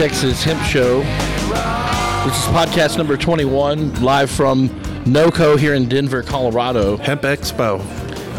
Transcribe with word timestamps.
Welcome 0.00 0.16
to 0.16 0.26
the 0.28 0.32
Texas 0.32 0.44
Hemp 0.44 0.62
Show. 0.62 1.00
This 2.24 2.38
is 2.38 2.44
podcast 2.54 2.96
number 2.96 3.18
21, 3.18 4.00
live 4.02 4.30
from 4.30 4.70
NOCO 5.04 5.58
here 5.58 5.74
in 5.74 5.90
Denver, 5.90 6.22
Colorado. 6.22 6.96
Hemp 6.96 7.20
Expo. 7.20 7.82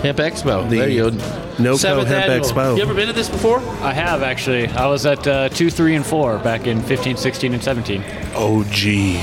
Hemp 0.01 0.17
Expo. 0.17 0.67
The 0.67 0.77
there 0.77 0.89
you 0.89 1.11
go. 1.11 1.17
NOCO 1.59 1.77
Seventh 1.77 2.07
Hemp 2.07 2.29
annual. 2.29 2.49
Expo. 2.49 2.77
You 2.77 2.81
ever 2.81 2.95
been 2.95 3.05
to 3.09 3.13
this 3.13 3.29
before? 3.29 3.59
I 3.59 3.93
have 3.93 4.23
actually. 4.23 4.69
I 4.69 4.87
was 4.87 5.05
at 5.05 5.27
uh, 5.27 5.49
2, 5.49 5.69
3, 5.69 5.97
and 5.97 6.05
4 6.05 6.39
back 6.39 6.65
in 6.65 6.81
15, 6.81 7.15
16, 7.15 7.53
and 7.53 7.61
17. 7.61 8.03
Oh, 8.33 8.63
gee. 8.71 9.17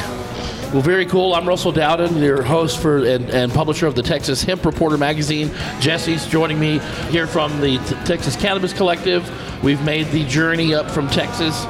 Well, 0.73 0.83
very 0.83 1.07
cool. 1.07 1.35
I'm 1.35 1.49
Russell 1.49 1.73
Dowden, 1.73 2.19
your 2.19 2.43
host 2.43 2.81
for 2.81 2.99
and, 2.99 3.29
and 3.31 3.53
publisher 3.53 3.89
of 3.89 3.97
the 3.97 4.03
Texas 4.03 4.45
Hemp 4.45 4.65
Reporter 4.65 4.97
magazine. 4.97 5.51
Jesse's 5.81 6.25
joining 6.27 6.61
me 6.61 6.79
here 7.11 7.27
from 7.27 7.61
the 7.61 7.79
T- 7.79 7.97
Texas 8.05 8.37
Cannabis 8.37 8.73
Collective. 8.73 9.29
We've 9.65 9.83
made 9.83 10.07
the 10.13 10.25
journey 10.27 10.73
up 10.73 10.89
from 10.89 11.09
Texas 11.09 11.67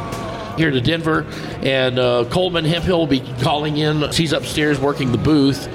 here 0.59 0.71
to 0.71 0.81
Denver, 0.81 1.27
and 1.63 1.99
uh, 1.99 2.25
Coleman 2.31 2.65
Hemphill 2.65 2.99
will 2.99 3.07
be 3.07 3.21
calling 3.41 3.77
in. 3.79 4.11
He's 4.13 4.33
upstairs 4.33 4.79
working 4.79 5.13
the 5.13 5.19
booth. 5.19 5.69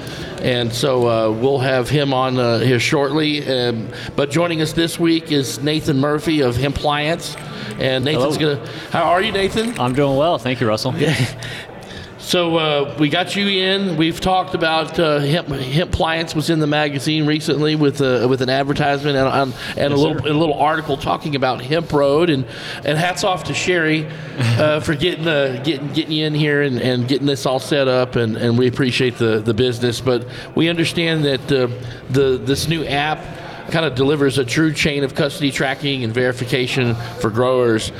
And 0.44 0.70
so 0.70 1.08
uh, 1.08 1.30
we'll 1.30 1.60
have 1.60 1.88
him 1.88 2.12
on 2.12 2.38
uh, 2.38 2.58
here 2.58 2.78
shortly. 2.78 3.48
Um, 3.48 3.88
but 4.14 4.30
joining 4.30 4.60
us 4.60 4.74
this 4.74 5.00
week 5.00 5.32
is 5.32 5.62
Nathan 5.62 5.98
Murphy 5.98 6.42
of 6.42 6.54
Hempliance. 6.54 7.34
And 7.78 8.04
Nathan's 8.04 8.36
going 8.36 8.58
to. 8.58 8.72
How 8.90 9.04
are 9.04 9.22
you, 9.22 9.32
Nathan? 9.32 9.78
I'm 9.80 9.94
doing 9.94 10.16
well. 10.16 10.36
Thank 10.36 10.60
you, 10.60 10.68
Russell. 10.68 10.92
So 12.24 12.56
uh, 12.56 12.96
we 12.98 13.10
got 13.10 13.36
you 13.36 13.46
in. 13.46 13.98
We've 13.98 14.18
talked 14.18 14.54
about 14.54 14.98
uh, 14.98 15.18
hemp, 15.18 15.48
Hempliance 15.48 16.34
was 16.34 16.48
in 16.48 16.58
the 16.58 16.66
magazine 16.66 17.26
recently 17.26 17.76
with 17.76 18.00
uh, 18.00 18.26
with 18.30 18.40
an 18.40 18.48
advertisement 18.48 19.14
and, 19.14 19.28
um, 19.28 19.54
and 19.76 19.92
a 19.92 19.96
little 19.96 20.18
sir. 20.18 20.30
a 20.30 20.32
little 20.32 20.54
article 20.54 20.96
talking 20.96 21.36
about 21.36 21.60
Hemp 21.60 21.92
Road 21.92 22.30
and 22.30 22.46
and 22.82 22.96
hats 22.96 23.24
off 23.24 23.44
to 23.44 23.54
Sherry 23.54 24.06
uh, 24.38 24.80
for 24.84 24.94
getting 24.94 25.28
uh, 25.28 25.60
getting 25.62 25.92
getting 25.92 26.12
you 26.12 26.24
in 26.24 26.34
here 26.34 26.62
and, 26.62 26.80
and 26.80 27.06
getting 27.06 27.26
this 27.26 27.44
all 27.44 27.60
set 27.60 27.88
up 27.88 28.16
and, 28.16 28.38
and 28.38 28.56
we 28.56 28.68
appreciate 28.68 29.18
the, 29.18 29.40
the 29.40 29.52
business. 29.52 30.00
But 30.00 30.26
we 30.54 30.70
understand 30.70 31.26
that 31.26 31.52
uh, 31.52 31.68
the 32.08 32.38
this 32.38 32.68
new 32.68 32.86
app 32.86 33.43
kind 33.70 33.84
of 33.84 33.94
delivers 33.94 34.38
a 34.38 34.44
true 34.44 34.72
chain 34.72 35.04
of 35.04 35.14
custody 35.14 35.50
tracking 35.50 36.04
and 36.04 36.12
verification 36.12 36.94
for 37.20 37.30
growers. 37.30 37.92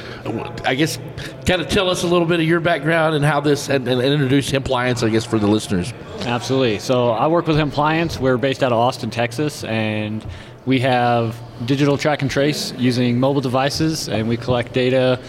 I 0.65 0.75
guess 0.75 0.99
kind 1.47 1.61
of 1.61 1.69
tell 1.69 1.91
us 1.91 2.03
a 2.03 2.07
little 2.07 2.27
bit 2.27 2.41
of 2.41 2.47
your 2.47 2.61
background 2.61 3.15
and 3.15 3.25
how 3.25 3.41
this 3.41 3.69
and, 3.69 3.87
and 3.89 4.01
introduce 4.01 4.51
Hempliance, 4.51 5.03
I 5.03 5.09
guess, 5.09 5.25
for 5.25 5.39
the 5.39 5.47
listeners. 5.47 5.93
Absolutely. 6.21 6.79
So 6.79 7.11
I 7.11 7.27
work 7.27 7.47
with 7.47 7.57
Hempliance. 7.57 8.19
We're 8.19 8.39
based 8.39 8.63
out 8.63 8.73
of 8.73 8.79
Austin, 8.79 9.11
Texas, 9.11 9.65
and 9.65 10.25
we 10.67 10.81
have 10.81 11.37
digital 11.67 11.99
track 11.99 12.23
and 12.23 12.31
trace 12.31 12.73
using 12.79 13.21
mobile 13.21 13.43
devices, 13.43 14.09
and 14.09 14.29
we 14.29 14.37
collect 14.37 14.73
data 14.73 15.21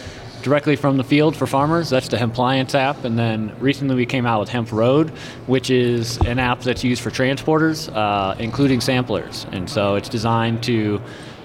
directly 0.46 0.76
from 0.76 0.96
the 0.96 1.04
field 1.04 1.36
for 1.36 1.48
farmers. 1.48 1.90
That's 1.90 2.08
the 2.08 2.20
Hempliance 2.20 2.76
app. 2.76 3.04
And 3.04 3.18
then 3.18 3.52
recently 3.60 3.96
we 3.96 4.06
came 4.06 4.28
out 4.28 4.40
with 4.42 4.50
Hemp 4.50 4.72
Road, 4.72 5.10
which 5.48 5.72
is 5.72 6.18
an 6.18 6.38
app 6.38 6.62
that's 6.62 6.84
used 6.84 7.02
for 7.02 7.10
transporters, 7.10 7.92
uh, 7.92 8.36
including 8.38 8.80
samplers. 8.80 9.48
And 9.52 9.68
so 9.68 9.96
it's 9.96 10.08
designed 10.08 10.62
to 10.66 11.02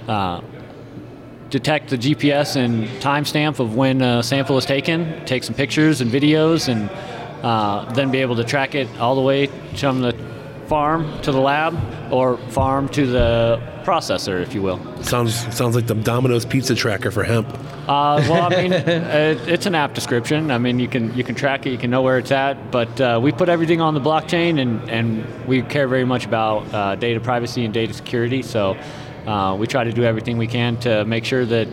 uh, 0.06 0.42
detect 1.48 1.88
the 1.88 1.96
GPS 1.96 2.56
and 2.56 2.88
timestamp 3.00 3.58
of 3.58 3.74
when 3.74 4.02
a 4.02 4.22
sample 4.22 4.58
is 4.58 4.66
taken, 4.66 5.24
take 5.24 5.44
some 5.44 5.54
pictures 5.54 6.02
and 6.02 6.10
videos, 6.10 6.68
and 6.68 6.90
uh, 7.42 7.90
then 7.94 8.10
be 8.10 8.18
able 8.18 8.36
to 8.36 8.44
track 8.44 8.74
it 8.74 8.86
all 8.98 9.14
the 9.14 9.22
way 9.22 9.46
from 9.78 10.02
the 10.02 10.12
farm 10.66 11.22
to 11.22 11.32
the 11.32 11.40
lab 11.40 11.74
or 12.12 12.36
farm 12.50 12.86
to 12.90 13.06
the 13.06 13.69
processor, 13.90 14.40
if 14.40 14.54
you 14.54 14.62
will. 14.62 14.78
Sounds 15.02 15.34
sounds 15.54 15.74
like 15.74 15.88
the 15.88 15.96
Domino's 15.96 16.44
pizza 16.44 16.76
tracker 16.76 17.10
for 17.10 17.24
hemp. 17.24 17.48
Uh, 17.88 18.24
well, 18.28 18.44
I 18.44 18.48
mean, 18.50 18.72
it, 18.72 19.48
it's 19.48 19.66
an 19.66 19.74
app 19.74 19.94
description. 19.94 20.52
I 20.52 20.58
mean, 20.58 20.78
you 20.78 20.86
can 20.86 21.12
you 21.16 21.24
can 21.24 21.34
track 21.34 21.66
it, 21.66 21.70
you 21.70 21.78
can 21.78 21.90
know 21.90 22.02
where 22.02 22.18
it's 22.18 22.30
at, 22.30 22.70
but 22.70 23.00
uh, 23.00 23.18
we 23.20 23.32
put 23.32 23.48
everything 23.48 23.80
on 23.80 23.94
the 23.94 24.00
blockchain, 24.00 24.60
and, 24.60 24.88
and 24.88 25.46
we 25.48 25.62
care 25.62 25.88
very 25.88 26.04
much 26.04 26.24
about 26.24 26.72
uh, 26.72 26.94
data 26.94 27.18
privacy 27.18 27.64
and 27.64 27.74
data 27.74 27.92
security. 27.92 28.42
So 28.42 28.78
uh, 29.26 29.56
we 29.58 29.66
try 29.66 29.82
to 29.82 29.92
do 29.92 30.04
everything 30.04 30.38
we 30.38 30.46
can 30.46 30.76
to 30.80 31.04
make 31.04 31.24
sure 31.24 31.44
that 31.46 31.66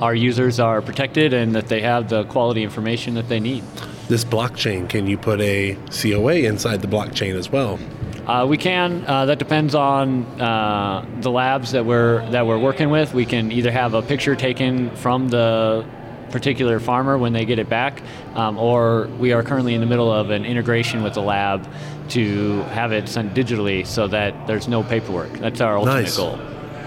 our 0.00 0.16
users 0.16 0.58
are 0.58 0.82
protected 0.82 1.32
and 1.32 1.54
that 1.54 1.68
they 1.68 1.80
have 1.80 2.08
the 2.08 2.24
quality 2.24 2.64
information 2.64 3.14
that 3.14 3.28
they 3.28 3.38
need. 3.38 3.62
This 4.08 4.24
blockchain, 4.24 4.88
can 4.88 5.06
you 5.06 5.16
put 5.16 5.40
a 5.40 5.76
COA 5.90 6.34
inside 6.38 6.82
the 6.82 6.88
blockchain 6.88 7.36
as 7.36 7.50
well? 7.50 7.78
Uh, 8.26 8.46
we 8.48 8.56
can. 8.56 9.04
Uh, 9.06 9.26
that 9.26 9.38
depends 9.38 9.74
on 9.74 10.24
uh, 10.40 11.04
the 11.20 11.30
labs 11.30 11.72
that 11.72 11.84
we're 11.84 12.28
that 12.30 12.46
we're 12.46 12.58
working 12.58 12.90
with. 12.90 13.12
We 13.14 13.26
can 13.26 13.50
either 13.50 13.70
have 13.70 13.94
a 13.94 14.02
picture 14.02 14.36
taken 14.36 14.94
from 14.96 15.28
the 15.28 15.84
particular 16.30 16.78
farmer 16.80 17.18
when 17.18 17.32
they 17.32 17.44
get 17.44 17.58
it 17.58 17.68
back, 17.68 18.00
um, 18.34 18.56
or 18.58 19.08
we 19.18 19.32
are 19.32 19.42
currently 19.42 19.74
in 19.74 19.80
the 19.80 19.86
middle 19.86 20.10
of 20.10 20.30
an 20.30 20.44
integration 20.44 21.02
with 21.02 21.14
the 21.14 21.20
lab 21.20 21.68
to 22.10 22.62
have 22.70 22.92
it 22.92 23.08
sent 23.08 23.34
digitally 23.34 23.86
so 23.86 24.06
that 24.08 24.46
there's 24.46 24.68
no 24.68 24.82
paperwork. 24.82 25.30
That's 25.34 25.60
our 25.60 25.76
ultimate 25.76 26.02
Nice. 26.02 26.16
goal. 26.16 26.36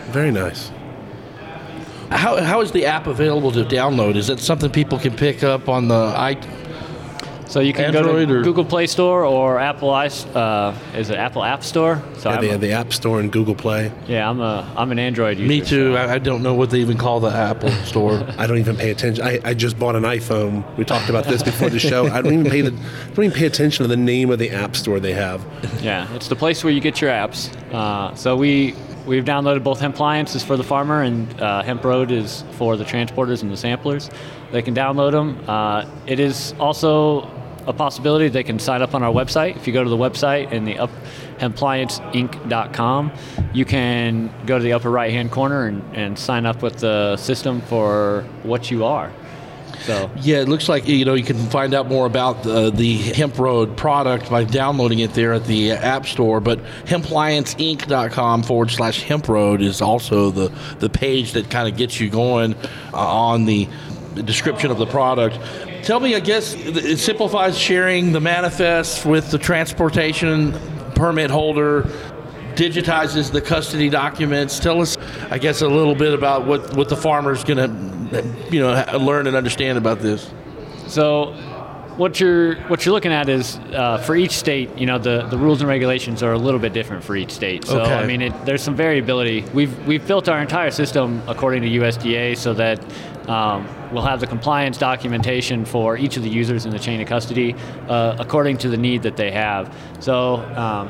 Very 0.10 0.32
nice. 0.32 0.72
How, 2.12 2.42
how 2.42 2.62
is 2.62 2.72
the 2.72 2.86
app 2.86 3.08
available 3.08 3.52
to 3.52 3.64
download? 3.66 4.16
Is 4.16 4.30
it 4.30 4.40
something 4.40 4.70
people 4.72 4.98
can 5.00 5.16
pick 5.16 5.44
up 5.44 5.68
on 5.68 5.88
the 5.88 5.96
i? 5.96 6.36
So 7.48 7.60
you 7.60 7.74
can 7.74 7.86
Android 7.86 8.06
go 8.06 8.34
to 8.34 8.40
or- 8.40 8.44
Google 8.44 8.66
Play 8.66 8.88
Store 8.88 9.24
or 9.26 9.60
Apple 9.60 9.92
i 9.92 10.08
uh, 10.08 10.76
is 10.96 11.10
it 11.10 11.18
Apple 11.18 11.44
App 11.44 11.64
Store? 11.64 12.02
So 12.18 12.30
Yeah, 12.32 12.42
they 12.42 12.48
have 12.50 12.62
the 12.62 12.72
App 12.72 12.92
Store 12.92 13.20
and 13.20 13.32
Google 13.32 13.56
Play. 13.56 13.92
yeah, 14.08 14.30
I'm 14.30 14.40
a 14.42 14.72
I'm 14.76 14.92
an 14.92 15.00
Android 15.00 15.38
user. 15.38 15.48
Me 15.48 15.62
too. 15.62 15.94
so- 15.94 15.98
I, 15.98 16.14
I 16.16 16.20
don't 16.20 16.42
know 16.42 16.54
what 16.54 16.70
they 16.72 16.80
even 16.80 16.98
call 16.98 17.20
the 17.20 17.32
Apple 17.32 17.70
Store. 17.86 18.26
I 18.38 18.48
don't 18.48 18.58
even 18.58 18.76
pay 18.76 18.92
attention. 18.92 19.24
I, 19.24 19.40
I 19.44 19.54
just 19.54 19.78
bought 19.80 19.96
an 19.96 20.04
iPhone. 20.04 20.64
We 20.78 20.86
talked 20.86 21.10
about 21.10 21.26
this 21.26 21.44
before 21.44 21.70
the 21.70 21.80
show. 21.80 22.08
I 22.08 22.22
don't 22.22 22.34
even 22.34 22.50
pay 22.52 22.62
the 22.62 22.72
don't 22.72 23.26
even 23.26 23.32
pay 23.38 23.46
attention 23.46 23.84
to 23.84 23.88
the 23.88 23.98
name 23.98 24.32
of 24.32 24.40
the 24.40 24.50
app 24.52 24.76
store 24.76 25.00
they 25.00 25.14
have. 25.14 25.46
Yeah, 25.86 26.12
it's 26.16 26.30
the 26.30 26.36
place 26.36 26.64
where 26.64 26.74
you 26.74 26.82
get 26.82 27.00
your 27.00 27.12
apps. 27.12 27.54
Uh, 27.72 28.16
so 28.16 28.36
we 28.36 28.74
we've 29.06 29.24
downloaded 29.26 29.64
both 29.64 29.80
Hempliance 29.80 30.34
is 30.34 30.44
for 30.44 30.58
the 30.58 30.64
farmer 30.64 31.04
and 31.04 31.40
uh, 31.40 31.62
Hemp 31.62 31.84
Road 31.84 32.10
is 32.12 32.44
for 32.54 32.76
the 32.76 32.84
transporters 32.84 33.44
and 33.44 33.52
the 33.52 33.58
samplers. 33.58 34.10
They 34.52 34.64
can 34.64 34.74
download 34.74 35.12
them. 35.12 35.44
Uh, 35.48 35.86
it 36.08 36.20
is 36.20 36.56
also 36.60 37.30
a 37.68 37.74
possibility 37.74 38.30
they 38.30 38.44
can 38.44 38.60
sign 38.60 38.82
up 38.82 38.94
on 38.94 39.04
our 39.04 39.14
website. 39.14 39.56
If 39.56 39.68
you 39.68 39.74
go 39.74 39.84
to 39.84 39.90
the 39.90 39.98
website 39.98 40.52
in 40.52 40.66
the 40.66 40.80
up 40.80 40.92
you 43.54 43.66
can 43.66 44.34
go 44.46 44.58
to 44.58 44.64
the 44.64 44.74
upper 44.74 44.90
right 44.90 45.12
hand 45.12 45.32
corner 45.32 45.66
and, 45.66 45.96
and 45.96 46.20
sign 46.20 46.46
up 46.46 46.62
with 46.62 46.78
the 46.78 47.18
system 47.18 47.62
for 47.62 48.26
what 48.44 48.72
you 48.72 48.86
are. 48.86 49.12
So 49.82 50.10
Yeah, 50.22 50.38
it 50.38 50.48
looks 50.48 50.70
like 50.70 50.88
you 50.88 51.06
know 51.06 51.14
you 51.14 51.24
can 51.24 51.38
find 51.50 51.74
out 51.74 51.88
more 51.88 52.06
about 52.06 52.46
uh, 52.46 52.70
the 52.70 52.98
Hemp 52.98 53.38
Road 53.38 53.78
product 53.78 54.30
by 54.30 54.44
downloading 54.44 55.00
it 55.00 55.14
there 55.14 55.34
at 55.34 55.46
the 55.46 55.72
App 55.72 56.06
Store. 56.06 56.40
But 56.40 56.60
hemplianceinc.com 56.86 58.44
forward 58.44 58.72
slash 58.72 59.04
Hemp 59.04 59.28
Road 59.28 59.62
is 59.62 59.82
also 59.82 60.32
the 60.32 60.52
the 60.80 60.90
page 60.90 61.34
that 61.34 61.50
kind 61.50 61.68
of 61.68 61.78
gets 61.78 62.00
you 62.00 62.10
going 62.10 62.56
uh, 62.94 62.98
on 62.98 63.46
the 63.46 63.68
description 64.24 64.72
of 64.72 64.78
the 64.78 64.88
product. 64.88 65.38
Tell 65.86 66.00
me, 66.00 66.16
I 66.16 66.20
guess 66.20 66.56
it 66.56 66.98
simplifies 66.98 67.56
sharing 67.56 68.12
the 68.12 68.20
manifest 68.20 69.06
with 69.06 69.30
the 69.30 69.38
transportation 69.38 70.52
permit 70.96 71.30
holder 71.30 71.84
digitizes 72.56 73.32
the 73.32 73.40
custody 73.40 73.88
documents. 73.88 74.58
Tell 74.60 74.82
us, 74.82 74.98
I 75.30 75.38
guess, 75.38 75.62
a 75.62 75.68
little 75.68 75.94
bit 75.94 76.14
about 76.16 76.48
what, 76.48 76.76
what 76.76 76.90
the 76.90 76.98
farmer's 76.98 77.44
going 77.44 77.58
to, 77.60 78.50
you 78.52 78.62
know, 78.62 78.98
learn 78.98 79.28
and 79.28 79.36
understand 79.36 79.78
about 79.78 80.00
this. 80.00 80.28
So, 80.88 81.34
what 81.98 82.20
you're 82.20 82.56
what 82.64 82.84
you're 82.84 82.94
looking 82.94 83.14
at 83.14 83.30
is 83.30 83.58
uh, 83.72 84.00
for 84.00 84.16
each 84.16 84.32
state, 84.32 84.76
you 84.78 84.88
know, 84.88 84.98
the, 84.98 85.28
the 85.28 85.38
rules 85.38 85.62
and 85.62 85.70
regulations 85.70 86.24
are 86.24 86.34
a 86.34 86.38
little 86.38 86.60
bit 86.60 86.74
different 86.74 87.04
for 87.04 87.16
each 87.16 87.32
state. 87.32 87.64
So, 87.64 87.82
Okay. 87.82 87.94
I 87.94 88.08
mean, 88.08 88.24
it, 88.24 88.46
there's 88.46 88.64
some 88.64 88.76
variability. 88.76 89.46
We've 89.54 89.86
we've 89.86 90.06
built 90.08 90.28
our 90.30 90.42
entire 90.42 90.72
system 90.72 91.22
according 91.28 91.62
to 91.62 91.70
USDA 91.70 92.38
so 92.38 92.56
that 92.56 92.80
um, 93.30 93.68
we'll 93.92 94.04
have 94.04 94.20
the 94.20 94.28
compliance 94.28 94.78
documentation 94.78 95.66
for 95.66 95.98
each 95.98 96.18
of 96.18 96.24
the 96.24 96.30
users 96.30 96.66
in 96.66 96.72
the 96.72 96.80
chain 96.80 97.02
of 97.02 97.08
custody 97.08 97.56
uh, 97.88 98.16
according 98.20 98.58
to 98.58 98.70
the 98.70 98.78
need 98.78 99.04
that 99.04 99.18
they 99.18 99.32
have. 99.32 99.74
So. 100.00 100.36
Um, 100.36 100.90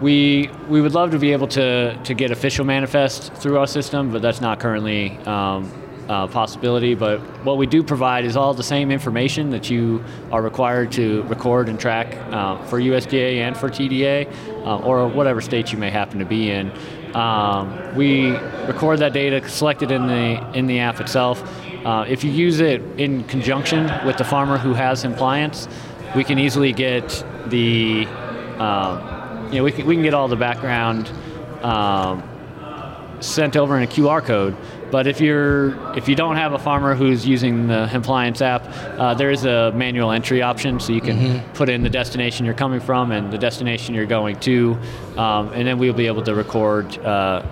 we 0.00 0.48
we 0.68 0.80
would 0.80 0.94
love 0.94 1.10
to 1.10 1.18
be 1.18 1.32
able 1.32 1.48
to 1.48 1.96
to 2.04 2.14
get 2.14 2.30
official 2.30 2.64
manifest 2.64 3.32
through 3.34 3.58
our 3.58 3.66
system, 3.66 4.12
but 4.12 4.22
that's 4.22 4.40
not 4.40 4.60
currently 4.60 5.18
um, 5.26 5.72
a 6.08 6.28
possibility. 6.28 6.94
But 6.94 7.18
what 7.44 7.58
we 7.58 7.66
do 7.66 7.82
provide 7.82 8.24
is 8.24 8.36
all 8.36 8.54
the 8.54 8.62
same 8.62 8.90
information 8.90 9.50
that 9.50 9.70
you 9.70 10.04
are 10.32 10.42
required 10.42 10.92
to 10.92 11.22
record 11.24 11.68
and 11.68 11.78
track 11.78 12.14
uh, 12.32 12.62
for 12.64 12.80
USDA 12.80 13.38
and 13.38 13.56
for 13.56 13.68
TDA, 13.68 14.32
uh, 14.64 14.78
or 14.78 15.08
whatever 15.08 15.40
state 15.40 15.72
you 15.72 15.78
may 15.78 15.90
happen 15.90 16.18
to 16.18 16.24
be 16.24 16.50
in. 16.50 16.72
Um, 17.14 17.96
we 17.96 18.30
record 18.66 19.00
that 19.00 19.12
data, 19.12 19.36
it 19.36 19.90
in 19.90 20.06
the 20.06 20.50
in 20.54 20.66
the 20.66 20.78
app 20.80 21.00
itself. 21.00 21.42
Uh, 21.84 22.04
if 22.08 22.24
you 22.24 22.30
use 22.30 22.60
it 22.60 22.82
in 22.98 23.24
conjunction 23.24 23.90
with 24.06 24.16
the 24.16 24.24
farmer 24.24 24.58
who 24.58 24.74
has 24.74 25.02
compliance, 25.02 25.68
we 26.16 26.24
can 26.24 26.38
easily 26.38 26.72
get 26.72 27.24
the 27.46 28.06
um, 28.58 29.48
you 29.52 29.58
know, 29.58 29.64
we 29.64 29.72
can, 29.72 29.86
we 29.86 29.94
can 29.94 30.02
get 30.02 30.14
all 30.14 30.28
the 30.28 30.36
background 30.36 31.10
um, 31.62 32.22
sent 33.20 33.56
over 33.56 33.76
in 33.76 33.82
a 33.82 33.86
QR 33.86 34.24
code 34.24 34.56
but 34.90 35.06
if 35.06 35.20
you're 35.20 35.76
if 35.96 36.08
you 36.08 36.14
don't 36.14 36.36
have 36.36 36.52
a 36.52 36.58
farmer 36.58 36.94
who's 36.94 37.26
using 37.26 37.66
the 37.66 37.86
Hempliance 37.86 38.40
app, 38.40 38.64
uh, 38.98 39.14
there 39.14 39.30
is 39.30 39.44
a 39.44 39.72
manual 39.72 40.10
entry 40.10 40.42
option, 40.42 40.80
so 40.80 40.92
you 40.92 41.00
can 41.00 41.18
mm-hmm. 41.18 41.52
put 41.52 41.68
in 41.68 41.82
the 41.82 41.90
destination 41.90 42.46
you're 42.46 42.54
coming 42.54 42.80
from 42.80 43.12
and 43.12 43.32
the 43.32 43.38
destination 43.38 43.94
you're 43.94 44.06
going 44.06 44.38
to, 44.40 44.78
um, 45.16 45.52
and 45.52 45.66
then 45.66 45.78
we'll 45.78 45.92
be 45.92 46.06
able 46.06 46.22
to 46.22 46.34
record 46.34 46.96
uh, 46.98 47.42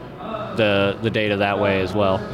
the 0.57 0.97
the 1.03 1.11
data 1.11 1.37
that 1.37 1.59
way 1.59 1.81
as 1.81 1.95
well. 1.95 2.27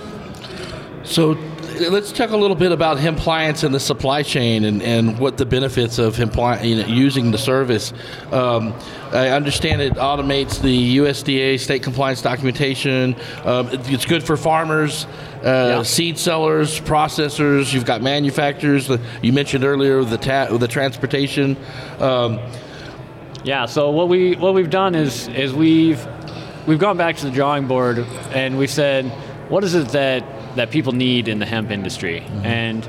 So 1.03 1.35
let's 1.81 2.13
talk 2.13 2.31
a 2.31 2.37
little 2.37 2.57
bit 2.57 2.73
about 2.73 2.99
Hempliance 2.99 3.63
and 3.63 3.75
the 3.75 3.81
supply 3.81 4.23
chain 4.23 4.65
and, 4.65 4.83
and 4.83 5.19
what 5.19 5.37
the 5.37 5.47
benefits 5.47 5.99
of 5.99 6.17
Hempli- 6.17 6.65
you 6.65 6.77
know, 6.77 6.87
using 6.87 7.31
the 7.31 7.39
service. 7.39 7.93
Um, 8.31 8.75
I 9.13 9.29
understand 9.29 9.83
it 9.83 9.95
automates 9.95 10.61
the 10.61 10.97
USDA 10.99 11.59
state 11.61 11.83
compliance 11.83 12.23
documentation. 12.23 13.17
Um, 13.45 13.69
it's 13.73 14.07
good 14.07 14.23
for 14.23 14.37
farmers, 14.37 15.07
uh, 15.45 15.77
yeah. 15.79 15.83
seed 15.83 16.19
sellers, 16.19 16.81
processors. 16.81 17.73
You've 17.73 17.87
got 17.87 18.03
manufacturers. 18.03 18.91
You 19.23 19.33
mentioned 19.33 19.65
earlier 19.65 20.03
the 20.05 20.19
ta- 20.19 20.57
the 20.57 20.69
transportation. 20.69 21.57
Um, 21.99 22.39
yeah. 23.45 23.67
So 23.67 23.91
what 23.91 24.09
we 24.09 24.37
what 24.37 24.55
we've 24.55 24.71
done 24.71 24.95
is 24.95 25.29
is 25.29 25.53
we've 25.53 26.07
we've 26.67 26.79
gone 26.79 26.97
back 26.97 27.17
to 27.17 27.27
the 27.27 27.33
drawing 27.33 27.67
board 27.67 27.99
and 28.33 28.59
we 28.59 28.67
said, 28.67 29.07
what 29.49 29.65
is 29.65 29.75
it 29.75 29.89
that 29.89 30.42
that 30.57 30.71
people 30.71 30.93
need 30.93 31.29
in 31.29 31.39
the 31.39 31.47
hemp 31.47 31.71
industry, 31.71 32.21
mm-hmm. 32.21 32.47
and 32.47 32.89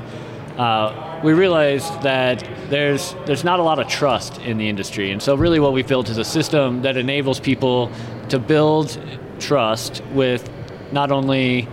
uh, 0.58 1.20
we 1.24 1.32
realized 1.32 2.02
that 2.02 2.46
there's 2.70 3.14
there's 3.26 3.44
not 3.44 3.58
a 3.58 3.62
lot 3.62 3.78
of 3.78 3.88
trust 3.88 4.38
in 4.42 4.58
the 4.58 4.68
industry, 4.68 5.10
and 5.10 5.22
so 5.22 5.34
really 5.34 5.60
what 5.60 5.72
we 5.72 5.82
built 5.82 6.08
is 6.08 6.18
a 6.18 6.24
system 6.24 6.82
that 6.82 6.96
enables 6.96 7.40
people 7.40 7.90
to 8.28 8.38
build 8.38 8.98
trust 9.40 10.02
with 10.12 10.48
not 10.92 11.10
only 11.10 11.68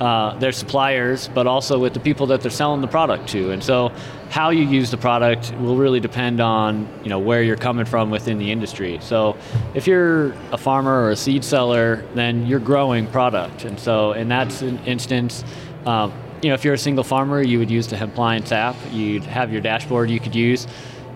uh, 0.00 0.34
their 0.38 0.50
suppliers, 0.52 1.28
but 1.28 1.46
also 1.46 1.78
with 1.78 1.94
the 1.94 2.00
people 2.00 2.26
that 2.26 2.40
they're 2.40 2.50
selling 2.50 2.80
the 2.80 2.88
product 2.88 3.28
to. 3.28 3.50
And 3.50 3.62
so, 3.62 3.92
how 4.30 4.50
you 4.50 4.64
use 4.64 4.90
the 4.90 4.96
product 4.96 5.52
will 5.58 5.76
really 5.76 6.00
depend 6.00 6.40
on 6.40 6.88
you 7.02 7.10
know 7.10 7.18
where 7.18 7.42
you're 7.42 7.56
coming 7.56 7.84
from 7.84 8.10
within 8.10 8.38
the 8.38 8.50
industry. 8.50 8.98
So, 9.02 9.36
if 9.74 9.86
you're 9.86 10.32
a 10.52 10.58
farmer 10.58 11.02
or 11.02 11.10
a 11.10 11.16
seed 11.16 11.44
seller, 11.44 12.04
then 12.14 12.46
you're 12.46 12.60
growing 12.60 13.06
product. 13.08 13.64
And 13.64 13.78
so, 13.78 14.12
in 14.12 14.28
that 14.28 14.62
instance. 14.62 15.44
Um, 15.86 16.12
you 16.42 16.48
know, 16.48 16.54
if 16.54 16.64
you're 16.64 16.74
a 16.74 16.78
single 16.78 17.04
farmer, 17.04 17.42
you 17.42 17.58
would 17.58 17.70
use 17.70 17.86
the 17.86 17.98
Hempliance 17.98 18.50
app. 18.50 18.74
You'd 18.90 19.24
have 19.24 19.52
your 19.52 19.60
dashboard 19.60 20.08
you 20.08 20.18
could 20.18 20.34
use. 20.34 20.66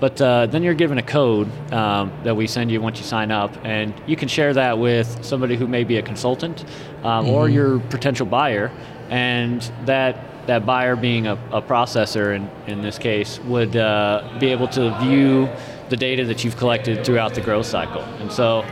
But 0.00 0.20
uh, 0.20 0.46
then 0.46 0.62
you're 0.62 0.74
given 0.74 0.98
a 0.98 1.02
code 1.02 1.48
um, 1.72 2.12
that 2.24 2.36
we 2.36 2.46
send 2.46 2.70
you 2.70 2.80
once 2.80 2.98
you 2.98 3.04
sign 3.04 3.30
up, 3.30 3.56
and 3.64 3.94
you 4.06 4.16
can 4.16 4.28
share 4.28 4.52
that 4.54 4.78
with 4.78 5.24
somebody 5.24 5.56
who 5.56 5.66
may 5.66 5.84
be 5.84 5.96
a 5.96 6.02
consultant 6.02 6.64
um, 7.02 7.24
mm-hmm. 7.24 7.30
or 7.30 7.48
your 7.48 7.78
potential 7.78 8.26
buyer, 8.26 8.70
and 9.08 9.62
that 9.86 10.16
that 10.46 10.66
buyer 10.66 10.94
being 10.94 11.26
a, 11.26 11.38
a 11.52 11.62
processor 11.62 12.36
in, 12.36 12.50
in 12.66 12.82
this 12.82 12.98
case 12.98 13.38
would 13.40 13.76
uh, 13.76 14.36
be 14.38 14.48
able 14.48 14.68
to 14.68 14.94
view 15.00 15.48
the 15.88 15.96
data 15.96 16.24
that 16.26 16.44
you've 16.44 16.56
collected 16.56 17.04
throughout 17.04 17.34
the 17.34 17.40
growth 17.40 17.66
cycle. 17.66 18.02
And 18.20 18.30
so 18.30 18.62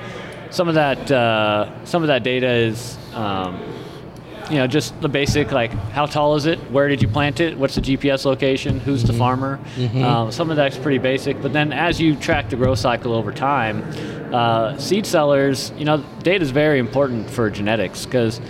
some 0.51 0.69
of 0.69 0.75
that 0.75 1.11
uh, 1.11 1.85
some 1.85 2.03
of 2.03 2.09
that 2.09 2.23
data 2.23 2.49
is 2.49 2.99
um, 3.15 3.59
you 4.51 4.57
know, 4.57 4.67
just 4.67 5.01
the 5.01 5.09
basic 5.09 5.53
like 5.53 5.71
how 5.93 6.07
tall 6.07 6.37
is 6.37 6.47
it? 6.47 6.59
Where 6.71 6.89
did 6.89 7.03
you 7.03 7.09
plant 7.09 7.41
it? 7.41 7.57
What's 7.57 7.75
the 7.75 7.81
GPS 7.81 8.25
location? 8.25 8.81
Who's 8.81 9.03
mm-hmm. 9.03 9.13
the 9.13 9.19
farmer? 9.19 9.61
Mm-hmm. 9.77 10.03
Um, 10.03 10.33
some 10.33 10.51
of 10.51 10.57
that's 10.57 10.77
pretty 10.77 10.99
basic. 10.99 11.41
But 11.41 11.53
then 11.53 11.73
as 11.73 12.01
you 12.01 12.17
track 12.17 12.51
the 12.51 12.57
growth 12.57 12.79
cycle 12.79 13.13
over 13.13 13.33
time, 13.33 13.83
uh, 14.33 14.77
seed 14.79 15.07
sellers, 15.07 15.73
you 15.77 15.85
know, 15.85 16.05
data 16.23 16.43
is 16.43 16.51
very 16.51 16.79
important 16.79 17.31
for 17.31 17.51
genetics 17.51 18.05
because. 18.05 18.41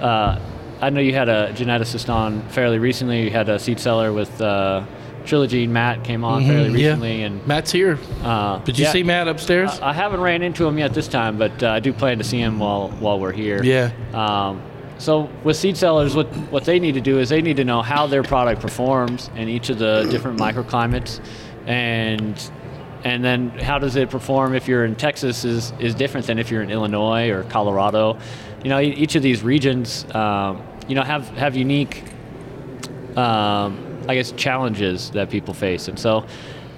Uh, 0.00 0.40
I 0.82 0.88
know 0.88 1.02
you 1.02 1.12
had 1.12 1.28
a 1.28 1.52
geneticist 1.52 2.08
on 2.08 2.40
fairly 2.48 2.78
recently. 2.78 3.24
You 3.24 3.30
had 3.30 3.50
a 3.50 3.58
seed 3.58 3.78
seller 3.78 4.14
with 4.14 4.40
uh, 4.40 4.82
Trilogy. 5.26 5.66
Matt 5.66 6.04
came 6.04 6.24
on 6.24 6.42
mm-hmm, 6.42 6.50
fairly 6.50 6.70
recently, 6.70 7.20
yeah. 7.20 7.26
and 7.26 7.46
Matt's 7.46 7.70
here. 7.70 7.98
Uh, 8.22 8.58
Did 8.60 8.78
you 8.78 8.86
yeah, 8.86 8.92
see 8.92 9.02
Matt 9.02 9.28
upstairs? 9.28 9.78
I, 9.80 9.90
I, 9.90 9.92
haven't 9.92 10.20
ran 10.20 10.42
into 10.42 10.66
him 10.66 10.78
yet 10.78 10.94
this 10.94 11.08
time, 11.08 11.38
but 11.38 11.62
uh, 11.62 11.70
I 11.70 11.80
do 11.80 11.92
plan 11.92 12.18
to 12.18 12.24
see 12.24 12.40
him 12.40 12.58
while 12.58 12.88
while 12.92 13.20
we're 13.20 13.32
here. 13.32 13.62
Yeah. 13.62 13.90
Um, 14.14 14.62
so 15.00 15.30
with 15.44 15.56
seed 15.56 15.78
sellers, 15.78 16.14
what 16.14 16.26
what 16.52 16.64
they 16.64 16.78
need 16.78 16.92
to 16.92 17.00
do 17.00 17.18
is 17.18 17.30
they 17.30 17.40
need 17.40 17.56
to 17.56 17.64
know 17.64 17.80
how 17.80 18.06
their 18.06 18.22
product 18.22 18.60
performs 18.60 19.30
in 19.34 19.48
each 19.48 19.70
of 19.70 19.78
the 19.78 20.06
different 20.10 20.38
microclimates, 20.38 21.20
and 21.66 22.50
and 23.02 23.24
then 23.24 23.48
how 23.48 23.78
does 23.78 23.96
it 23.96 24.10
perform 24.10 24.54
if 24.54 24.68
you're 24.68 24.84
in 24.84 24.94
Texas 24.94 25.44
is 25.46 25.72
is 25.80 25.94
different 25.94 26.26
than 26.26 26.38
if 26.38 26.50
you're 26.50 26.62
in 26.62 26.70
Illinois 26.70 27.30
or 27.30 27.44
Colorado. 27.44 28.18
You 28.62 28.68
know, 28.68 28.78
each 28.78 29.14
of 29.14 29.22
these 29.22 29.42
regions, 29.42 30.04
um, 30.14 30.62
you 30.86 30.94
know, 30.94 31.02
have 31.02 31.26
have 31.30 31.56
unique, 31.56 32.04
um, 33.16 34.04
I 34.06 34.14
guess, 34.14 34.32
challenges 34.32 35.10
that 35.12 35.30
people 35.30 35.54
face, 35.54 35.88
and 35.88 35.98
so 35.98 36.26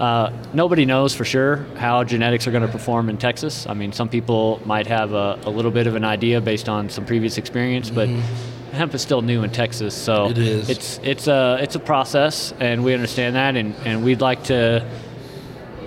uh, 0.03 0.33
nobody 0.53 0.85
knows 0.85 1.15
for 1.15 1.25
sure 1.25 1.59
how 1.77 2.03
genetics 2.03 2.49
are 2.49 2.51
going 2.51 2.67
to 2.67 2.73
perform 2.73 3.09
in 3.09 3.19
Texas. 3.19 3.69
I 3.69 3.75
mean, 3.75 3.93
some 3.93 4.09
people 4.09 4.61
might 4.65 4.89
have 4.89 5.13
a, 5.13 5.39
a, 5.45 5.51
little 5.51 5.71
bit 5.71 5.87
of 5.87 5.95
an 5.95 6.03
idea 6.03 6.41
based 6.41 6.69
on 6.69 6.91
some 6.91 7.07
previous 7.07 7.39
experience, 7.39 7.89
but 7.89 8.09
mm-hmm. 8.09 8.73
hemp 8.73 8.95
is 8.95 9.03
still 9.03 9.23
new 9.23 9.45
in 9.45 9.51
Texas, 9.51 9.95
so 9.95 10.31
it 10.31 10.39
is. 10.39 10.69
It's 10.69 10.99
it's 11.05 11.29
a 11.29 11.57
it's 11.61 11.77
a 11.77 11.79
process, 11.79 12.53
and 12.59 12.83
we 12.83 12.95
understand 12.95 13.37
that, 13.37 13.55
and, 13.55 13.77
and 13.85 14.05
we'd 14.05 14.21
like 14.21 14.43
to 14.45 14.85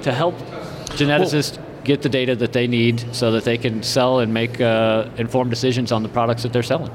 to 0.04 0.14
help 0.14 0.36
geneticists. 0.96 1.58
Well, 1.58 1.66
get 1.84 2.02
the 2.02 2.10
data 2.10 2.36
that 2.36 2.52
they 2.52 2.66
need 2.66 3.14
so 3.14 3.34
that 3.34 3.44
they 3.44 3.60
can 3.60 3.84
sell 3.84 4.20
and 4.20 4.34
make 4.34 4.60
uh, 4.60 5.08
informed 5.18 5.52
decisions 5.52 5.92
on 5.92 6.02
the 6.02 6.10
products 6.10 6.42
that 6.42 6.52
they're 6.52 6.64
selling. 6.64 6.90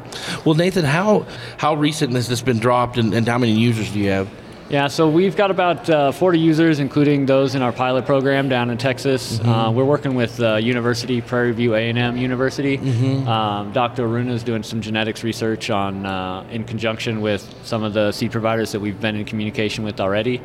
Well, 0.44 0.56
Nathan, 0.56 0.86
how 0.86 1.26
how 1.58 1.74
recent 1.74 2.14
has 2.14 2.28
this 2.28 2.40
been 2.40 2.58
dropped, 2.58 2.96
and, 2.96 3.12
and 3.12 3.28
how 3.28 3.36
many 3.36 3.52
users 3.52 3.92
do 3.92 3.98
you 3.98 4.08
have? 4.08 4.28
Yeah, 4.70 4.86
so 4.86 5.08
we've 5.08 5.34
got 5.34 5.50
about 5.50 5.90
uh, 5.90 6.12
40 6.12 6.38
users, 6.38 6.78
including 6.78 7.26
those 7.26 7.56
in 7.56 7.62
our 7.62 7.72
pilot 7.72 8.06
program 8.06 8.48
down 8.48 8.70
in 8.70 8.78
Texas. 8.78 9.38
Mm-hmm. 9.38 9.48
Uh, 9.48 9.70
we're 9.72 9.84
working 9.84 10.14
with 10.14 10.40
uh, 10.40 10.58
University 10.58 11.20
Prairie 11.20 11.50
View 11.50 11.74
A&M 11.74 12.16
University. 12.16 12.78
Mm-hmm. 12.78 13.26
Um, 13.26 13.72
Dr. 13.72 14.06
Aruna 14.06 14.30
is 14.30 14.44
doing 14.44 14.62
some 14.62 14.80
genetics 14.80 15.24
research 15.24 15.70
on 15.70 16.06
uh, 16.06 16.46
in 16.52 16.62
conjunction 16.62 17.20
with 17.20 17.52
some 17.64 17.82
of 17.82 17.94
the 17.94 18.12
seed 18.12 18.30
providers 18.30 18.70
that 18.70 18.78
we've 18.78 19.00
been 19.00 19.16
in 19.16 19.24
communication 19.24 19.82
with 19.82 20.00
already. 20.00 20.40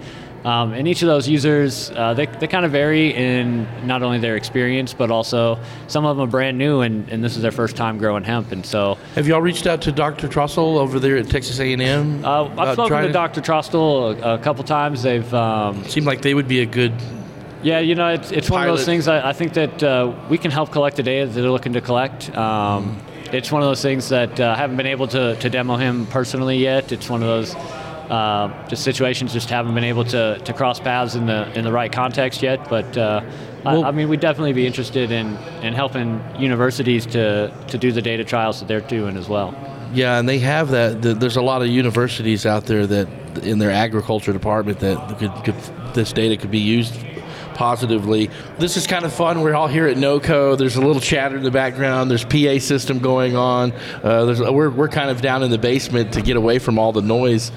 Um, 0.46 0.74
and 0.74 0.88
each 0.88 1.02
of 1.02 1.08
those 1.08 1.28
users, 1.28 1.90
uh, 1.90 2.14
they, 2.14 2.28
they 2.28 2.46
kind 2.46 2.68
of 2.68 2.72
vary 2.72 3.12
in 3.16 3.68
not 3.88 4.04
only 4.04 4.20
their 4.20 4.36
experience, 4.36 4.94
but 4.94 5.10
also 5.10 5.58
some 5.88 6.06
of 6.06 6.16
them 6.16 6.28
are 6.28 6.30
brand 6.30 6.60
new, 6.60 6.82
and, 6.82 7.10
and 7.10 7.24
this 7.24 7.36
is 7.36 7.42
their 7.42 7.52
first 7.52 7.76
time 7.76 7.98
growing 7.98 8.24
hemp. 8.24 8.52
And 8.52 8.64
so, 8.64 8.94
have 9.16 9.28
y'all 9.28 9.42
reached 9.42 9.66
out 9.66 9.82
to 9.82 9.92
Dr. 9.92 10.28
Trostle 10.28 10.78
over 10.78 11.00
there 11.00 11.18
at 11.18 11.30
Texas 11.30 11.60
A&M? 11.60 12.24
Uh, 12.24 12.44
I've 12.60 12.74
spoken 12.74 13.02
to, 13.02 13.08
to 13.08 13.12
Dr. 13.14 13.42
Trostle 13.42 14.22
a, 14.22 14.36
a, 14.36 14.38
couple 14.38 14.64
times. 14.64 15.02
They've 15.02 15.34
um, 15.34 15.84
seemed 15.86 16.06
like 16.06 16.22
they 16.22 16.36
would 16.36 16.48
be 16.48 16.60
a 16.60 16.68
good. 16.68 16.94
Yeah, 17.64 17.80
you 17.80 17.96
know, 17.96 18.10
it's, 18.10 18.32
it's 18.32 18.52
one 18.52 18.62
of 18.62 18.68
those 18.68 18.86
things. 18.86 19.08
I, 19.08 19.30
I 19.30 19.34
think 19.34 19.54
that 19.54 19.82
uh, 19.82 20.14
we 20.30 20.38
can 20.38 20.52
help 20.52 20.72
collect 20.72 20.98
the 20.98 21.04
data 21.04 21.26
that 21.26 21.42
they're 21.42 21.50
looking 21.50 21.74
to 21.74 21.82
collect. 21.82 22.30
Um. 22.36 23.02
It's 23.34 23.52
one 23.52 23.64
of 23.64 23.68
those 23.68 23.82
things 23.82 24.10
that 24.10 24.40
uh, 24.40 24.54
I 24.56 24.56
haven't 24.56 24.78
been 24.78 24.86
able 24.86 25.08
to, 25.08 25.36
to 25.36 25.50
demo 25.50 25.76
him 25.78 26.06
personally 26.06 26.58
yet. 26.58 26.92
It's 26.92 27.10
one 27.10 27.24
of 27.24 27.28
those 27.28 27.56
uh, 28.10 28.68
just 28.68 28.84
situations 28.84 29.34
just 29.34 29.50
haven't 29.50 29.74
been 29.74 29.84
able 29.84 30.06
to, 30.06 30.40
to 30.40 30.54
cross 30.54 30.80
paths 30.80 31.16
in 31.16 31.26
the 31.26 31.52
in 31.58 31.64
the 31.64 31.72
right 31.72 31.92
context 31.92 32.42
yet. 32.42 32.70
But 32.70 32.98
uh, 32.98 33.22
well, 33.66 33.84
I, 33.84 33.88
I, 33.90 33.92
mean, 33.92 34.10
we'd 34.10 34.20
definitely 34.20 34.54
be 34.54 34.68
interested 34.68 35.12
in, 35.12 35.36
in 35.64 35.74
helping 35.74 36.22
universities 36.38 37.06
to, 37.08 37.52
to 37.68 37.78
do 37.78 37.92
the 37.92 38.02
data 38.02 38.24
trials 38.24 38.60
that 38.60 38.68
they're 38.68 38.82
doing 38.82 39.18
as 39.18 39.28
well. 39.28 39.56
Yeah, 39.94 40.20
and 40.20 40.28
they 40.28 40.40
have 40.40 40.70
that. 40.70 41.02
There's 41.02 41.38
a 41.38 41.42
lot 41.42 41.62
of 41.62 41.68
universities 41.68 42.46
out 42.46 42.66
there 42.66 42.86
that 42.86 43.08
in 43.44 43.60
their 43.60 43.72
agriculture 43.72 44.34
department 44.34 44.80
that 44.80 45.18
could, 45.18 45.32
could 45.44 45.56
this 45.94 46.14
data 46.14 46.38
could 46.38 46.52
be 46.52 46.60
used 46.60 46.94
positively. 47.56 48.30
This 48.60 48.78
is 48.78 48.86
kind 48.86 49.06
of 49.06 49.14
fun. 49.14 49.42
We're 49.42 49.56
all 49.56 49.68
here 49.68 49.88
at 49.88 49.98
NOCO. 49.98 50.58
There's 50.58 50.76
a 50.76 50.82
little 50.82 51.02
chatter 51.02 51.38
in 51.38 51.44
the 51.44 51.52
background. 51.52 52.12
There's 52.12 52.26
PA 52.26 52.60
system 52.60 53.00
going 53.00 53.36
on. 53.36 53.72
Uh, 54.04 54.52
we're, 54.52 54.70
we're 54.70 54.90
kind 54.90 55.10
of 55.10 55.22
down 55.22 55.42
in 55.42 55.52
the 55.52 55.58
basement 55.58 56.14
to 56.14 56.22
get 56.22 56.36
away 56.36 56.60
from 56.60 56.78
all 56.78 56.92
the 56.92 57.02
noise. 57.02 57.52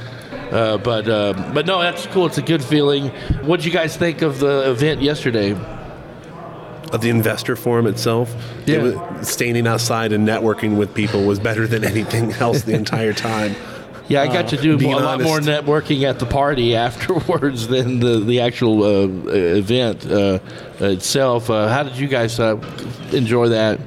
Uh, 0.51 0.79
but 0.79 1.09
uh, 1.09 1.33
but 1.53 1.67
no, 1.67 1.81
that's 1.81 2.07
cool. 2.07 2.27
It's 2.27 2.39
a 2.39 2.43
good 2.43 2.65
feeling. 2.65 3.09
What 3.43 3.59
did 3.59 3.67
you 3.67 3.73
guys 3.73 3.97
think 3.97 4.23
of 4.23 4.41
the 4.41 4.71
event 4.71 5.03
yesterday? 5.03 5.53
Of 6.93 7.03
the 7.03 7.11
investor 7.11 7.55
forum 7.55 7.87
itself, 7.87 8.35
yeah. 8.65 8.77
It 8.77 8.83
was, 8.83 9.29
standing 9.29 9.67
outside 9.67 10.11
and 10.11 10.27
networking 10.27 10.79
with 10.79 10.95
people 10.95 11.27
was 11.27 11.39
better 11.39 11.67
than 11.67 11.85
anything 11.95 12.33
else 12.33 12.63
the 12.63 12.73
entire 12.73 13.13
time. 13.13 13.55
Yeah, 14.09 14.23
I 14.23 14.27
got 14.29 14.47
uh, 14.47 14.57
to 14.57 14.57
do 14.57 14.77
a 14.77 14.97
lot 14.97 15.21
more 15.21 15.39
networking 15.39 16.05
at 16.05 16.19
the 16.19 16.25
party 16.25 16.75
afterwards 16.89 17.69
than 17.69 18.01
the 18.01 18.21
the 18.21 18.41
actual 18.41 18.83
uh, 18.83 19.07
event 19.29 20.11
uh, 20.11 20.39
itself. 20.81 21.51
Uh, 21.51 21.69
how 21.69 21.83
did 21.83 21.99
you 21.99 22.09
guys 22.09 22.41
uh, 22.41 22.57
enjoy 23.13 23.51
that? 23.51 23.79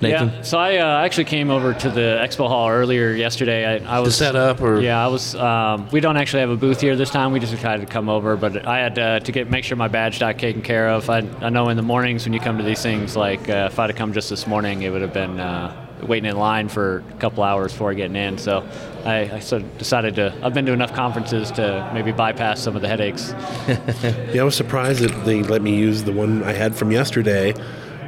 Nathan? 0.00 0.28
Yeah, 0.28 0.42
so 0.42 0.58
I 0.58 0.76
uh, 0.76 1.04
actually 1.04 1.24
came 1.24 1.50
over 1.50 1.74
to 1.74 1.90
the 1.90 2.20
expo 2.22 2.46
hall 2.48 2.68
earlier 2.68 3.12
yesterday. 3.12 3.84
I, 3.84 3.96
I 3.96 4.00
was 4.00 4.14
to 4.14 4.18
set 4.24 4.36
up, 4.36 4.60
or 4.60 4.80
yeah, 4.80 5.04
I 5.04 5.08
was. 5.08 5.34
Um, 5.34 5.88
we 5.90 6.00
don't 6.00 6.16
actually 6.16 6.40
have 6.40 6.50
a 6.50 6.56
booth 6.56 6.80
here 6.80 6.96
this 6.96 7.10
time. 7.10 7.32
We 7.32 7.40
just 7.40 7.52
decided 7.52 7.86
to 7.86 7.92
come 7.92 8.08
over, 8.08 8.36
but 8.36 8.66
I 8.66 8.78
had 8.78 8.98
uh, 8.98 9.20
to 9.20 9.32
get 9.32 9.50
make 9.50 9.64
sure 9.64 9.76
my 9.76 9.88
badge 9.88 10.20
got 10.20 10.38
taken 10.38 10.62
care 10.62 10.88
of. 10.90 11.10
I, 11.10 11.18
I 11.40 11.48
know 11.48 11.68
in 11.68 11.76
the 11.76 11.82
mornings 11.82 12.24
when 12.24 12.32
you 12.32 12.40
come 12.40 12.58
to 12.58 12.64
these 12.64 12.82
things, 12.82 13.16
like 13.16 13.48
uh, 13.48 13.68
if 13.70 13.78
I'd 13.78 13.90
have 13.90 13.96
come 13.96 14.12
just 14.12 14.30
this 14.30 14.46
morning, 14.46 14.82
it 14.82 14.90
would 14.90 15.02
have 15.02 15.12
been 15.12 15.40
uh, 15.40 15.88
waiting 16.06 16.30
in 16.30 16.36
line 16.36 16.68
for 16.68 17.04
a 17.10 17.12
couple 17.14 17.42
hours 17.42 17.72
before 17.72 17.92
getting 17.94 18.16
in. 18.16 18.38
So 18.38 18.66
I, 19.04 19.30
I 19.34 19.38
sort 19.40 19.62
of 19.62 19.78
decided 19.78 20.14
to. 20.16 20.34
I've 20.42 20.54
been 20.54 20.66
to 20.66 20.72
enough 20.72 20.94
conferences 20.94 21.50
to 21.52 21.90
maybe 21.92 22.12
bypass 22.12 22.60
some 22.60 22.76
of 22.76 22.82
the 22.82 22.88
headaches. 22.88 23.30
yeah, 24.32 24.42
I 24.42 24.44
was 24.44 24.54
surprised 24.54 25.00
that 25.00 25.24
they 25.24 25.42
let 25.42 25.62
me 25.62 25.76
use 25.76 26.04
the 26.04 26.12
one 26.12 26.42
I 26.44 26.52
had 26.52 26.76
from 26.76 26.92
yesterday. 26.92 27.54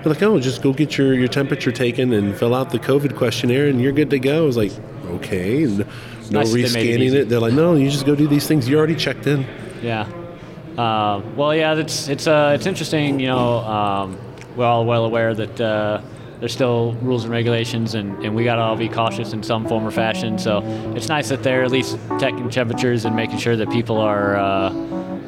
They're 0.02 0.12
like, 0.14 0.22
oh, 0.22 0.40
just 0.40 0.62
go 0.62 0.72
get 0.72 0.96
your, 0.96 1.12
your 1.12 1.28
temperature 1.28 1.70
taken 1.70 2.12
and 2.14 2.34
fill 2.34 2.54
out 2.54 2.70
the 2.70 2.78
COVID 2.78 3.16
questionnaire, 3.16 3.68
and 3.68 3.80
you're 3.80 3.92
good 3.92 4.10
to 4.10 4.18
go. 4.18 4.44
I 4.44 4.46
was 4.46 4.56
like, 4.56 4.72
okay, 5.06 5.64
and 5.64 5.78
no 5.78 5.84
nice 6.30 6.52
rescanning 6.52 7.08
it, 7.08 7.14
it, 7.14 7.28
They're 7.28 7.40
like, 7.40 7.52
no, 7.52 7.74
you 7.74 7.90
just 7.90 8.06
go 8.06 8.14
do 8.14 8.26
these 8.26 8.46
things. 8.46 8.68
You 8.68 8.78
already 8.78 8.94
checked 8.94 9.26
in. 9.26 9.46
Yeah. 9.82 10.08
Uh, 10.78 11.20
well, 11.36 11.54
yeah, 11.54 11.74
it's 11.74 12.08
it's 12.08 12.26
uh, 12.26 12.52
it's 12.54 12.64
interesting. 12.64 13.20
You 13.20 13.26
know, 13.26 13.58
um, 13.58 14.18
we're 14.56 14.64
all 14.64 14.86
well 14.86 15.04
aware 15.04 15.34
that 15.34 15.60
uh, 15.60 16.00
there's 16.38 16.52
still 16.52 16.94
rules 17.02 17.24
and 17.24 17.32
regulations, 17.32 17.94
and, 17.94 18.24
and 18.24 18.34
we 18.34 18.44
got 18.44 18.56
to 18.56 18.62
all 18.62 18.76
be 18.76 18.88
cautious 18.88 19.34
in 19.34 19.42
some 19.42 19.66
form 19.66 19.86
or 19.86 19.90
fashion. 19.90 20.38
So 20.38 20.62
it's 20.96 21.08
nice 21.08 21.28
that 21.28 21.42
they're 21.42 21.64
at 21.64 21.70
least 21.70 21.98
checking 22.18 22.48
temperatures 22.48 23.04
and 23.04 23.14
making 23.14 23.36
sure 23.38 23.56
that 23.56 23.70
people 23.70 23.98
are. 23.98 24.36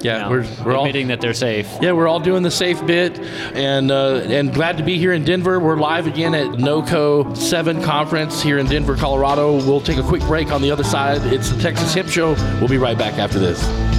Yeah, 0.03 0.29
we're, 0.29 0.47
we're 0.65 0.77
admitting 0.77 1.07
all, 1.07 1.09
that 1.11 1.21
they're 1.21 1.35
safe. 1.35 1.69
Yeah, 1.81 1.93
we're 1.93 2.09
all 2.09 2.21
doing 2.21 2.43
the 2.43 2.51
safe 2.51 2.85
bit, 2.87 3.19
and 3.55 3.91
uh, 3.91 4.17
and 4.27 4.53
glad 4.53 4.79
to 4.79 4.83
be 4.83 4.99
here 4.99 5.13
in 5.13 5.25
Denver. 5.25 5.61
We're 5.61 5.77
live 5.77 6.07
again 6.07 6.35
at 6.35 6.59
NOCO 6.59 7.37
Seven 7.37 7.83
Conference 7.83 8.43
here 8.43 8.59
in 8.59 8.67
Denver, 8.67 8.97
Colorado. 8.97 9.55
We'll 9.55 9.81
take 9.81 9.99
a 9.99 10.03
quick 10.03 10.23
break 10.23 10.51
on 10.51 10.63
the 10.63 10.71
other 10.71 10.85
side. 10.85 11.23
It's 11.33 11.51
the 11.51 11.61
Texas 11.61 11.95
Hemp 11.95 12.09
Show. 12.09 12.35
We'll 12.59 12.69
be 12.69 12.79
right 12.79 12.99
back 12.99 13.15
after 13.15 13.39
this. 13.39 13.92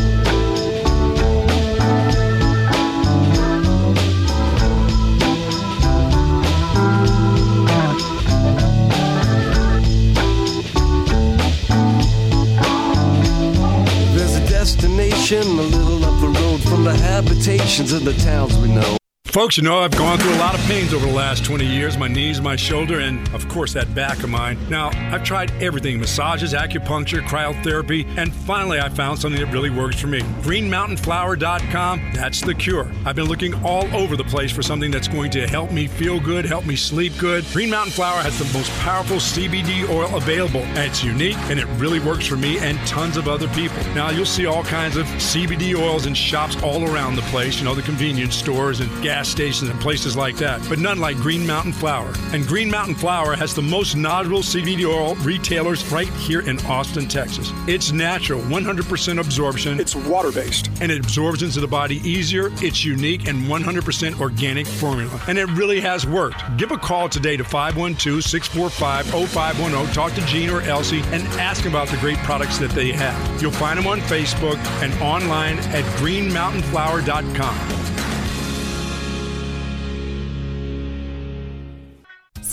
A 15.31 15.61
little 15.61 16.03
up 16.03 16.19
the 16.19 16.27
road 16.27 16.61
from 16.63 16.83
the 16.83 16.93
habitations 16.93 17.93
of 17.93 18.03
the 18.03 18.11
towns 18.13 18.57
we 18.57 18.67
know. 18.67 19.02
Folks, 19.33 19.57
you 19.57 19.63
know, 19.63 19.79
I've 19.79 19.97
gone 19.97 20.19
through 20.19 20.35
a 20.35 20.37
lot 20.37 20.53
of 20.53 20.61
pains 20.67 20.93
over 20.93 21.07
the 21.07 21.11
last 21.11 21.43
20 21.43 21.65
years 21.65 21.97
my 21.97 22.07
knees, 22.07 22.39
my 22.39 22.55
shoulder, 22.55 22.99
and 22.99 23.27
of 23.33 23.49
course 23.49 23.73
that 23.73 23.95
back 23.95 24.21
of 24.21 24.29
mine. 24.29 24.59
Now, 24.69 24.89
I've 25.11 25.23
tried 25.23 25.49
everything 25.59 25.99
massages, 25.99 26.53
acupuncture, 26.53 27.21
cryotherapy, 27.21 28.05
and 28.15 28.31
finally 28.31 28.79
I 28.79 28.89
found 28.89 29.17
something 29.17 29.43
that 29.43 29.51
really 29.51 29.71
works 29.71 29.99
for 29.99 30.05
me. 30.05 30.19
GreenMountainFlower.com, 30.43 32.11
that's 32.13 32.41
the 32.41 32.53
cure. 32.53 32.91
I've 33.05 33.15
been 33.15 33.25
looking 33.25 33.55
all 33.63 33.91
over 33.95 34.15
the 34.15 34.23
place 34.23 34.51
for 34.51 34.61
something 34.61 34.91
that's 34.91 35.07
going 35.07 35.31
to 35.31 35.47
help 35.47 35.71
me 35.71 35.87
feel 35.87 36.19
good, 36.19 36.45
help 36.45 36.67
me 36.67 36.75
sleep 36.75 37.13
good. 37.17 37.43
Green 37.53 37.71
Mountain 37.71 37.93
Flower 37.93 38.21
has 38.21 38.37
the 38.37 38.55
most 38.55 38.69
powerful 38.81 39.17
CBD 39.17 39.89
oil 39.89 40.15
available, 40.15 40.61
and 40.61 40.91
it's 40.91 41.03
unique 41.03 41.37
and 41.49 41.59
it 41.59 41.65
really 41.79 41.99
works 41.99 42.27
for 42.27 42.37
me 42.37 42.59
and 42.59 42.77
tons 42.85 43.17
of 43.17 43.27
other 43.27 43.47
people. 43.47 43.81
Now, 43.95 44.11
you'll 44.11 44.27
see 44.27 44.45
all 44.45 44.63
kinds 44.63 44.95
of 44.95 45.07
CBD 45.07 45.75
oils 45.75 46.05
in 46.05 46.13
shops 46.13 46.55
all 46.61 46.87
around 46.87 47.15
the 47.15 47.23
place, 47.23 47.57
you 47.57 47.65
know, 47.65 47.73
the 47.73 47.81
convenience 47.81 48.35
stores 48.35 48.79
and 48.79 48.91
gas 49.01 49.22
gas 49.23 49.29
stations 49.29 49.69
and 49.69 49.79
places 49.79 50.15
like 50.15 50.35
that, 50.37 50.61
but 50.69 50.79
none 50.79 50.99
like 50.99 51.15
Green 51.17 51.45
Mountain 51.47 51.73
Flower. 51.73 52.13
And 52.33 52.45
Green 52.45 52.69
Mountain 52.69 52.95
Flower 52.95 53.35
has 53.35 53.53
the 53.55 53.61
most 53.61 53.95
knowledgeable 53.95 54.41
CBD 54.41 54.85
oil 54.85 55.15
retailers 55.15 55.85
right 55.91 56.09
here 56.09 56.41
in 56.41 56.59
Austin, 56.65 57.07
Texas. 57.07 57.51
It's 57.67 57.91
natural, 57.91 58.41
100% 58.41 59.19
absorption. 59.19 59.79
It's 59.79 59.95
water 59.95 60.31
based. 60.31 60.69
And 60.81 60.91
it 60.91 60.99
absorbs 60.99 61.43
into 61.43 61.61
the 61.61 61.67
body 61.67 61.97
easier. 61.97 62.49
It's 62.61 62.83
unique 62.83 63.27
and 63.27 63.43
100% 63.43 64.19
organic 64.19 64.67
formula. 64.67 65.21
And 65.27 65.37
it 65.37 65.45
really 65.51 65.79
has 65.79 66.05
worked. 66.05 66.41
Give 66.57 66.71
a 66.71 66.77
call 66.77 67.07
today 67.09 67.37
to 67.37 67.43
512 67.43 68.23
645 68.23 69.29
0510. 69.29 69.93
Talk 69.93 70.13
to 70.13 70.25
Gene 70.25 70.49
or 70.49 70.61
Elsie 70.61 71.01
and 71.07 71.23
ask 71.39 71.65
about 71.65 71.87
the 71.87 71.97
great 71.97 72.17
products 72.19 72.57
that 72.57 72.71
they 72.71 72.91
have. 72.91 73.41
You'll 73.41 73.51
find 73.51 73.79
them 73.79 73.87
on 73.87 73.99
Facebook 74.01 74.57
and 74.81 74.93
online 75.01 75.59
at 75.59 75.83
greenmountainflower.com. 75.99 77.82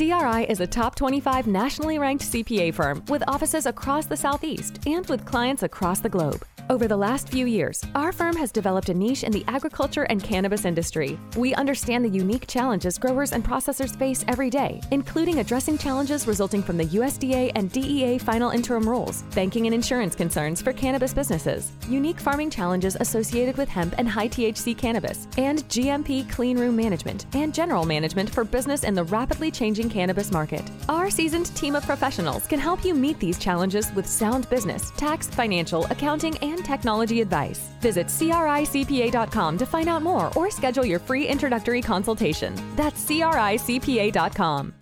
CRI 0.01 0.47
is 0.49 0.61
a 0.61 0.67
top 0.67 0.95
25 0.95 1.47
nationally 1.47 1.99
ranked 1.99 2.25
CPA 2.25 2.73
firm 2.73 3.05
with 3.09 3.23
offices 3.29 3.67
across 3.67 4.07
the 4.07 4.17
Southeast 4.17 4.79
and 4.87 5.07
with 5.11 5.27
clients 5.27 5.63
across 5.63 6.01
the 6.01 6.09
globe. 6.09 6.43
Over 6.71 6.87
the 6.87 6.97
last 6.97 7.29
few 7.29 7.47
years, 7.47 7.83
our 7.97 8.13
firm 8.13 8.37
has 8.37 8.53
developed 8.53 8.91
a 8.91 8.95
niche 8.95 9.25
in 9.25 9.33
the 9.33 9.45
agriculture 9.49 10.05
and 10.05 10.23
cannabis 10.23 10.65
industry. 10.65 11.19
We 11.35 11.53
understand 11.55 12.05
the 12.05 12.09
unique 12.09 12.47
challenges 12.47 12.97
growers 12.97 13.33
and 13.33 13.45
processors 13.45 13.99
face 13.99 14.25
every 14.29 14.51
day, 14.51 14.81
including 14.93 15.41
addressing 15.41 15.79
challenges 15.79 16.29
resulting 16.29 16.63
from 16.63 16.77
the 16.77 16.85
USDA 16.85 17.51
and 17.57 17.73
DEA 17.73 18.19
final 18.19 18.51
interim 18.51 18.89
rules, 18.89 19.23
banking 19.35 19.67
and 19.67 19.75
insurance 19.75 20.15
concerns 20.15 20.63
for 20.63 20.73
cannabis 20.73 21.13
businesses, 21.13 21.73
unique 21.89 22.21
farming 22.21 22.51
challenges 22.51 22.97
associated 23.01 23.57
with 23.57 23.69
hemp 23.69 23.97
and 23.99 24.09
high 24.09 24.29
THC 24.29 24.79
cannabis, 24.79 25.27
and 25.39 25.65
GMP 25.65 26.31
clean 26.31 26.57
room 26.57 26.77
management 26.77 27.27
and 27.35 27.53
general 27.53 27.85
management 27.85 28.31
for 28.31 28.45
business 28.45 28.85
in 28.85 28.95
the 28.95 29.03
rapidly 29.03 29.51
changing 29.51 29.91
cannabis 29.91 30.31
market. 30.31 30.63
Our 30.89 31.11
seasoned 31.11 31.47
team 31.57 31.75
of 31.75 31.85
professionals 31.85 32.47
can 32.47 32.61
help 32.61 32.85
you 32.85 32.95
meet 32.95 33.19
these 33.19 33.41
challenges 33.41 33.93
with 33.97 34.07
sound 34.07 34.49
business, 34.49 34.93
tax, 34.93 35.27
financial, 35.27 35.85
accounting, 35.87 36.37
and 36.39 36.60
and 36.61 36.67
technology 36.67 37.21
advice. 37.21 37.71
Visit 37.81 38.07
CRICPA.com 38.07 39.59
to 39.59 39.67
find 39.67 39.89
out 39.89 40.03
more 40.03 40.31
or 40.37 40.51
schedule 40.51 40.85
your 40.85 40.99
free 40.99 41.27
introductory 41.27 41.83
consultation. 41.83 42.55
That's 42.77 43.05
CRICPA.com. 43.05 44.80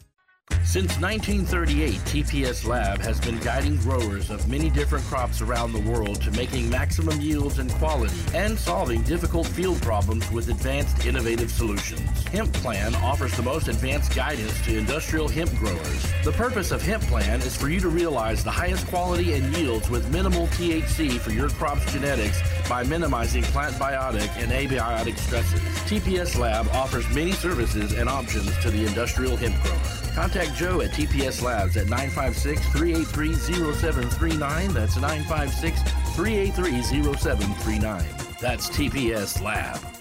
Since 0.69 1.01
1938, 1.01 1.95
TPS 2.01 2.67
Lab 2.67 3.01
has 3.01 3.19
been 3.19 3.39
guiding 3.39 3.79
growers 3.79 4.29
of 4.29 4.47
many 4.49 4.69
different 4.69 5.03
crops 5.07 5.41
around 5.41 5.73
the 5.73 5.81
world 5.81 6.21
to 6.21 6.31
making 6.33 6.69
maximum 6.69 7.19
yields 7.23 7.59
and 7.59 7.73
quality 7.73 8.15
and 8.35 8.59
solving 8.59 9.01
difficult 9.05 9.47
field 9.47 9.81
problems 9.81 10.31
with 10.31 10.51
advanced 10.51 11.07
innovative 11.07 11.51
solutions. 11.51 12.23
Hemp 12.27 12.53
Plan 12.53 12.95
offers 12.97 13.33
the 13.33 13.43
most 13.43 13.69
advanced 13.69 14.15
guidance 14.15 14.63
to 14.67 14.77
industrial 14.77 15.27
hemp 15.27 15.51
growers. 15.55 16.13
The 16.23 16.33
purpose 16.33 16.71
of 16.71 16.83
Hemp 16.83 17.03
Plan 17.05 17.41
is 17.41 17.57
for 17.57 17.71
you 17.71 17.81
to 17.81 17.89
realize 17.89 18.45
the 18.45 18.51
highest 18.51 18.87
quality 18.89 19.33
and 19.33 19.57
yields 19.57 19.89
with 19.89 20.13
minimal 20.13 20.49
THC 20.49 21.19
for 21.19 21.31
your 21.31 21.49
crop's 21.49 21.91
genetics 21.91 22.43
by 22.69 22.85
minimizing 22.85 23.43
plant 23.45 23.75
biotic 23.77 24.29
and 24.37 24.53
abiotic 24.53 25.17
stresses. 25.17 25.61
TPS 25.89 26.39
Lab 26.39 26.69
offers 26.69 27.09
many 27.15 27.33
services 27.33 27.95
and 27.95 28.07
options 28.07 28.55
to 28.59 28.71
the 28.71 28.85
industrial 28.85 29.35
hemp 29.35 29.57
grower. 29.63 30.09
Contact 30.15 30.38
Joe 30.55 30.81
at 30.83 30.91
TPS 30.91 31.43
Labs 31.43 31.77
at 31.77 31.89
956 31.89 32.61
383 32.69 33.35
0739. 33.35 34.73
That's 34.73 34.97
956 34.97 35.83
383 36.15 36.83
0739. 36.83 38.05
That's 38.41 38.71
TPS 38.71 39.43
Lab. 39.43 39.98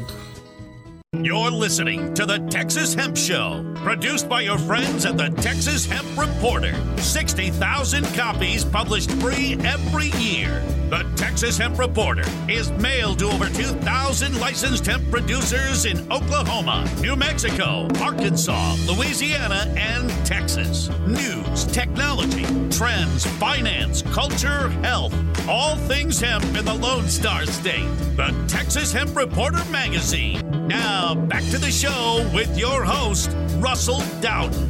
You're 1.21 1.51
listening 1.51 2.13
to 2.13 2.25
the 2.25 2.37
Texas 2.49 2.93
Hemp 2.93 3.17
Show, 3.17 3.65
produced 3.77 4.29
by 4.29 4.41
your 4.41 4.57
friends 4.57 5.05
at 5.05 5.17
the 5.17 5.29
Texas 5.41 5.85
Hemp 5.85 6.07
Reporter. 6.17 6.73
60,000 6.97 8.05
copies 8.13 8.63
published 8.63 9.11
free 9.13 9.57
every 9.65 10.11
year. 10.21 10.63
The 10.89 11.05
Texas 11.15 11.57
Hemp 11.57 11.77
Reporter 11.77 12.23
is 12.47 12.71
mailed 12.73 13.19
to 13.19 13.29
over 13.29 13.49
2,000 13.49 14.39
licensed 14.39 14.85
hemp 14.85 15.09
producers 15.11 15.85
in 15.85 15.99
Oklahoma, 16.11 16.89
New 17.01 17.15
Mexico, 17.15 17.87
Arkansas, 17.99 18.75
Louisiana, 18.87 19.71
and 19.77 20.09
Texas. 20.25 20.89
News, 21.05 21.65
technology, 21.65 22.45
trends, 22.69 23.25
finance, 23.37 24.03
culture, 24.13 24.69
health, 24.83 25.13
all 25.47 25.75
things 25.75 26.19
hemp 26.19 26.43
in 26.55 26.65
the 26.65 26.73
Lone 26.73 27.07
Star 27.07 27.45
State. 27.45 27.89
The 28.15 28.33
Texas 28.47 28.91
Hemp 28.91 29.15
Reporter 29.15 29.63
magazine. 29.71 30.67
Now, 30.67 30.98
back 30.99 31.43
to 31.45 31.57
the 31.57 31.71
show 31.71 32.29
with 32.33 32.57
your 32.57 32.83
host, 32.83 33.31
Russell 33.57 34.01
Dowden. 34.19 34.67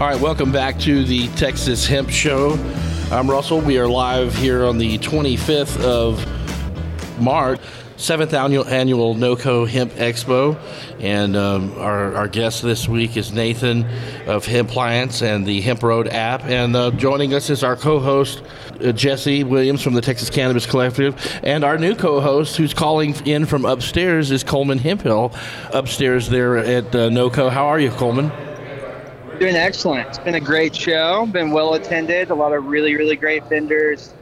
All 0.00 0.06
right, 0.06 0.20
welcome 0.20 0.52
back 0.52 0.78
to 0.80 1.04
the 1.04 1.26
Texas 1.34 1.84
Hemp 1.84 2.08
Show. 2.08 2.52
I'm 3.10 3.28
Russell. 3.28 3.60
We 3.60 3.76
are 3.78 3.88
live 3.88 4.34
here 4.36 4.64
on 4.64 4.78
the 4.78 4.98
25th 4.98 5.82
of 5.82 6.24
March, 7.20 7.60
seventh 7.98 8.32
annual 8.32 8.64
annual 8.66 9.14
NOCO 9.14 9.68
Hemp 9.68 9.92
Expo, 9.94 10.56
and 11.00 11.36
um, 11.36 11.72
our, 11.78 12.14
our 12.14 12.28
guest 12.28 12.62
this 12.62 12.88
week 12.88 13.16
is 13.16 13.32
Nathan 13.32 13.84
of 14.28 14.46
Hempliance 14.46 15.20
and 15.20 15.44
the 15.44 15.60
Hemp 15.60 15.82
Road 15.82 16.06
app, 16.06 16.44
and 16.44 16.76
uh, 16.76 16.92
joining 16.92 17.34
us 17.34 17.50
is 17.50 17.64
our 17.64 17.74
co-host 17.74 18.44
uh, 18.82 18.92
Jesse 18.92 19.42
Williams 19.42 19.82
from 19.82 19.94
the 19.94 20.00
Texas 20.00 20.30
Cannabis 20.30 20.64
Collective, 20.64 21.16
and 21.42 21.64
our 21.64 21.76
new 21.76 21.94
co-host 21.96 22.56
who's 22.56 22.72
calling 22.72 23.14
in 23.26 23.44
from 23.44 23.64
upstairs 23.64 24.30
is 24.30 24.44
Coleman 24.44 24.78
Hemphill, 24.78 25.34
upstairs 25.72 26.28
there 26.28 26.56
at 26.56 26.94
uh, 26.94 27.10
NOCO. 27.10 27.50
How 27.50 27.66
are 27.66 27.80
you, 27.80 27.90
Coleman? 27.90 28.30
Doing 29.40 29.56
excellent. 29.56 30.08
It's 30.08 30.18
been 30.18 30.36
a 30.36 30.40
great 30.40 30.74
show. 30.74 31.26
Been 31.26 31.50
well 31.50 31.74
attended. 31.74 32.30
A 32.30 32.34
lot 32.34 32.52
of 32.52 32.66
really, 32.66 32.96
really 32.96 33.16
great 33.16 33.44
vendors. 33.48 34.14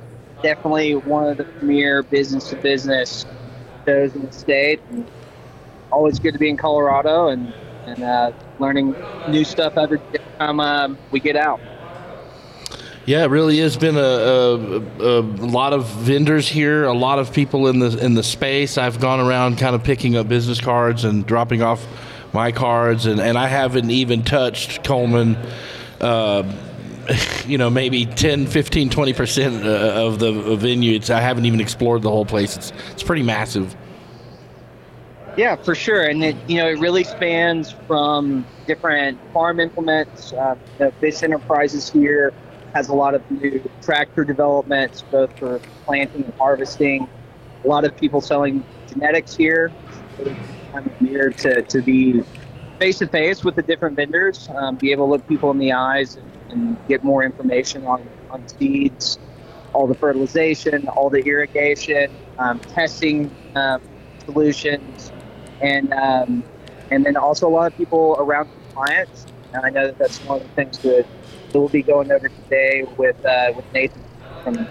Definitely 0.43 0.95
one 0.95 1.27
of 1.27 1.39
the 1.39 1.45
premier 1.45 2.03
business 2.03 2.51
to 2.51 2.57
business 2.57 3.25
shows 3.87 4.15
in 4.15 4.27
the 4.27 4.33
state. 4.33 4.81
And 4.91 5.07
always 5.91 6.19
good 6.19 6.33
to 6.33 6.39
be 6.39 6.49
in 6.49 6.57
Colorado 6.57 7.29
and 7.29 7.53
and 7.87 8.03
uh, 8.03 8.33
learning 8.59 8.97
new 9.29 9.45
stuff 9.45 9.79
every 9.79 10.01
time 10.39 10.59
um, 10.59 10.99
we 11.13 11.21
get 11.21 11.37
out. 11.37 11.61
Yeah, 13.05 13.23
it 13.23 13.29
really 13.29 13.59
has 13.59 13.77
been 13.77 13.97
a, 13.97 14.01
a, 14.01 15.21
a, 15.21 15.23
lot 15.23 15.73
of 15.73 15.87
vendors 15.87 16.49
here, 16.49 16.85
a 16.85 16.93
lot 16.93 17.21
of 17.21 17.33
people 17.33 17.69
in 17.69 17.79
the 17.79 17.97
in 18.05 18.15
the 18.15 18.25
space. 18.25 18.77
I've 18.77 18.99
gone 18.99 19.21
around 19.21 19.59
kind 19.59 19.77
of 19.77 19.85
picking 19.85 20.17
up 20.17 20.29
business 20.29 20.61
cards 20.61 21.05
and 21.05 21.25
dropping 21.25 21.63
off 21.63 21.87
my 22.33 22.51
cards, 22.51 23.07
and, 23.07 23.21
and 23.21 23.39
I 23.39 23.47
haven't 23.47 23.91
even 23.93 24.25
touched 24.25 24.83
Coleman. 24.83 25.37
Uh, 26.01 26.53
you 27.47 27.59
know, 27.59 27.71
maybe 27.71 28.07
10, 28.07 28.47
15, 28.47 28.91
20% 28.91 29.65
of 29.65 30.19
the 30.19 30.57
venue. 30.57 30.95
It's, 30.95 31.11
I 31.11 31.21
haven't 31.21 31.47
even 31.47 31.61
explored 31.61 32.03
the 32.03 32.11
whole 32.11 32.25
place. 32.25 32.57
It's, 32.57 32.73
it's 32.93 33.03
pretty 33.03 33.23
massive. 33.23 33.77
Yeah, 35.37 35.57
for 35.57 35.75
sure. 35.75 36.05
And 36.05 36.25
it, 36.25 36.37
you 36.49 36.57
know, 36.57 36.69
it 36.69 36.79
really 36.79 37.05
spans 37.05 37.73
from 37.87 38.47
different 38.67 39.19
farm 39.33 39.61
implements. 39.61 40.33
Uh, 40.33 40.57
the 40.79 40.93
Fish 40.93 41.23
Enterprises 41.23 41.91
here 41.91 42.33
has 42.75 42.89
a 42.89 42.95
lot 42.95 43.15
of 43.15 43.31
new 43.31 43.63
tractor 43.83 44.25
developments, 44.25 45.03
both 45.11 45.39
for 45.39 45.61
planting 45.85 46.25
and 46.25 46.35
harvesting. 46.35 47.09
A 47.65 47.69
lot 47.69 47.85
of 47.85 47.97
people 47.97 48.21
selling 48.21 48.65
genetics 48.89 49.37
here 49.37 49.73
I'm 50.75 50.91
here 51.01 51.31
to, 51.31 51.63
to 51.63 51.83
be 51.83 52.23
face 52.79 52.99
to 52.99 53.07
face 53.07 53.43
with 53.43 53.57
the 53.57 53.63
different 53.63 53.97
vendors, 53.97 54.49
um, 54.55 54.77
be 54.77 54.93
able 54.93 55.07
to 55.07 55.13
look 55.13 55.27
people 55.27 55.51
in 55.51 55.59
the 55.59 55.73
eyes 55.73 56.17
and, 56.17 56.26
and, 56.51 56.77
get 56.89 57.03
more 57.03 57.23
information 57.23 57.85
on, 57.85 58.09
on 58.31 58.47
seeds, 58.49 59.19
all 59.73 59.87
the 59.87 59.95
fertilization, 59.95 60.89
all 60.89 61.11
the 61.11 61.21
irrigation, 61.21 62.11
um, 62.39 62.61
testing 62.61 63.31
um, 63.55 63.81
solutions, 64.25 65.13
and 65.61 65.93
um, 65.93 66.45
and 66.91 67.05
then 67.05 67.17
also 67.17 67.49
a 67.49 67.51
lot 67.51 67.67
of 67.67 67.77
people 67.77 68.17
around 68.19 68.49
compliance. 68.53 69.27
And 69.53 69.65
I 69.65 69.71
know 69.71 69.87
that 69.87 69.99
that's 69.99 70.23
one 70.25 70.41
of 70.41 70.49
the 70.49 70.55
things 70.55 70.79
that, 70.79 71.07
we'll 71.53 71.69
be 71.69 71.83
going 71.83 72.11
over 72.13 72.29
today 72.29 72.85
with 72.97 73.25
uh, 73.25 73.53
with 73.55 73.65
Nathan 73.73 74.03
from 74.45 74.69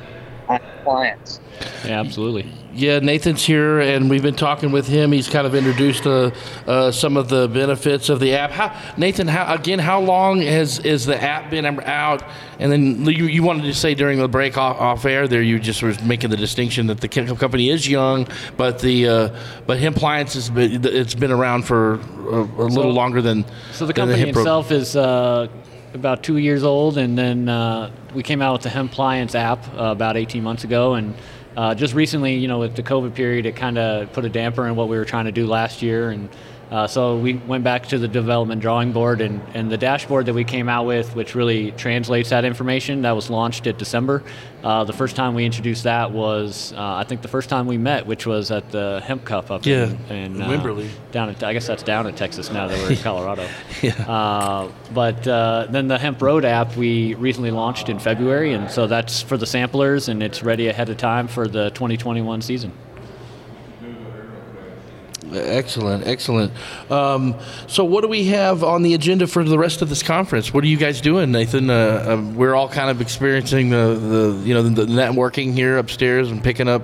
uh, 0.47 0.57
Hempliance. 0.77 1.39
Yeah, 1.87 1.99
absolutely. 1.99 2.47
Yeah, 2.73 2.99
Nathan's 2.99 3.43
here, 3.43 3.79
and 3.79 4.09
we've 4.09 4.21
been 4.21 4.35
talking 4.35 4.71
with 4.71 4.87
him. 4.87 5.11
He's 5.13 5.29
kind 5.29 5.47
of 5.47 5.55
introduced 5.55 6.05
uh, 6.05 6.31
uh, 6.67 6.91
some 6.91 7.15
of 7.15 7.29
the 7.29 7.47
benefits 7.47 8.09
of 8.09 8.19
the 8.19 8.35
app. 8.35 8.51
How, 8.51 8.75
Nathan, 8.97 9.27
how, 9.27 9.53
again, 9.53 9.79
how 9.79 10.01
long 10.01 10.41
has 10.41 10.79
is 10.79 11.05
the 11.05 11.21
app 11.21 11.49
been 11.49 11.65
out? 11.65 12.23
And 12.59 12.71
then 12.71 13.05
you, 13.05 13.25
you 13.27 13.43
wanted 13.43 13.63
to 13.63 13.73
say 13.73 13.95
during 13.95 14.19
the 14.19 14.27
break 14.27 14.57
off, 14.57 14.79
off 14.79 15.05
air 15.05 15.27
there, 15.27 15.41
you 15.41 15.57
just 15.59 15.81
were 15.81 15.95
making 16.03 16.31
the 16.31 16.37
distinction 16.37 16.87
that 16.87 16.99
the 16.99 17.07
company 17.07 17.69
is 17.69 17.87
young, 17.87 18.27
but 18.57 18.79
the 18.79 19.07
uh, 19.07 19.39
but 19.65 19.79
Hempliance 19.79 20.33
has 20.33 20.49
been 20.49 20.83
it's 20.85 21.15
been 21.15 21.31
around 21.31 21.63
for 21.63 21.93
a, 21.93 22.41
a 22.41 22.67
little 22.67 22.93
longer 22.93 23.21
than. 23.21 23.45
So 23.71 23.85
the 23.85 23.93
company 23.93 24.23
the 24.23 24.29
itself 24.29 24.71
is 24.71 24.95
uh, 24.97 25.47
about 25.93 26.23
two 26.23 26.37
years 26.37 26.63
old, 26.63 26.97
and 26.97 27.17
then 27.17 27.49
uh, 27.49 27.89
we 28.13 28.21
came 28.21 28.41
out 28.41 28.53
with 28.53 28.63
the 28.63 28.69
Hempliance 28.69 29.33
app 29.33 29.65
uh, 29.73 29.85
about 29.85 30.17
18 30.17 30.43
months 30.43 30.63
ago, 30.63 30.93
and 30.93 31.15
uh, 31.57 31.75
just 31.75 31.93
recently, 31.93 32.35
you 32.35 32.47
know, 32.47 32.59
with 32.59 32.75
the 32.75 32.83
COVID 32.83 33.13
period, 33.13 33.45
it 33.45 33.55
kind 33.55 33.77
of 33.77 34.11
put 34.13 34.25
a 34.25 34.29
damper 34.29 34.67
in 34.67 34.75
what 34.75 34.89
we 34.89 34.97
were 34.97 35.05
trying 35.05 35.25
to 35.25 35.31
do 35.31 35.47
last 35.47 35.81
year, 35.81 36.09
and 36.09 36.29
uh, 36.71 36.87
so 36.87 37.17
we 37.17 37.33
went 37.33 37.63
back 37.63 37.87
to 37.87 37.99
the 37.99 38.07
development 38.07 38.61
drawing 38.61 38.91
board 38.91 39.21
and, 39.21 39.41
and 39.53 39.71
the 39.71 39.77
dashboard 39.77 40.25
that 40.25 40.33
we 40.33 40.43
came 40.43 40.67
out 40.67 40.85
with, 40.85 41.15
which 41.15 41.35
really 41.35 41.71
translates 41.71 42.29
that 42.29 42.43
information, 42.43 43.03
that 43.03 43.11
was 43.11 43.29
launched 43.29 43.67
at 43.67 43.77
December. 43.77 44.23
Uh, 44.63 44.83
the 44.83 44.93
first 44.93 45.15
time 45.15 45.35
we 45.35 45.45
introduced 45.45 45.83
that 45.83 46.11
was, 46.11 46.73
uh, 46.73 46.95
I 46.95 47.03
think, 47.03 47.21
the 47.21 47.27
first 47.27 47.49
time 47.49 47.67
we 47.67 47.77
met, 47.77 48.07
which 48.07 48.25
was 48.25 48.49
at 48.49 48.71
the 48.71 48.99
Hemp 49.05 49.23
Cup 49.23 49.51
up 49.51 49.63
yeah, 49.63 49.93
in, 50.09 50.15
in 50.15 50.41
uh, 50.41 50.47
Wimberley. 50.47 50.89
Down 51.11 51.29
at, 51.29 51.43
I 51.43 51.53
guess 51.53 51.67
that's 51.67 51.83
down 51.83 52.07
in 52.07 52.15
Texas 52.15 52.51
now 52.51 52.67
that 52.67 52.79
we're 52.79 52.91
in 52.93 52.97
Colorado. 53.03 53.47
yeah. 53.83 53.93
Uh, 54.09 54.71
but 54.91 55.27
uh, 55.27 55.67
then 55.69 55.87
the 55.87 55.99
Hemp 55.99 56.19
Road 56.19 56.45
app 56.45 56.75
we 56.75 57.13
recently 57.13 57.51
launched 57.51 57.89
in 57.89 57.99
February, 57.99 58.53
and 58.53 58.71
so 58.71 58.87
that's 58.87 59.21
for 59.21 59.37
the 59.37 59.45
samplers, 59.45 60.09
and 60.09 60.23
it's 60.23 60.41
ready 60.41 60.67
ahead 60.67 60.89
of 60.89 60.97
time 60.97 61.27
for 61.27 61.47
the 61.47 61.69
2021 61.69 62.41
season. 62.41 62.73
Excellent, 65.35 66.07
excellent. 66.07 66.51
Um, 66.91 67.35
so, 67.67 67.83
what 67.83 68.01
do 68.01 68.07
we 68.07 68.25
have 68.25 68.63
on 68.63 68.83
the 68.83 68.93
agenda 68.93 69.27
for 69.27 69.43
the 69.43 69.57
rest 69.57 69.81
of 69.81 69.89
this 69.89 70.03
conference? 70.03 70.53
What 70.53 70.63
are 70.63 70.67
you 70.67 70.77
guys 70.77 71.01
doing, 71.01 71.31
Nathan? 71.31 71.69
Uh, 71.69 72.05
um, 72.07 72.35
we're 72.35 72.55
all 72.55 72.69
kind 72.69 72.89
of 72.89 73.01
experiencing 73.01 73.69
the, 73.69 73.95
the 73.95 74.47
you 74.47 74.53
know 74.53 74.63
the, 74.63 74.85
the 74.85 74.91
networking 74.91 75.53
here 75.53 75.77
upstairs 75.77 76.31
and 76.31 76.43
picking 76.43 76.67
up, 76.67 76.83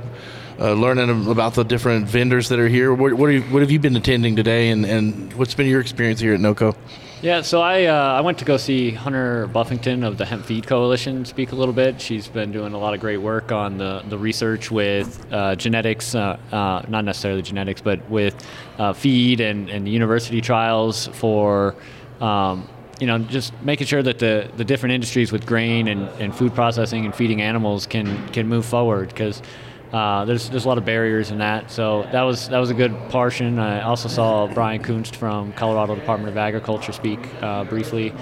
uh, 0.60 0.74
learning 0.74 1.30
about 1.30 1.56
the 1.56 1.64
different 1.64 2.08
vendors 2.08 2.50
that 2.50 2.60
are 2.60 2.68
here. 2.68 2.94
What, 2.94 3.14
what, 3.14 3.28
you, 3.28 3.42
what 3.44 3.62
have 3.62 3.72
you 3.72 3.80
been 3.80 3.96
attending 3.96 4.36
today, 4.36 4.70
and, 4.70 4.86
and 4.86 5.34
what's 5.34 5.54
been 5.54 5.68
your 5.68 5.82
experience 5.82 6.20
here 6.20 6.34
at 6.34 6.40
NOCO? 6.40 6.76
Yeah, 7.21 7.41
so 7.41 7.62
I 7.62 7.86
uh, 7.86 7.93
I 7.93 8.21
went 8.21 8.39
to 8.39 8.45
go 8.45 8.57
see 8.57 8.89
Hunter 8.89 9.45
Buffington 9.45 10.03
of 10.03 10.17
the 10.17 10.25
Hemp 10.25 10.43
Feed 10.43 10.65
Coalition 10.65 11.23
speak 11.23 11.51
a 11.51 11.55
little 11.55 11.73
bit. 11.73 12.01
She's 12.01 12.27
been 12.27 12.51
doing 12.51 12.73
a 12.73 12.79
lot 12.79 12.95
of 12.95 12.99
great 12.99 13.17
work 13.17 13.51
on 13.51 13.77
the, 13.77 14.03
the 14.10 14.17
research 14.17 14.71
with 14.71 15.23
uh, 15.31 15.55
genetics, 15.55 16.15
uh, 16.15 16.39
uh 16.51 16.81
not 16.88 17.05
necessarily 17.05 17.43
genetics, 17.43 17.79
but 17.79 18.10
with 18.10 18.43
uh, 18.79 18.93
feed 18.93 19.39
and, 19.39 19.69
and 19.69 19.88
university 19.88 20.41
trials 20.41 21.07
for. 21.07 21.75
Um, 22.19 22.67
you 22.99 23.07
know, 23.07 23.17
just 23.17 23.51
making 23.63 23.88
sure 23.88 24.03
that 24.03 24.19
the, 24.19 24.47
the 24.57 24.63
different 24.63 24.93
industries 24.93 25.31
with 25.31 25.47
grain 25.47 25.88
and, 25.88 26.07
and 26.21 26.36
food 26.36 26.53
processing 26.53 27.03
and 27.03 27.15
feeding 27.15 27.41
animals 27.41 27.88
can 27.88 28.27
can 28.29 28.47
move 28.47 28.63
forward 28.63 29.10
because 29.10 29.41
uh, 29.93 30.23
there's 30.25 30.49
there's 30.49 30.63
a 30.65 30.67
lot 30.67 30.77
of 30.77 30.86
barriers 30.86 31.32
in 31.32 31.39
that, 31.39 31.69
so 31.69 32.04
that 32.12 32.21
was 32.21 32.47
that 32.49 32.60
was 32.60 32.69
a 32.69 32.73
good 32.73 32.97
portion. 33.10 33.60
I 33.60 33.82
also 33.82 34.08
saw 34.08 34.47
Brian 34.47 34.82
Koontz 34.82 35.10
from 35.10 35.51
Colorado 35.54 35.95
Department 35.95 36.30
of 36.30 36.38
Agriculture 36.38 36.93
speak 36.93 37.19
uh, 37.41 37.65
briefly, 37.65 38.13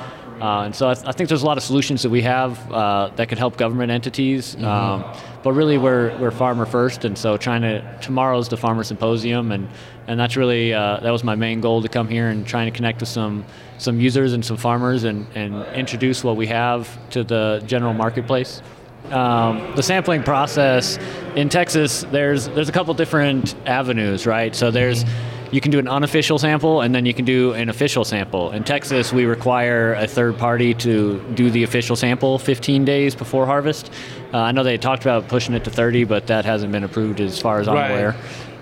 uh, 0.42 0.64
and 0.64 0.76
so 0.76 0.90
I, 0.90 0.96
th- 0.96 1.06
I, 1.06 1.12
think 1.12 1.30
there's 1.30 1.44
a 1.44 1.46
lot 1.46 1.58
of 1.58 1.64
solutions 1.64 2.02
that 2.02 2.10
we 2.10 2.24
have 2.24 2.72
uh, 2.72 3.12
that 3.18 3.30
could 3.30 3.38
help 3.38 3.58
government 3.58 3.92
entities. 3.92 4.56
Mm-hmm. 4.56 4.66
Um, 4.66 5.06
but 5.44 5.54
really, 5.54 5.78
we're 5.78 6.18
we're 6.18 6.32
farmer 6.32 6.66
first, 6.66 7.06
and 7.06 7.16
so 7.16 7.38
trying 7.38 7.62
to 7.62 8.00
tomorrow's 8.02 8.50
the 8.50 8.58
farmer 8.58 8.84
symposium, 8.84 9.52
and 9.52 9.70
and 10.08 10.20
that's 10.20 10.36
really 10.38 10.74
uh, 10.74 11.02
that 11.02 11.12
was 11.12 11.24
my 11.24 11.36
main 11.36 11.62
goal 11.62 11.84
to 11.84 11.88
come 11.88 12.08
here 12.08 12.30
and 12.30 12.48
trying 12.48 12.72
to 12.72 12.76
connect 12.76 13.02
with 13.02 13.10
some 13.10 13.46
some 13.78 14.00
users 14.00 14.34
and 14.34 14.44
some 14.44 14.58
farmers 14.58 15.04
and 15.04 15.28
and 15.36 15.68
introduce 15.76 16.24
what 16.24 16.36
we 16.36 16.48
have 16.48 16.98
to 17.12 17.24
the 17.24 17.62
general 17.68 17.94
marketplace 17.94 18.64
um, 19.12 19.76
the 19.76 19.84
sampling 19.84 20.24
process 20.24 20.98
in 21.36 21.50
Texas, 21.50 22.06
there's 22.12 22.48
there's 22.50 22.70
a 22.70 22.72
couple 22.72 22.94
different 22.94 23.56
avenues, 23.66 24.26
right? 24.26 24.56
So 24.56 24.72
there's 24.72 25.06
you 25.52 25.62
can 25.62 25.72
do 25.72 25.80
an 25.80 25.88
unofficial 25.88 26.38
sample 26.38 26.82
and 26.82 26.94
then 26.94 27.06
you 27.06 27.14
can 27.14 27.26
do 27.26 27.54
an 27.54 27.70
official 27.70 28.06
sample. 28.06 28.52
In 28.52 28.64
Texas, 28.64 29.12
we 29.12 29.26
require 29.26 29.94
a 29.94 30.08
third 30.08 30.38
party 30.38 30.74
to 30.76 31.20
do 31.34 31.50
the 31.50 31.64
official 31.64 31.96
sample 31.96 32.38
15 32.38 32.86
days 32.86 33.16
before 33.16 33.46
harvest. 33.46 33.92
Uh, 34.34 34.38
I 34.38 34.52
know 34.52 34.64
they 34.64 34.78
talked 34.78 35.02
about 35.02 35.28
pushing 35.28 35.56
it 35.56 35.64
to 35.64 35.72
30, 35.72 36.04
but 36.04 36.28
that 36.28 36.46
hasn't 36.46 36.72
been 36.72 36.84
approved 36.84 37.20
as 37.20 37.42
far 37.42 37.60
as 37.60 37.68
I'm 37.68 37.76
right. 37.76 37.90
aware. 37.90 38.16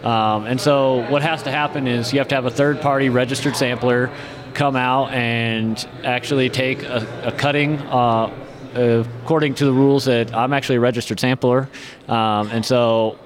Um, 0.04 0.46
and 0.46 0.62
so 0.62 1.10
what 1.10 1.22
has 1.24 1.44
to 1.44 1.52
happen 1.52 1.88
is 1.88 2.14
you 2.14 2.20
have 2.20 2.30
to 2.30 2.36
have 2.36 2.46
a 2.46 2.52
third 2.52 2.80
party 2.80 3.10
registered 3.10 3.58
sampler 3.58 4.10
come 4.54 4.76
out 4.76 5.12
and 5.12 5.88
actually 6.04 6.50
take 6.50 6.84
a, 6.84 7.24
a 7.26 7.32
cutting. 7.32 7.80
Uh, 7.80 8.34
according 8.76 9.56
to 9.56 9.66
the 9.66 9.74
rules 9.74 10.06
that 10.06 10.34
I'm 10.34 10.54
actually 10.54 10.78
a 10.78 10.80
registered 10.82 11.20
sampler, 11.20 11.70
um, 12.08 12.50
and 12.50 12.66
so 12.66 13.18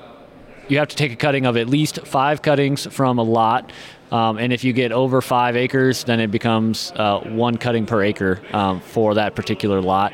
you 0.68 0.78
have 0.78 0.88
to 0.88 0.96
take 0.96 1.12
a 1.12 1.16
cutting 1.16 1.46
of 1.46 1.58
at 1.58 1.68
least 1.68 2.00
five 2.06 2.42
cuttings 2.42 2.86
from 2.86 3.20
a 3.20 3.24
lot. 3.24 3.72
Um, 4.12 4.38
and 4.38 4.52
if 4.52 4.64
you 4.64 4.74
get 4.74 4.92
over 4.92 5.22
five 5.22 5.56
acres, 5.56 6.04
then 6.04 6.20
it 6.20 6.32
becomes 6.32 6.92
uh, 6.96 7.20
one 7.20 7.58
cutting 7.58 7.86
per 7.86 8.04
acre 8.04 8.42
um, 8.54 8.82
for 8.82 9.14
that 9.16 9.36
particular 9.36 9.82
lot. 9.82 10.14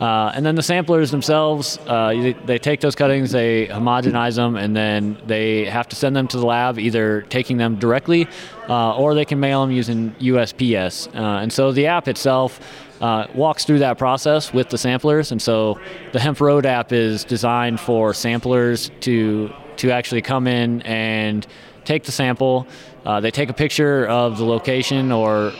Uh, 0.00 0.30
and 0.34 0.44
then 0.44 0.54
the 0.54 0.62
samplers 0.62 1.10
themselves, 1.10 1.78
uh, 1.86 2.10
they, 2.10 2.34
they, 2.44 2.58
take 2.58 2.80
those 2.80 2.94
cuttings, 2.94 3.32
they 3.32 3.66
homogenize 3.68 4.36
them, 4.36 4.54
and 4.54 4.76
then 4.76 5.16
they 5.26 5.64
have 5.64 5.88
to 5.88 5.96
send 5.96 6.14
them 6.14 6.28
to 6.28 6.36
the 6.36 6.44
lab, 6.44 6.78
either 6.78 7.22
taking 7.22 7.56
them 7.56 7.76
directly 7.76 8.28
uh, 8.68 8.94
or 8.96 9.14
they 9.14 9.24
can 9.24 9.40
mail 9.40 9.62
them 9.62 9.70
using 9.70 10.12
USPS. 10.16 11.08
Uh, 11.16 11.40
and 11.40 11.50
so 11.50 11.72
the 11.72 11.86
app 11.86 12.08
itself 12.08 12.60
uh, 13.00 13.26
walks 13.34 13.64
through 13.64 13.80
that 13.80 13.98
process 13.98 14.52
with 14.52 14.68
the 14.70 14.78
samplers. 14.78 15.32
And 15.32 15.40
so 15.40 15.78
the 16.12 16.20
Hemp 16.20 16.40
Road 16.40 16.66
app 16.66 16.92
is 16.92 17.24
designed 17.24 17.80
for 17.80 18.14
samplers 18.14 18.90
to 19.00 19.52
to 19.76 19.90
actually 19.90 20.22
come 20.22 20.46
in 20.46 20.80
and 20.82 21.46
take 21.84 22.04
the 22.04 22.12
sample. 22.12 22.66
Uh, 23.04 23.20
they 23.20 23.30
take 23.30 23.50
a 23.50 23.54
picture 23.54 24.06
of 24.06 24.38
the 24.38 24.44
location 24.44 25.12
or 25.12 25.52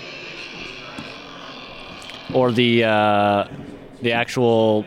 or 2.35 2.53
the 2.53 2.85
uh, 2.85 3.49
the 4.03 4.13
actual 4.13 4.85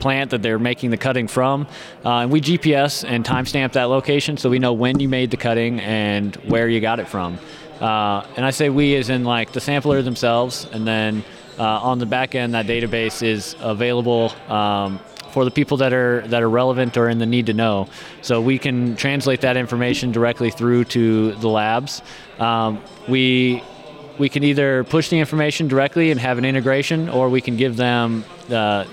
plant 0.00 0.30
that 0.30 0.42
they're 0.42 0.58
making 0.58 0.90
the 0.90 0.96
cutting 0.96 1.28
from. 1.28 1.66
Uh, 2.04 2.18
and 2.18 2.30
we 2.30 2.40
GPS 2.40 3.08
and 3.08 3.24
timestamp 3.24 3.72
that 3.72 3.84
location 3.84 4.36
so 4.36 4.50
we 4.50 4.58
know 4.58 4.72
when 4.72 4.98
you 4.98 5.08
made 5.08 5.30
the 5.30 5.36
cutting 5.36 5.80
and 5.80 6.34
where 6.36 6.68
you 6.68 6.80
got 6.80 6.98
it 6.98 7.08
from. 7.08 7.38
Uh, 7.80 8.26
and 8.36 8.44
I 8.44 8.50
say 8.50 8.70
we 8.70 8.96
as 8.96 9.08
in 9.08 9.24
like 9.24 9.52
the 9.52 9.60
sampler 9.60 10.02
themselves, 10.02 10.66
and 10.72 10.86
then 10.86 11.24
on 11.64 11.98
the 11.98 12.06
back 12.06 12.34
end, 12.34 12.54
that 12.54 12.66
database 12.66 13.22
is 13.22 13.56
available 13.60 14.32
um, 14.48 15.00
for 15.30 15.44
the 15.44 15.50
people 15.50 15.76
that 15.78 15.92
are 15.92 16.26
that 16.28 16.42
are 16.42 16.50
relevant 16.50 16.96
or 16.96 17.08
in 17.08 17.18
the 17.18 17.26
need 17.26 17.46
to 17.46 17.54
know. 17.54 17.88
So 18.22 18.40
we 18.40 18.58
can 18.58 18.96
translate 18.96 19.40
that 19.42 19.56
information 19.56 20.12
directly 20.12 20.50
through 20.50 20.84
to 20.84 21.32
the 21.34 21.48
labs. 21.48 22.02
Um, 22.38 22.82
we 23.08 23.62
we 24.18 24.28
can 24.28 24.42
either 24.42 24.84
push 24.84 25.10
the 25.10 25.18
information 25.18 25.68
directly 25.68 26.10
and 26.10 26.20
have 26.20 26.38
an 26.38 26.44
integration, 26.44 27.08
or 27.08 27.28
we 27.28 27.40
can 27.40 27.56
give 27.56 27.76
them 27.76 28.24
uh, 28.50 28.84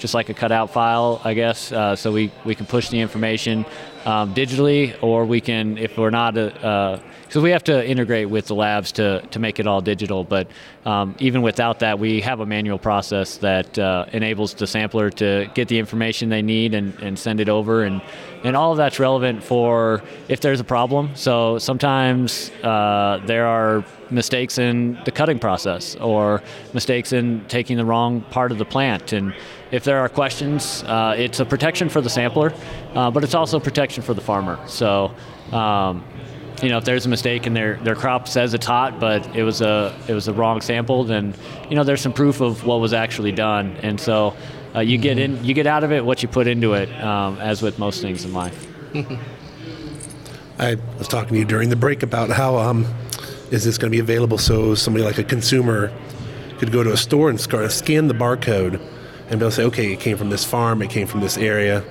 just 0.00 0.14
like 0.14 0.30
a 0.30 0.34
cutout 0.34 0.70
file, 0.70 1.20
I 1.22 1.34
guess. 1.34 1.70
Uh, 1.70 1.94
so 1.94 2.10
we, 2.10 2.32
we 2.44 2.54
can 2.54 2.66
push 2.66 2.88
the 2.88 2.98
information 2.98 3.64
um, 4.06 4.34
digitally, 4.34 4.96
or 5.02 5.26
we 5.26 5.40
can, 5.40 5.76
if 5.76 5.98
we're 5.98 6.10
not, 6.10 6.34
because 6.34 7.36
uh, 7.36 7.40
we 7.40 7.50
have 7.50 7.64
to 7.64 7.86
integrate 7.86 8.30
with 8.30 8.46
the 8.46 8.54
labs 8.54 8.92
to, 8.92 9.20
to 9.30 9.38
make 9.38 9.60
it 9.60 9.66
all 9.66 9.82
digital. 9.82 10.24
But 10.24 10.48
um, 10.86 11.14
even 11.18 11.42
without 11.42 11.80
that, 11.80 11.98
we 11.98 12.22
have 12.22 12.40
a 12.40 12.46
manual 12.46 12.78
process 12.78 13.36
that 13.38 13.78
uh, 13.78 14.06
enables 14.12 14.54
the 14.54 14.66
sampler 14.66 15.10
to 15.10 15.50
get 15.54 15.68
the 15.68 15.78
information 15.78 16.30
they 16.30 16.42
need 16.42 16.74
and, 16.74 16.98
and 17.00 17.18
send 17.18 17.40
it 17.40 17.50
over. 17.50 17.84
And, 17.84 18.00
and 18.42 18.56
all 18.56 18.72
of 18.72 18.78
that's 18.78 18.98
relevant 18.98 19.44
for 19.44 20.02
if 20.28 20.40
there's 20.40 20.60
a 20.60 20.64
problem. 20.64 21.10
So 21.14 21.58
sometimes 21.58 22.50
uh, 22.62 23.20
there 23.26 23.46
are 23.46 23.84
mistakes 24.10 24.58
in 24.58 24.98
the 25.04 25.12
cutting 25.12 25.38
process 25.38 25.94
or 25.96 26.42
mistakes 26.72 27.12
in 27.12 27.44
taking 27.48 27.76
the 27.76 27.84
wrong 27.84 28.22
part 28.22 28.50
of 28.50 28.58
the 28.58 28.64
plant. 28.64 29.12
And 29.12 29.34
if 29.70 29.84
there 29.84 29.98
are 30.00 30.08
questions, 30.08 30.82
uh, 30.84 31.14
it's 31.16 31.40
a 31.40 31.44
protection 31.44 31.88
for 31.88 32.00
the 32.00 32.10
sampler, 32.10 32.52
uh, 32.94 33.10
but 33.10 33.22
it's 33.22 33.34
also 33.34 33.60
protection 33.60 34.02
for 34.02 34.14
the 34.14 34.20
farmer. 34.20 34.58
So, 34.66 35.14
um, 35.52 36.04
you 36.62 36.68
know, 36.68 36.78
if 36.78 36.84
there's 36.84 37.06
a 37.06 37.08
mistake 37.08 37.46
and 37.46 37.56
their, 37.56 37.76
their 37.76 37.94
crop 37.94 38.28
says 38.28 38.52
it's 38.52 38.66
hot, 38.66 39.00
but 39.00 39.34
it 39.34 39.44
was 39.44 39.60
a 39.60 39.96
it 40.08 40.14
was 40.14 40.28
a 40.28 40.32
wrong 40.32 40.60
sample, 40.60 41.04
then 41.04 41.34
you 41.68 41.76
know 41.76 41.84
there's 41.84 42.00
some 42.00 42.12
proof 42.12 42.40
of 42.40 42.64
what 42.66 42.80
was 42.80 42.92
actually 42.92 43.32
done, 43.32 43.76
and 43.82 43.98
so 43.98 44.36
uh, 44.74 44.80
you 44.80 44.98
get 44.98 45.18
in 45.18 45.42
you 45.44 45.54
get 45.54 45.66
out 45.66 45.84
of 45.84 45.92
it 45.92 46.04
what 46.04 46.22
you 46.22 46.28
put 46.28 46.46
into 46.46 46.74
it, 46.74 46.90
um, 47.02 47.38
as 47.38 47.62
with 47.62 47.78
most 47.78 48.02
things 48.02 48.24
in 48.24 48.34
life. 48.34 48.66
I 50.58 50.76
was 50.98 51.08
talking 51.08 51.32
to 51.32 51.38
you 51.38 51.46
during 51.46 51.70
the 51.70 51.76
break 51.76 52.02
about 52.02 52.28
how 52.28 52.58
um, 52.58 52.86
is 53.50 53.64
this 53.64 53.78
going 53.78 53.90
to 53.90 53.96
be 53.96 54.00
available 54.00 54.36
so 54.36 54.74
somebody 54.74 55.02
like 55.02 55.16
a 55.16 55.24
consumer 55.24 55.90
could 56.58 56.70
go 56.70 56.82
to 56.82 56.92
a 56.92 56.98
store 56.98 57.30
and 57.30 57.40
scan 57.40 58.08
the 58.08 58.14
barcode 58.14 58.78
and 59.30 59.40
they'll 59.40 59.50
say, 59.50 59.64
okay, 59.64 59.92
it 59.92 60.00
came 60.00 60.16
from 60.16 60.28
this 60.28 60.44
farm, 60.44 60.82
it 60.82 60.90
came 60.90 61.06
from 61.06 61.20
this 61.20 61.38
area. 61.38 61.84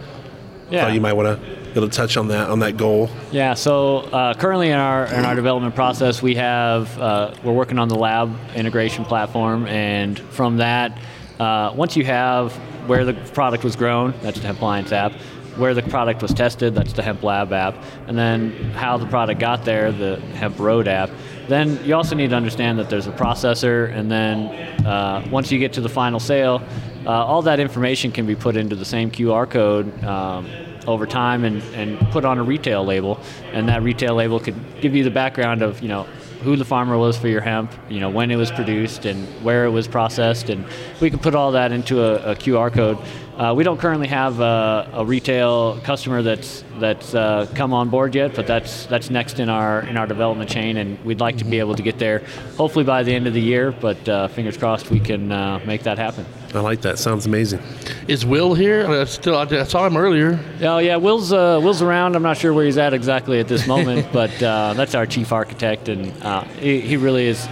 Yeah, 0.70 0.86
Thought 0.86 0.94
you 0.94 1.02
might 1.02 1.14
want 1.14 1.42
to 1.42 1.46
be 1.46 1.72
able 1.72 1.90
to 1.90 1.96
touch 1.96 2.16
on 2.16 2.28
that 2.28 2.48
on 2.50 2.60
that 2.60 2.78
goal. 2.78 3.10
Yeah. 3.32 3.56
So 3.56 3.98
uh, 3.98 4.36
currently 4.36 4.70
in 4.70 4.78
our 4.78 5.08
in 5.08 5.26
our 5.26 5.34
development 5.34 5.74
process, 5.74 6.22
we 6.22 6.36
have 6.36 6.96
uh, 7.00 7.34
we're 7.44 7.54
working 7.54 7.80
on 7.80 7.88
the 7.88 7.96
lab 7.96 8.36
integration 8.56 9.04
platform, 9.04 9.66
and 9.66 10.20
from 10.20 10.58
that, 10.58 10.96
uh, 11.40 11.74
once 11.76 11.98
you 11.98 12.06
have 12.06 12.54
where 12.88 13.04
the 13.04 13.14
product 13.34 13.64
was 13.64 13.76
grown, 13.76 14.14
that's 14.22 14.40
the 14.40 14.46
hemp 14.46 14.60
Hempliance 14.60 14.92
app. 14.92 15.14
Where 15.58 15.74
the 15.74 15.82
product 15.82 16.22
was 16.22 16.34
tested, 16.34 16.74
that's 16.74 16.94
the 16.94 17.02
Hemp 17.02 17.22
Lab 17.22 17.52
app, 17.52 17.76
and 18.08 18.18
then 18.18 18.52
how 18.72 18.98
the 18.98 19.08
product 19.08 19.42
got 19.42 19.66
there, 19.66 19.92
the 19.92 20.18
Hemp 20.36 20.58
Road 20.58 20.88
app. 20.88 21.10
Then 21.50 21.84
you 21.84 21.96
also 21.96 22.14
need 22.14 22.30
to 22.30 22.36
understand 22.36 22.78
that 22.78 22.92
there's 22.92 23.08
a 23.08 23.12
processor, 23.12 23.92
and 23.92 24.10
then 24.10 24.86
uh, 24.86 25.28
once 25.32 25.52
you 25.52 25.58
get 25.58 25.74
to 25.74 25.82
the 25.82 25.90
final 25.90 26.20
sale, 26.20 26.62
uh, 27.08 27.10
all 27.10 27.42
that 27.42 27.60
information 27.60 28.12
can 28.12 28.28
be 28.28 28.36
put 28.36 28.56
into 28.56 28.76
the 28.76 28.86
same 28.86 29.10
QR 29.10 29.50
code 29.50 30.04
um, 30.04 30.48
over 30.86 31.08
time 31.08 31.44
and, 31.46 31.64
and 31.74 31.98
put 32.12 32.24
on 32.24 32.38
a 32.38 32.44
retail 32.44 32.86
label, 32.86 33.20
and 33.52 33.68
that 33.68 33.82
retail 33.82 34.14
label 34.14 34.40
could 34.40 34.56
give 34.80 34.96
you 34.96 35.04
the 35.04 35.10
background 35.10 35.64
of 35.64 35.82
you 35.82 35.88
know 35.88 36.04
who 36.44 36.56
the 36.56 36.64
farmer 36.64 37.00
was 37.00 37.18
for 37.18 37.28
your 37.28 37.42
hemp, 37.42 37.74
you 37.90 38.00
know 38.00 38.12
when 38.12 38.30
it 38.30 38.36
was 38.36 38.52
produced 38.52 39.06
and 39.06 39.28
where 39.44 39.66
it 39.66 39.72
was 39.72 39.88
processed, 39.88 40.50
and 40.50 40.64
we 41.02 41.10
can 41.10 41.18
put 41.18 41.34
all 41.34 41.54
that 41.54 41.72
into 41.72 42.04
a, 42.04 42.34
a 42.34 42.36
QR 42.36 42.72
code 42.72 43.00
uh, 43.40 43.54
we 43.54 43.64
don't 43.64 43.80
currently 43.80 44.08
have 44.08 44.42
a, 44.42 44.90
a 44.94 45.06
retail 45.06 45.80
customer 45.80 46.22
that's 46.22 46.66
that's 46.78 47.16
uh, 47.16 47.48
come 47.56 47.74
on 47.74 47.90
board 47.90 48.14
yet, 48.14 48.36
but 48.36 48.46
that's 48.46 48.86
that's 48.88 49.10
next 49.10 49.40
in 49.40 49.48
our 49.48 49.80
in 49.84 49.96
our 49.96 50.06
development 50.06 50.50
chain, 50.50 50.76
and 50.76 51.04
we'd 51.06 51.22
like 51.22 51.38
to 51.38 51.46
be 51.46 51.60
able 51.60 51.74
to 51.74 51.82
get 51.82 51.98
there, 52.00 52.20
hopefully 52.58 52.84
by 52.84 53.02
the 53.02 53.14
end 53.14 53.28
of 53.28 53.34
the 53.34 53.42
year. 53.42 53.72
But 53.72 54.10
uh, 54.10 54.28
fingers 54.28 54.58
crossed, 54.58 54.92
we 54.92 55.00
can 55.00 55.32
uh, 55.32 55.62
make 55.66 55.84
that 55.84 55.98
happen. 55.98 56.26
I 56.54 56.60
like 56.60 56.82
that. 56.82 57.00
Sounds 57.00 57.28
amazing. 57.28 57.62
Is 58.10 58.26
Will 58.26 58.56
here? 58.56 58.86
Uh, 58.86 59.06
still, 59.06 59.38
I 59.38 59.64
saw 59.64 59.88
him 59.88 59.96
earlier. 59.96 60.38
Oh 60.62 60.80
yeah, 60.80 60.98
Will's 60.98 61.32
uh, 61.32 61.62
Will's 61.64 61.82
around. 61.82 62.18
I'm 62.18 62.24
not 62.24 62.36
sure 62.36 62.54
where 62.54 62.66
he's 62.66 62.78
at 62.78 62.94
exactly 62.94 63.40
at 63.40 63.48
this 63.48 63.66
moment, 63.74 64.12
but 64.12 64.32
that's 64.40 64.96
our 64.96 65.06
chief 65.06 65.32
architect, 65.32 65.88
and 65.88 66.12
he, 66.60 66.82
he 66.82 66.98
really 66.98 67.28
is 67.28 67.48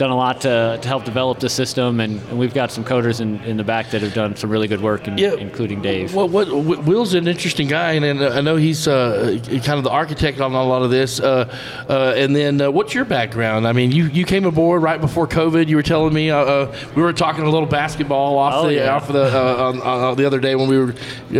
done 0.00 0.10
a 0.10 0.16
lot 0.16 0.40
to, 0.40 0.78
to 0.80 0.88
help 0.88 1.04
develop 1.04 1.40
the 1.40 1.48
system, 1.48 2.00
and, 2.00 2.18
and 2.30 2.38
we've 2.38 2.54
got 2.54 2.72
some 2.72 2.82
coders 2.82 3.20
in, 3.20 3.38
in 3.44 3.58
the 3.58 3.62
back 3.62 3.90
that 3.90 4.00
have 4.00 4.14
done 4.14 4.34
some 4.34 4.48
really 4.48 4.66
good 4.66 4.80
work, 4.80 5.06
in, 5.06 5.18
yeah. 5.18 5.34
including 5.34 5.82
Dave. 5.82 6.14
Well, 6.14 6.26
what, 6.26 6.48
Will's 6.50 7.12
an 7.12 7.28
interesting 7.28 7.68
guy, 7.68 7.92
and, 7.92 8.04
and 8.06 8.22
I 8.22 8.40
know 8.40 8.56
he's 8.56 8.88
uh, 8.88 9.38
kind 9.46 9.76
of 9.76 9.84
the 9.84 9.90
architect 9.90 10.40
on 10.40 10.54
a 10.54 10.64
lot 10.64 10.80
of 10.80 10.90
this. 10.90 11.20
Uh, 11.20 11.54
uh, 11.86 12.14
and 12.16 12.34
then, 12.34 12.62
uh, 12.62 12.70
what's 12.70 12.94
your 12.94 13.04
background? 13.04 13.68
I 13.68 13.72
mean, 13.72 13.92
you, 13.92 14.06
you 14.06 14.24
came 14.24 14.46
aboard 14.46 14.82
right 14.82 15.00
before 15.00 15.28
COVID. 15.28 15.68
You 15.68 15.76
were 15.76 15.82
telling 15.82 16.14
me 16.14 16.30
uh, 16.30 16.38
uh, 16.38 16.76
we 16.96 17.02
were 17.02 17.12
talking 17.12 17.44
a 17.44 17.50
little 17.50 17.68
basketball 17.68 18.38
off 18.38 18.54
oh, 18.54 18.68
the 18.68 18.76
yeah. 18.76 18.96
off 18.96 19.06
the 19.06 19.60
on, 19.60 19.82
on, 19.82 20.16
the 20.16 20.24
other 20.24 20.40
day 20.40 20.56
when 20.56 20.68
we 20.68 20.78
were 20.78 20.92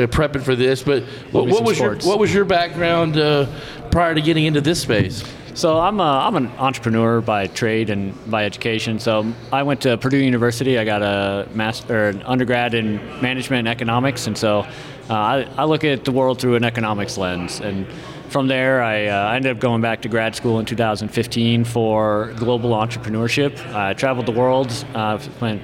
prepping 0.08 0.42
for 0.42 0.54
this. 0.54 0.82
But 0.82 1.04
what, 1.32 1.46
what 1.46 1.64
was 1.64 1.78
sports. 1.78 2.04
your 2.04 2.12
what 2.12 2.20
was 2.20 2.34
your 2.34 2.44
background 2.44 3.14
prior 3.90 4.14
to 4.14 4.20
getting 4.20 4.44
into 4.44 4.60
this 4.60 4.82
space? 4.82 5.24
So 5.54 5.80
I'm 5.80 5.98
a, 5.98 6.02
I'm 6.02 6.36
an 6.36 6.46
entrepreneur 6.58 7.20
by 7.20 7.48
trade 7.48 7.90
and 7.90 8.14
by 8.30 8.44
education. 8.44 9.00
So 9.00 9.32
I 9.52 9.64
went 9.64 9.80
to 9.82 9.96
Purdue 9.98 10.18
University. 10.18 10.78
I 10.78 10.84
got 10.84 11.02
a 11.02 11.48
master, 11.52 12.08
an 12.08 12.22
undergrad 12.22 12.74
in 12.74 12.96
management 13.20 13.60
and 13.60 13.68
economics, 13.68 14.26
and 14.26 14.38
so 14.38 14.60
uh, 14.60 15.14
I, 15.14 15.48
I, 15.58 15.64
look 15.64 15.82
at 15.82 16.04
the 16.04 16.12
world 16.12 16.40
through 16.40 16.54
an 16.54 16.64
economics 16.64 17.18
lens. 17.18 17.60
And 17.60 17.86
from 18.28 18.46
there, 18.46 18.80
I, 18.80 19.06
uh, 19.06 19.28
I 19.30 19.36
ended 19.36 19.50
up 19.56 19.60
going 19.60 19.82
back 19.82 20.02
to 20.02 20.08
grad 20.08 20.36
school 20.36 20.60
in 20.60 20.66
2015 20.66 21.64
for 21.64 22.32
global 22.36 22.70
entrepreneurship. 22.70 23.58
I 23.74 23.92
traveled 23.94 24.26
the 24.26 24.32
world. 24.32 24.70
Uh, 24.94 25.18
spent 25.18 25.60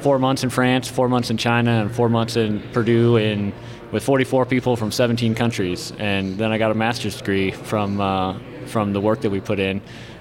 four 0.00 0.18
months 0.18 0.42
in 0.42 0.48
France, 0.48 0.88
four 0.88 1.08
months 1.08 1.28
in 1.28 1.36
China, 1.36 1.82
and 1.82 1.94
four 1.94 2.08
months 2.08 2.36
in 2.36 2.60
Purdue 2.72 3.16
in 3.16 3.52
with 3.92 4.02
44 4.02 4.46
people 4.46 4.74
from 4.74 4.90
17 4.90 5.34
countries. 5.34 5.92
And 5.98 6.38
then 6.38 6.50
I 6.50 6.58
got 6.58 6.70
a 6.70 6.74
master's 6.74 7.18
degree 7.18 7.50
from 7.50 8.00
uh, 8.00 8.38
from 8.68 8.92
the 8.92 9.00
work 9.00 9.20
that 9.22 9.30
we 9.30 9.40
put 9.40 9.58
in. 9.58 9.80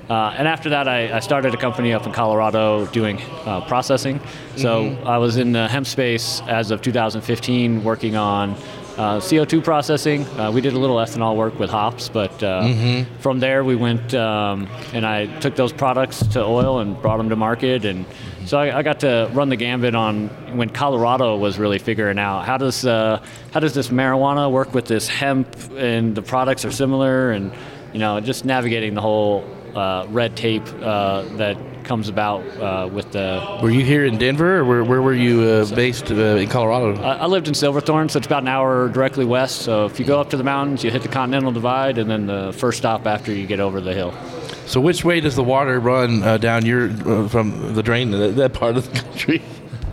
Uh, 0.10 0.34
and 0.38 0.48
after 0.48 0.70
that, 0.70 0.88
I, 0.88 1.18
I, 1.18 1.20
started 1.20 1.54
a 1.54 1.58
company 1.58 1.92
up 1.92 2.06
in 2.06 2.14
Colorado 2.14 2.86
doing 2.88 3.22
uh, 3.44 3.60
processing. 3.68 4.22
So 4.56 4.86
mm-hmm. 4.86 5.06
I 5.06 5.18
was 5.18 5.36
in 5.36 5.52
the 5.52 5.68
hemp 5.68 5.86
space 5.86 6.42
as 6.48 6.72
of 6.72 6.82
2015, 6.82 7.84
working 7.84 8.16
on 8.16 8.52
uh, 8.98 9.20
CO2 9.20 9.64
processing. 9.64 10.26
Uh, 10.40 10.50
we 10.52 10.62
did 10.62 10.74
a 10.74 10.80
little 10.80 10.96
ethanol 10.96 11.36
work 11.36 11.60
with 11.60 11.70
hops, 11.70 12.10
but 12.10 12.32
uh, 12.42 12.58
Mm-hmm. 12.58 13.20
from 13.20 13.40
there 13.40 13.64
we 13.64 13.76
went 13.76 14.14
um, 14.14 14.68
and 14.94 15.06
I 15.06 15.28
took 15.40 15.56
those 15.56 15.72
products 15.72 16.26
to 16.28 16.44
oil 16.44 16.80
and 16.80 17.00
brought 17.02 17.18
them 17.18 17.30
to 17.30 17.36
market. 17.36 17.86
And 17.86 18.06
so 18.46 18.58
I, 18.58 18.80
I 18.80 18.84
got 18.84 19.02
to 19.02 19.30
run 19.34 19.50
the 19.50 19.56
gambit 19.56 19.94
on 19.94 20.30
when 20.58 20.70
Colorado 20.70 21.38
was 21.38 21.60
really 21.60 21.80
figuring 21.80 22.18
out 22.18 22.46
how 22.46 22.58
does 22.58 22.86
uh, 22.86 23.22
how 23.52 23.60
does 23.60 23.74
this 23.74 23.90
marijuana 23.90 24.50
work 24.50 24.74
with 24.74 24.86
this 24.86 25.08
hemp, 25.08 25.48
and 25.76 26.16
the 26.16 26.22
products 26.22 26.66
are 26.66 26.72
similar, 26.72 27.32
and 27.32 27.52
you 27.98 28.02
know 28.02 28.20
just 28.20 28.46
navigating 28.46 28.94
the 28.94 29.02
whole 29.02 29.44
uh, 29.74 30.06
red 30.10 30.38
tape 30.38 30.62
uh, 30.84 31.24
that 31.38 31.58
comes 31.84 32.10
about 32.10 32.46
uh, 32.60 32.88
with 32.88 33.12
the 33.12 33.58
Were 33.60 33.72
you 33.72 33.84
here 33.84 34.06
in 34.06 34.20
Denver, 34.20 34.58
or 34.58 34.66
where, 34.66 34.84
where 34.84 35.02
were 35.02 35.16
you 35.16 35.42
uh, 35.42 35.76
based 35.76 36.12
uh, 36.12 36.44
in 36.44 36.48
Colorado? 36.48 37.02
I 37.02 37.16
I 37.16 37.26
lived 37.26 37.48
in 37.48 37.56
Silverthorne, 37.56 38.08
so 38.10 38.18
it's 38.18 38.28
about 38.28 38.44
an 38.44 38.50
hour 38.50 38.88
directly 38.90 39.26
west. 39.26 39.64
So 39.64 39.88
if 39.88 40.00
you 40.00 40.06
go 40.06 40.22
up 40.22 40.30
to 40.30 40.38
the 40.38 40.44
mountains, 40.44 40.84
you 40.84 40.92
hit 40.92 41.02
the 41.02 41.08
Continental 41.08 41.52
Divide, 41.52 41.98
and 41.98 42.08
then 42.08 42.28
the 42.28 42.54
first 42.54 42.78
stop 42.78 43.08
after 43.08 43.34
you 43.34 43.48
get 43.48 43.60
over 43.60 43.82
the 43.82 43.96
hill. 43.96 44.14
So 44.68 44.80
which 44.80 45.04
way 45.04 45.20
does 45.20 45.36
the 45.36 45.44
water 45.44 45.80
run 45.80 46.22
uh, 46.22 46.38
down 46.38 46.68
your 46.68 46.92
uh, 46.92 47.28
from 47.28 47.74
the 47.74 47.82
drain 47.82 48.12
to 48.12 48.18
that, 48.18 48.36
that 48.36 48.54
part 48.54 48.78
of 48.78 48.94
the 48.94 49.00
country? 49.00 49.42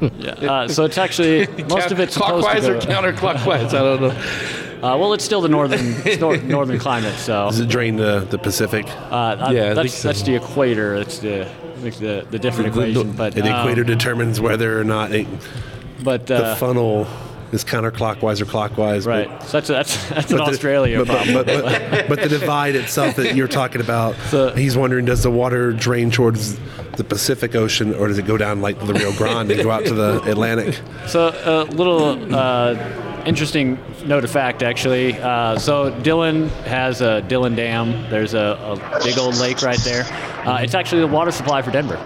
Uh, 0.03 0.69
so 0.69 0.85
it's 0.85 0.99
actually 0.99 1.47
most 1.69 1.91
of 1.91 1.99
it's 2.01 2.19
clockwise 2.19 2.69
or 2.69 2.79
counterclockwise. 2.81 3.69
I 3.69 3.83
don't 3.83 4.03
know. 4.03 4.64
Uh, 4.83 4.97
well, 4.99 5.13
it's 5.15 5.25
still 5.25 5.41
the 5.41 5.49
northern 5.49 5.95
nor- 6.21 6.37
northern 6.39 6.79
climate, 6.79 7.15
so 7.17 7.47
Does 7.51 7.61
it 7.61 7.69
drain 7.69 7.97
the, 7.97 8.21
the 8.31 8.39
Pacific? 8.39 8.87
uh, 8.89 9.51
Yeah, 9.53 9.71
I 9.71 9.75
that's 9.75 9.95
so. 9.95 10.09
that's 10.09 10.23
the 10.23 10.35
equator. 10.37 10.99
That's 10.99 11.19
the 11.19 11.49
the, 11.83 12.27
the 12.31 12.39
different 12.39 12.73
The- 12.75 12.81
the- 12.81 12.91
equation. 12.91 13.13
But 13.13 13.35
the 13.35 13.43
um, 13.43 13.61
equator 13.61 13.85
determines 13.85 14.41
whether 14.41 14.79
or 14.81 14.85
not 14.85 15.13
it, 15.13 15.27
but 16.03 16.27
the 16.27 16.45
uh, 16.45 16.55
funnel 16.57 17.07
is 17.53 17.65
counterclockwise 17.65 18.41
or 18.41 18.47
clockwise. 18.47 19.07
right. 19.07 19.29
But, 19.29 19.43
So 19.45 19.61
that's 19.61 19.69
that's 19.69 20.09
that's 20.11 20.31
an 20.33 20.39
the- 20.39 20.43
Australia 20.45 20.99
but, 21.05 21.07
problem. 21.09 21.35
But, 21.35 21.47
but, 21.47 22.09
but 22.09 22.21
the 22.23 22.29
divide 22.41 22.75
itself 22.75 23.17
that 23.17 23.35
you're 23.37 23.49
talking 23.49 23.81
about, 23.81 24.17
So- 24.31 24.51
he's 24.55 24.77
wondering 24.77 25.05
does 25.05 25.23
the 25.23 25.31
water 25.31 25.73
drain 25.73 26.11
towards 26.11 26.59
the 26.97 27.05
Pacific 27.05 27.55
Ocean 27.57 27.93
or 27.95 28.07
does 28.09 28.19
it 28.19 28.27
go 28.27 28.37
down 28.37 28.61
like 28.63 28.79
the 28.87 28.95
Rio 28.95 29.13
Grande 29.13 29.51
and 29.51 29.63
go 29.63 29.71
out 29.71 29.85
to 29.87 29.95
the 29.95 30.23
Atlantic? 30.31 30.81
So 31.07 31.29
a 31.45 31.65
little 31.75 32.35
uh, 32.35 33.23
interesting 33.27 33.77
note 34.07 34.25
of 34.25 34.31
fact, 34.31 34.63
actually. 34.63 35.19
Uh, 35.19 35.59
so 35.59 35.91
Dillon 36.01 36.49
has 36.67 37.01
a 37.01 37.23
Dillon 37.23 37.55
Dam. 37.55 38.11
There's 38.11 38.35
a, 38.35 38.79
a 38.83 39.05
big 39.05 39.19
old 39.19 39.37
lake 39.37 39.63
right 39.63 39.79
there. 39.81 40.05
Uh, 40.47 40.59
it's 40.63 40.75
actually 40.75 41.01
the 41.01 41.07
water 41.07 41.31
supply 41.31 41.63
for 41.63 41.71
Denver, 41.71 41.97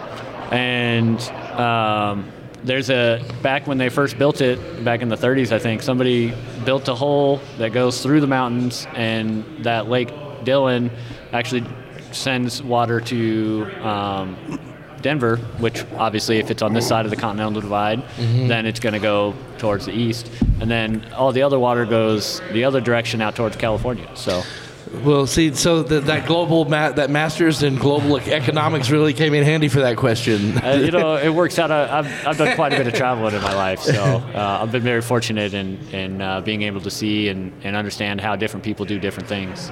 and 0.51 1.21
um, 1.59 2.31
there's 2.65 2.91
a 2.91 3.25
back 3.43 3.67
when 3.67 3.79
they 3.79 3.89
first 3.89 4.19
built 4.19 4.41
it 4.41 4.85
back 4.85 5.03
in 5.03 5.09
the 5.09 5.17
30s, 5.17 5.53
I 5.53 5.59
think 5.59 5.83
somebody 5.83 6.35
built 6.65 6.89
a 6.89 6.95
hole 6.95 7.41
that 7.59 7.73
goes 7.73 8.03
through 8.03 8.21
the 8.21 8.27
mountains, 8.27 8.87
and 8.95 9.65
that 9.65 9.89
Lake 9.89 10.11
Dillon 10.45 10.91
actually 11.33 11.65
sends 12.13 12.63
water 12.63 13.01
to 13.01 13.65
um, 13.83 14.37
Denver, 15.03 15.37
which 15.59 15.85
obviously, 15.97 16.39
if 16.39 16.51
it's 16.51 16.63
on 16.63 16.73
this 16.75 16.87
side 16.87 17.05
of 17.05 17.11
the 17.11 17.17
Continental 17.17 17.61
Divide, 17.61 18.03
then 18.19 18.67
it's 18.67 18.81
going 18.81 18.95
to 18.95 18.99
go 18.99 19.35
towards 19.59 19.87
the 19.87 19.93
east, 19.93 20.31
and 20.61 20.71
then 20.71 21.05
all 21.17 21.33
the 21.33 21.43
other 21.43 21.59
water 21.59 21.85
goes 21.87 22.41
the 22.53 22.65
other 22.65 22.81
direction 22.81 23.21
out 23.21 23.35
towards 23.37 23.57
California. 23.57 24.09
So, 24.15 24.43
Well, 25.05 25.27
see, 25.27 25.55
so 25.55 25.83
the, 25.83 26.01
that 26.01 26.27
global 26.27 26.65
ma- 26.65 26.91
that 26.93 27.11
masters 27.11 27.63
in 27.63 27.77
global 27.77 28.17
economics 28.19 28.89
really 28.91 29.13
came 29.13 29.35
in 29.35 29.45
handy 29.45 29.69
for 29.69 29.81
that 29.81 29.97
question. 29.99 30.57
uh, 30.59 30.81
you 30.83 30.91
know, 30.91 31.17
it 31.17 31.29
works 31.29 31.59
out. 31.59 31.71
I- 31.71 31.99
I've, 31.99 32.27
I've 32.27 32.39
done 32.39 32.55
quite 32.55 32.73
a 32.73 32.77
bit 32.79 32.87
of 32.87 32.95
traveling 32.95 33.35
in 33.35 33.43
my 33.43 33.55
life, 33.55 33.81
so 33.81 34.03
uh, 34.35 34.61
I've 34.63 34.73
been 34.73 34.83
very 34.83 35.03
fortunate 35.03 35.53
in 35.55 35.79
in 35.93 36.23
uh, 36.23 36.41
being 36.41 36.63
able 36.63 36.81
to 36.81 36.91
see 36.91 37.29
and, 37.29 37.53
and 37.65 37.77
understand 37.77 38.21
how 38.21 38.35
different 38.37 38.65
people 38.65 38.85
do 38.87 38.99
different 38.99 39.29
things. 39.29 39.71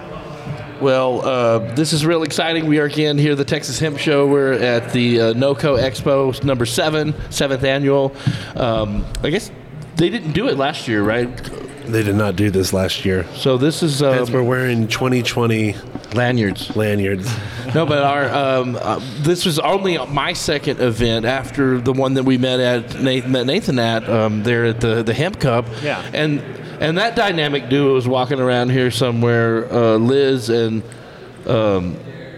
Well, 0.80 1.22
uh, 1.26 1.58
this 1.74 1.92
is 1.94 2.04
real 2.04 2.22
exciting. 2.22 2.66
We 2.66 2.78
are 2.80 2.84
again 2.84 3.16
here, 3.16 3.32
at 3.32 3.38
the 3.38 3.44
Texas 3.44 3.78
Hemp 3.78 3.98
Show. 3.98 4.26
We're 4.26 4.52
at 4.52 4.92
the 4.92 5.20
uh, 5.20 5.32
NOCO 5.32 5.78
Expo 5.78 6.42
number 6.44 6.66
seven, 6.66 7.14
seventh 7.30 7.64
annual. 7.64 8.14
Um, 8.54 9.06
I 9.22 9.30
guess 9.30 9.50
they 9.96 10.10
didn't 10.10 10.32
do 10.32 10.48
it 10.48 10.58
last 10.58 10.86
year, 10.86 11.02
right? 11.02 11.34
They 11.86 12.02
did 12.02 12.16
not 12.16 12.36
do 12.36 12.50
this 12.50 12.72
last 12.72 13.04
year. 13.04 13.24
So 13.36 13.56
this 13.56 13.82
is 13.82 14.02
As 14.02 14.30
we're 14.30 14.40
um, 14.40 14.46
wearing 14.46 14.88
2020 14.88 15.76
lanyards. 16.14 16.74
lanyards. 16.76 17.34
No, 17.74 17.86
but 17.86 18.02
our 18.02 18.28
um, 18.28 18.76
uh, 18.80 19.00
this 19.20 19.46
was 19.46 19.58
only 19.58 19.96
my 20.06 20.32
second 20.34 20.80
event 20.80 21.24
after 21.24 21.80
the 21.80 21.92
one 21.92 22.14
that 22.14 22.24
we 22.24 22.36
met 22.38 22.60
at 22.60 23.00
Nathan, 23.00 23.32
met 23.32 23.46
Nathan 23.46 23.78
at 23.78 24.08
um, 24.08 24.42
there 24.42 24.66
at 24.66 24.80
the 24.80 25.02
the 25.02 25.14
Hemp 25.14 25.40
Cup. 25.40 25.64
Yeah. 25.82 26.02
and 26.12 26.42
and 26.80 26.98
that 26.98 27.16
dynamic 27.16 27.68
duo 27.68 27.94
was 27.94 28.06
walking 28.08 28.40
around 28.40 28.70
here 28.70 28.90
somewhere. 28.90 29.72
Uh, 29.72 29.96
Liz 29.96 30.48
and 30.48 30.82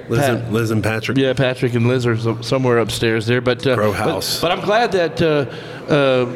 Liz, 0.09 0.21
Pat- 0.21 0.31
and, 0.31 0.53
Liz 0.53 0.71
and 0.71 0.83
Patrick. 0.83 1.19
yeah, 1.19 1.33
Patrick 1.33 1.75
and 1.75 1.87
Liz 1.87 2.07
are 2.07 2.43
somewhere 2.43 2.79
upstairs 2.79 3.27
there. 3.27 3.41
But 3.41 3.67
uh, 3.67 3.75
Grow 3.75 3.93
house. 3.93 4.41
But, 4.41 4.53
I'm 4.53 4.61
glad 4.61 4.93
that. 4.93 5.23
Uh, 5.23 5.47
uh, 5.89 6.27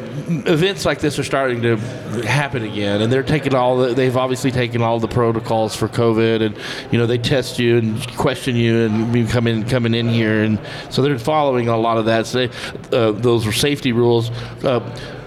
events 0.47 0.83
like 0.83 0.97
this 0.97 1.19
are 1.19 1.23
starting 1.23 1.61
to 1.61 1.77
happen 2.25 2.63
again, 2.63 3.03
and 3.03 3.13
they're 3.13 3.21
taking 3.21 3.53
all. 3.53 3.77
The, 3.77 3.93
they've 3.93 4.17
obviously 4.17 4.49
taken 4.49 4.81
all 4.81 4.99
the 4.99 5.07
protocols 5.07 5.75
for 5.75 5.87
COVID, 5.87 6.41
and 6.41 6.57
you 6.91 6.97
know 6.97 7.05
they 7.05 7.19
test 7.19 7.59
you 7.59 7.77
and 7.77 8.01
question 8.17 8.55
you, 8.55 8.85
and 8.85 9.15
you 9.15 9.27
come 9.27 9.45
in 9.45 9.63
coming 9.69 9.93
in 9.93 10.09
here, 10.09 10.41
and 10.43 10.59
so 10.89 11.03
they're 11.03 11.19
following 11.19 11.67
a 11.67 11.77
lot 11.77 11.99
of 11.99 12.05
that. 12.05 12.25
So 12.25 12.47
they, 12.47 12.97
uh, 12.97 13.11
those 13.11 13.45
are 13.45 13.51
safety 13.51 13.91
rules. 13.91 14.31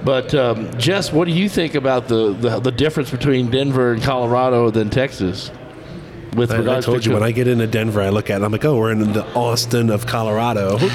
But 0.07 0.33
um, 0.37 0.79
Jess, 0.79 1.13
what 1.13 1.27
do 1.27 1.33
you 1.33 1.49
think 1.49 1.75
about 1.75 2.07
the, 2.07 2.33
the 2.33 2.61
the 2.61 2.71
difference 2.71 3.11
between 3.11 3.51
Denver 3.51 3.93
and 3.93 4.01
Colorado 4.01 4.71
than 4.71 4.89
Texas? 4.89 5.51
With 6.37 6.53
I, 6.53 6.77
I 6.77 6.81
told 6.81 7.03
to 7.03 7.09
you 7.09 7.15
when 7.15 7.25
I 7.25 7.33
get 7.33 7.49
into 7.49 7.67
Denver, 7.67 8.01
I 8.01 8.11
look 8.11 8.31
at 8.31 8.41
it. 8.41 8.45
I'm 8.45 8.53
like, 8.53 8.65
oh, 8.65 8.77
we're 8.79 8.93
in 8.93 9.13
the 9.13 9.27
Austin 9.35 9.91
of 9.91 10.07
Colorado. 10.07 10.79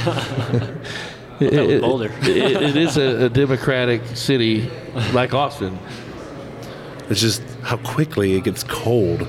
It- 1.41 1.53
was 1.53 1.71
it- 1.71 1.81
Boulder. 1.81 2.11
it- 2.21 2.61
it 2.61 2.77
is 2.77 2.97
a, 2.97 3.25
a 3.25 3.29
democratic 3.29 4.05
city 4.15 4.69
like 5.11 5.33
Austin. 5.33 5.77
It's 7.09 7.19
just 7.19 7.41
how 7.63 7.77
quickly 7.77 8.35
it 8.35 8.43
gets 8.43 8.63
cold. 8.63 9.21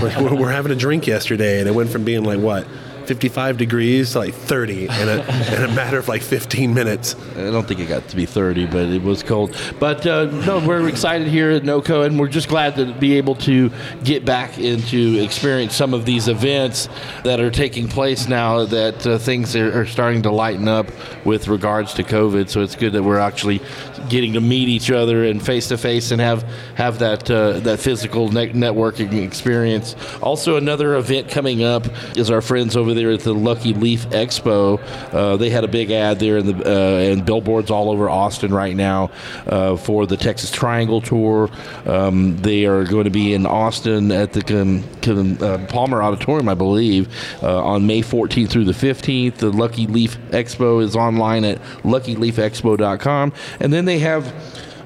like 0.00 0.16
we're, 0.20 0.36
we're 0.36 0.52
having 0.52 0.70
a 0.70 0.76
drink 0.76 1.06
yesterday, 1.08 1.58
and 1.58 1.68
it 1.68 1.72
went 1.72 1.90
from 1.90 2.04
being 2.04 2.22
like 2.22 2.38
what 2.38 2.66
55 3.08 3.56
degrees 3.56 4.12
to 4.12 4.18
like 4.18 4.34
30 4.34 4.84
in 4.84 4.90
a, 4.90 5.12
in 5.56 5.64
a 5.64 5.74
matter 5.74 5.96
of 5.96 6.08
like 6.08 6.20
15 6.20 6.74
minutes. 6.74 7.16
I 7.36 7.50
don't 7.50 7.66
think 7.66 7.80
it 7.80 7.88
got 7.88 8.06
to 8.08 8.16
be 8.16 8.26
30, 8.26 8.66
but 8.66 8.90
it 8.90 9.02
was 9.02 9.22
cold. 9.22 9.56
But 9.80 10.06
uh, 10.06 10.26
no, 10.26 10.58
we're 10.58 10.86
excited 10.88 11.26
here 11.26 11.50
at 11.50 11.64
NOCO, 11.64 12.02
and 12.02 12.20
we're 12.20 12.28
just 12.28 12.50
glad 12.50 12.76
to 12.76 12.92
be 12.92 13.16
able 13.16 13.34
to 13.36 13.70
get 14.04 14.26
back 14.26 14.58
into 14.58 15.22
experience 15.22 15.74
some 15.74 15.94
of 15.94 16.04
these 16.04 16.28
events 16.28 16.90
that 17.24 17.40
are 17.40 17.50
taking 17.50 17.88
place 17.88 18.28
now 18.28 18.66
that 18.66 19.06
uh, 19.06 19.16
things 19.16 19.56
are, 19.56 19.80
are 19.80 19.86
starting 19.86 20.20
to 20.22 20.30
lighten 20.30 20.68
up 20.68 20.86
with 21.24 21.48
regards 21.48 21.94
to 21.94 22.02
COVID. 22.02 22.50
So 22.50 22.60
it's 22.60 22.76
good 22.76 22.92
that 22.92 23.02
we're 23.02 23.18
actually 23.18 23.62
getting 24.10 24.34
to 24.34 24.40
meet 24.40 24.68
each 24.68 24.90
other 24.90 25.24
and 25.24 25.44
face 25.44 25.68
to 25.68 25.78
face 25.78 26.10
and 26.10 26.20
have 26.20 26.42
have 26.74 26.98
that 26.98 27.30
uh, 27.30 27.60
that 27.60 27.80
physical 27.80 28.28
ne- 28.30 28.52
networking 28.52 29.24
experience. 29.24 29.96
Also, 30.20 30.56
another 30.56 30.96
event 30.96 31.30
coming 31.30 31.64
up 31.64 31.86
is 32.14 32.30
our 32.30 32.42
friends 32.42 32.76
over 32.76 32.92
there 32.92 32.97
at 33.06 33.20
the 33.20 33.34
Lucky 33.34 33.72
Leaf 33.72 34.08
Expo. 34.10 34.80
Uh, 35.12 35.36
they 35.36 35.50
had 35.50 35.64
a 35.64 35.68
big 35.68 35.90
ad 35.90 36.18
there 36.18 36.38
in 36.38 36.46
the 36.46 36.64
uh, 36.64 37.12
and 37.12 37.24
billboards 37.24 37.70
all 37.70 37.90
over 37.90 38.08
Austin 38.10 38.52
right 38.52 38.74
now 38.74 39.10
uh, 39.46 39.76
for 39.76 40.06
the 40.06 40.16
Texas 40.16 40.50
Triangle 40.50 41.00
Tour. 41.00 41.50
Um, 41.86 42.36
they 42.38 42.66
are 42.66 42.84
going 42.84 43.04
to 43.04 43.10
be 43.10 43.34
in 43.34 43.46
Austin 43.46 44.10
at 44.10 44.32
the 44.32 44.42
Com- 44.42 44.84
Com- 45.02 45.38
uh, 45.42 45.66
Palmer 45.68 46.02
Auditorium, 46.02 46.48
I 46.48 46.54
believe, 46.54 47.08
uh, 47.42 47.62
on 47.62 47.86
May 47.86 48.02
14th 48.02 48.50
through 48.50 48.64
the 48.64 48.72
15th. 48.72 49.36
The 49.36 49.50
Lucky 49.50 49.86
Leaf 49.86 50.18
Expo 50.30 50.82
is 50.82 50.96
online 50.96 51.44
at 51.44 51.60
luckyleafexpo.com, 51.82 53.32
and 53.60 53.72
then 53.72 53.84
they 53.84 53.98
have 54.00 54.32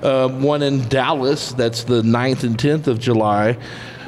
uh, 0.02 0.28
one 0.28 0.62
in 0.62 0.88
Dallas. 0.88 1.52
That's 1.52 1.84
the 1.84 2.02
9th 2.02 2.44
and 2.44 2.58
10th 2.58 2.86
of 2.86 2.98
July. 2.98 3.56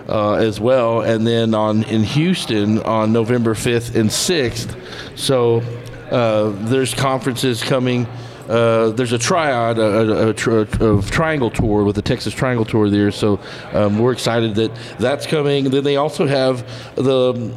Uh, 0.06 0.34
as 0.34 0.60
well, 0.60 1.00
and 1.00 1.26
then 1.26 1.54
on 1.54 1.82
in 1.84 2.04
Houston 2.04 2.78
on 2.82 3.10
November 3.10 3.54
5th 3.54 3.94
and 3.94 4.10
6th. 4.10 5.18
So 5.18 5.62
uh, 6.10 6.50
there's 6.66 6.92
conferences 6.92 7.62
coming. 7.62 8.06
Uh, 8.46 8.90
there's 8.90 9.12
a 9.12 9.18
triad, 9.18 9.78
a, 9.78 9.82
a, 9.82 10.28
a, 10.28 10.34
tri- 10.34 10.64
triangle 11.10 11.50
tour 11.50 11.84
with 11.84 11.96
the 11.96 12.02
Texas 12.02 12.34
Triangle 12.34 12.66
Tour 12.66 12.90
there. 12.90 13.10
So 13.10 13.40
um, 13.72 13.98
we're 13.98 14.12
excited 14.12 14.54
that 14.56 14.70
that's 14.98 15.26
coming. 15.26 15.70
Then 15.70 15.84
they 15.84 15.96
also 15.96 16.26
have 16.26 16.66
the 16.96 17.54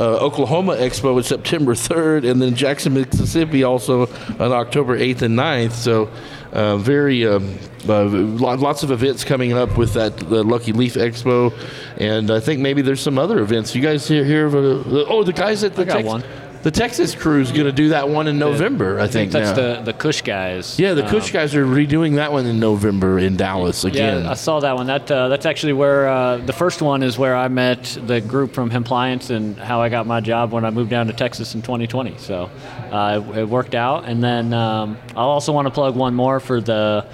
uh, 0.00 0.16
Oklahoma 0.16 0.76
Expo 0.76 1.18
is 1.20 1.26
September 1.26 1.74
3rd, 1.74 2.30
and 2.30 2.40
then 2.40 2.54
Jackson, 2.54 2.94
Mississippi 2.94 3.64
also 3.64 4.06
on 4.38 4.52
October 4.52 4.98
8th 4.98 5.22
and 5.22 5.38
9th. 5.38 5.72
So, 5.72 6.10
uh, 6.52 6.76
very 6.76 7.26
um, 7.26 7.58
uh, 7.88 8.04
lots 8.04 8.82
of 8.82 8.90
events 8.90 9.24
coming 9.24 9.52
up 9.52 9.76
with 9.76 9.94
that 9.94 10.16
the 10.16 10.42
Lucky 10.42 10.72
Leaf 10.72 10.94
Expo, 10.94 11.52
and 11.96 12.30
I 12.30 12.40
think 12.40 12.60
maybe 12.60 12.82
there's 12.82 13.00
some 13.00 13.18
other 13.18 13.38
events. 13.38 13.74
You 13.74 13.82
guys 13.82 14.06
hear, 14.06 14.24
hear 14.24 14.46
of? 14.46 14.54
Uh, 14.54 15.04
oh, 15.08 15.22
the 15.22 15.32
guys 15.32 15.64
at 15.64 15.74
the 15.74 15.82
I 15.82 15.84
got 15.84 16.04
one. 16.04 16.24
The 16.62 16.70
Texas 16.70 17.14
crew 17.14 17.40
is 17.40 17.52
going 17.52 17.64
to 17.64 17.72
do 17.72 17.88
that 17.88 18.08
one 18.10 18.26
in 18.26 18.38
November, 18.38 19.00
I, 19.00 19.04
I 19.04 19.06
think 19.08 19.32
that's 19.32 19.56
now. 19.56 19.76
the 19.78 19.82
the 19.82 19.92
Kush 19.94 20.20
guys. 20.20 20.78
yeah, 20.78 20.92
the 20.92 21.04
Um, 21.04 21.08
Kush 21.10 21.30
guys 21.32 21.54
are 21.54 21.64
redoing 21.64 22.16
that 22.16 22.32
one 22.32 22.44
in 22.44 22.60
November 22.60 23.18
in 23.18 23.36
Dallas 23.36 23.84
again. 23.84 24.24
Yeah, 24.24 24.30
I 24.30 24.34
saw 24.34 24.60
that 24.60 24.76
one. 24.76 24.86
That 24.86 25.10
uh, 25.10 25.28
that's 25.28 25.46
actually 25.46 25.72
where 25.72 26.06
uh, 26.08 26.36
the 26.36 26.52
first 26.52 26.82
one 26.82 27.02
is 27.02 27.16
where 27.16 27.34
I 27.34 27.48
met 27.48 27.96
the 28.06 28.20
group 28.20 28.52
from 28.52 28.68
Hempliance 28.68 29.30
and 29.30 29.56
how 29.56 29.80
I 29.80 29.88
got 29.88 30.06
my 30.06 30.20
job 30.20 30.52
when 30.52 30.66
I 30.66 30.70
moved 30.70 30.90
down 30.90 31.06
to 31.06 31.14
Texas 31.14 31.54
in 31.54 31.62
2020. 31.62 32.18
So 32.18 32.50
uh, 32.92 33.22
it, 33.32 33.38
it 33.38 33.48
worked 33.48 33.74
out. 33.74 34.04
And 34.04 34.22
then 34.22 34.52
um, 34.52 34.98
I 35.12 35.20
also 35.22 35.52
want 35.52 35.66
to 35.66 35.70
plug 35.72 35.96
one 35.96 36.14
more 36.14 36.40
for 36.40 36.60
the 36.60 37.06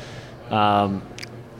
um, 0.50 1.02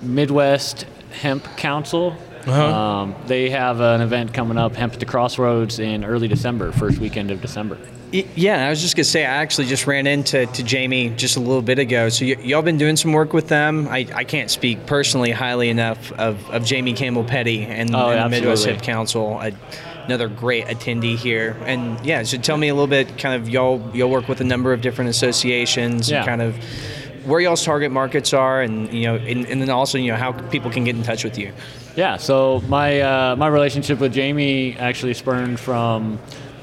Midwest 0.03 0.87
Hemp 1.12 1.44
Council. 1.57 2.16
Um, 2.46 3.14
they 3.26 3.50
have 3.50 3.80
an 3.80 4.00
event 4.00 4.32
coming 4.32 4.56
up, 4.59 4.74
Hemp 4.76 4.92
at 4.94 5.00
the 5.00 5.06
Crossroads, 5.06 5.78
in 5.78 6.04
early 6.04 6.28
December, 6.28 6.72
first 6.72 6.98
weekend 6.98 7.30
of 7.30 7.40
December. 7.40 7.76
Yeah, 8.12 8.64
I 8.66 8.70
was 8.70 8.80
just 8.80 8.94
gonna 8.96 9.04
say 9.04 9.24
I 9.24 9.37
actually 9.42 9.66
just 9.66 9.87
ran 9.87 10.06
into 10.06 10.46
to 10.46 10.62
Jamie 10.62 11.11
just 11.11 11.37
a 11.37 11.40
little 11.40 11.61
bit 11.61 11.78
ago. 11.80 12.09
So 12.09 12.24
y- 12.24 12.37
y'all 12.40 12.62
been 12.62 12.78
doing 12.78 12.96
some 12.96 13.12
work 13.12 13.32
with 13.32 13.48
them. 13.48 13.88
I, 13.88 14.06
I 14.14 14.24
can't 14.24 14.50
speak 14.50 14.87
personally 14.87 15.32
highly 15.32 15.68
enough 15.68 16.12
of, 16.12 16.48
of 16.50 16.64
Jamie 16.64 16.94
Campbell 16.94 17.24
Petty 17.24 17.64
and, 17.64 17.94
Oh, 17.94 18.11
and 18.11 18.20
the 18.32 18.37
Midwest 18.40 18.61
absolutely. 18.66 18.72
Hemp 18.74 18.82
Council. 18.85 19.35
I, 19.38 19.52
another 20.04 20.28
great 20.28 20.66
attendee 20.66 21.16
here. 21.16 21.56
And 21.66 22.02
yeah, 22.06 22.22
so 22.22 22.38
tell 22.38 22.56
me 22.56 22.68
a 22.68 22.74
little 22.74 22.87
bit. 22.87 23.18
Kind 23.18 23.42
of 23.42 23.48
y'all 23.48 23.82
y'all 23.92 24.09
work 24.09 24.28
with 24.28 24.40
a 24.40 24.44
number 24.44 24.72
of 24.72 24.80
different 24.80 25.11
associations 25.11 26.09
Yeah. 26.09 26.18
and 26.18 26.26
kind 26.26 26.42
of 26.42 26.56
where 27.26 27.40
y'all's 27.40 27.64
target 27.64 27.90
markets 27.90 28.32
are, 28.32 28.62
and 28.62 28.90
you 28.94 29.02
know, 29.02 29.16
and, 29.16 29.46
and 29.46 29.61
then 29.61 29.68
also 29.68 29.98
you 29.98 30.12
know 30.12 30.16
how 30.16 30.30
people 30.32 30.70
can 30.70 30.85
get 30.85 30.94
in 30.94 31.02
touch 31.02 31.24
with 31.24 31.37
you. 31.37 31.52
Yeah, 31.96 32.18
so 32.18 32.61
my 32.68 33.00
uh, 33.00 33.37
my 33.37 33.46
relationship 33.46 34.00
with 34.00 34.12
Jamie 34.12 34.76
actually 34.76 35.14
spurned 35.14 35.59
from 35.59 36.18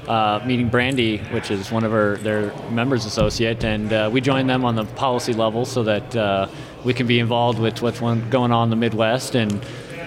uh, 0.06 0.40
meeting 0.46 0.68
Brandy, 0.68 1.18
which 1.32 1.50
is 1.50 1.72
one 1.72 1.82
of 1.82 1.90
her 1.90 2.18
their 2.18 2.56
members 2.70 3.04
associate, 3.04 3.64
and 3.64 3.92
uh, 3.92 4.08
we 4.12 4.20
joined 4.20 4.48
them 4.48 4.64
on 4.64 4.76
the 4.76 4.84
policy 4.84 5.32
level 5.32 5.64
so 5.64 5.82
that 5.82 6.14
uh, 6.14 6.46
we 6.84 6.94
can 6.94 7.08
be 7.08 7.18
involved 7.18 7.58
with 7.58 7.82
what's 7.82 7.98
going 7.98 8.52
on 8.52 8.66
in 8.66 8.70
the 8.70 8.76
Midwest. 8.76 9.34
And 9.34 9.54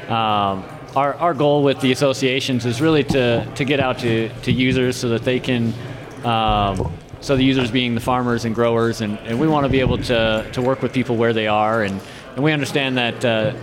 um, 0.10 0.64
our 0.96 1.14
our 1.16 1.34
goal 1.34 1.62
with 1.62 1.82
the 1.82 1.92
associations 1.92 2.66
is 2.66 2.80
really 2.80 3.04
to 3.04 3.46
to 3.54 3.66
get 3.66 3.82
out 3.82 4.00
to 4.00 4.30
to 4.44 4.52
users 4.54 4.96
so 4.96 5.10
that 5.10 5.24
they 5.24 5.42
can. 5.42 5.74
Um, 6.24 6.90
so 7.20 7.36
the 7.36 7.44
users 7.44 7.70
being 7.70 7.96
the 7.96 8.02
farmers 8.02 8.46
and 8.46 8.56
growers, 8.56 9.02
and, 9.02 9.18
and 9.20 9.40
we 9.40 9.48
want 9.48 9.66
to 9.66 9.70
be 9.70 9.80
able 9.80 9.98
to, 9.98 10.48
to 10.54 10.62
work 10.62 10.84
with 10.84 10.94
people 10.94 11.16
where 11.16 11.34
they 11.34 11.48
are, 11.48 11.82
and, 11.82 12.00
and 12.36 12.44
we 12.44 12.52
understand 12.52 12.96
that 12.98 13.26
uh, 13.26 13.54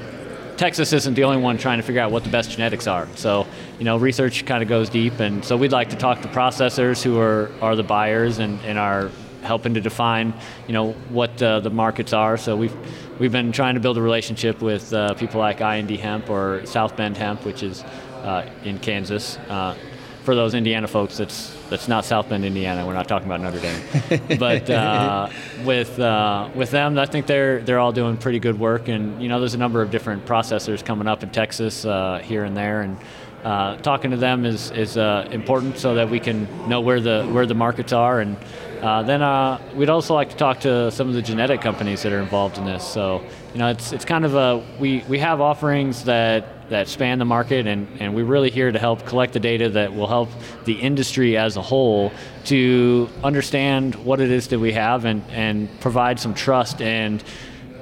Texas 0.57 0.93
isn't 0.93 1.15
the 1.15 1.25
only 1.25 1.43
one 1.43 1.59
trying 1.59 1.79
to 1.79 1.83
figure 1.83 2.01
out 2.01 2.13
what 2.13 2.23
the 2.23 2.31
best 2.31 2.51
genetics 2.51 2.87
are. 2.87 3.09
So, 3.17 3.47
you 3.79 3.85
know, 3.85 3.97
research 3.97 4.47
kind 4.47 4.63
of 4.63 4.69
goes 4.69 4.89
deep, 4.89 5.19
and 5.21 5.45
so 5.45 5.57
we'd 5.57 5.73
like 5.73 5.91
to 5.91 5.97
talk 5.97 6.23
to 6.23 6.29
processors 6.29 7.03
who 7.03 7.19
are, 7.19 7.51
are 7.61 7.77
the 7.77 7.83
buyers 7.83 8.39
and, 8.39 8.61
and 8.61 8.79
are 8.79 9.11
helping 9.43 9.75
to 9.75 9.81
define, 9.81 10.33
you 10.67 10.73
know, 10.73 10.93
what 11.11 11.43
uh, 11.43 11.61
the 11.61 11.71
markets 11.71 12.13
are. 12.13 12.37
So 12.37 12.57
we've 12.57 12.75
we've 13.19 13.33
been 13.33 13.53
trying 13.53 13.75
to 13.75 13.81
build 13.81 13.99
a 13.99 14.03
relationship 14.03 14.61
with 14.61 14.93
uh, 14.93 15.15
people 15.15 15.41
like 15.41 15.61
IND 15.61 15.91
Hemp 15.91 16.31
or 16.31 16.65
South 16.67 16.97
Bend 16.97 17.17
Hemp, 17.17 17.45
which 17.45 17.63
is 17.63 17.83
uh, 18.23 18.49
in 18.65 18.79
Kansas. 18.79 19.37
Uh, 19.49 19.77
for 20.25 20.35
those 20.35 20.55
Indiana 20.55 20.89
folks, 20.89 21.19
that's 21.19 21.54
that's 21.71 21.89
not 21.89 22.05
South 22.05 22.29
Bend, 22.29 22.45
Indiana. 22.45 22.87
We're 22.87 22.95
not 22.95 23.09
talking 23.09 23.27
about 23.27 23.41
Notre 23.41 23.61
Dame, 23.61 24.21
but 24.39 24.69
uh, 24.69 25.29
with 25.65 25.99
uh, 25.99 26.51
with 26.55 26.71
them, 26.71 26.99
I 26.99 27.07
think 27.07 27.27
they're 27.27 27.61
they're 27.61 27.79
all 27.79 27.93
doing 27.93 28.17
pretty 28.17 28.39
good 28.39 28.59
work. 28.59 28.89
And 28.89 29.23
you 29.23 29.29
know, 29.29 29.41
there's 29.41 29.55
a 29.55 29.59
number 29.59 29.83
of 29.83 29.91
different 29.91 30.27
processors 30.27 30.85
coming 30.85 31.09
up 31.09 31.23
in 31.23 31.31
Texas 31.31 31.85
uh, 31.85 32.21
here 32.23 32.45
and 32.45 32.57
there, 32.57 32.83
and 32.83 32.99
uh, 33.45 33.77
talking 33.77 34.11
to 34.11 34.17
them 34.17 34.45
is 34.45 34.71
is 34.71 34.97
uh, 34.97 35.29
important 35.31 35.79
so 35.79 35.95
that 35.95 36.09
we 36.09 36.19
can 36.19 36.49
know 36.69 36.81
where 36.81 37.01
the 37.01 37.29
where 37.31 37.47
the 37.47 37.55
markets 37.55 37.93
are. 37.93 38.21
And 38.21 38.37
uh, 38.83 39.03
then 39.03 39.23
uh, 39.23 39.61
we'd 39.75 39.91
also 39.91 40.15
like 40.15 40.31
to 40.31 40.37
talk 40.37 40.61
to 40.61 40.91
some 40.91 41.09
of 41.09 41.15
the 41.15 41.23
genetic 41.23 41.61
companies 41.61 42.03
that 42.03 42.13
are 42.13 42.21
involved 42.21 42.59
in 42.59 42.65
this. 42.65 42.87
So 42.87 43.23
you 43.53 43.59
know, 43.59 43.69
it's 43.69 43.93
it's 43.93 44.05
kind 44.05 44.25
of 44.25 44.35
a 44.35 44.65
we 44.79 45.05
we 45.09 45.19
have 45.19 45.41
offerings 45.41 46.05
that 46.05 46.54
that 46.71 46.89
span 46.89 47.19
the 47.19 47.25
market, 47.25 47.67
and, 47.67 47.89
and 48.01 48.15
we're 48.15 48.25
really 48.25 48.51
here 48.51 48.73
to 48.73 48.79
help 48.79 49.05
collect 49.07 49.33
the 49.33 49.41
data 49.41 49.69
that 49.71 49.95
will 49.95 50.07
help 50.07 50.29
the 50.65 50.75
industry 50.75 51.37
as 51.37 51.57
a 51.57 51.63
whole 51.63 52.13
to 52.45 53.09
understand 53.23 53.95
what 53.97 54.21
it 54.21 54.31
is 54.31 54.49
that 54.49 54.59
we 54.59 54.73
have 54.73 55.05
and, 55.05 55.23
and 55.31 55.69
provide 55.81 56.19
some 56.19 56.35
trust. 56.35 56.81
And, 56.81 57.23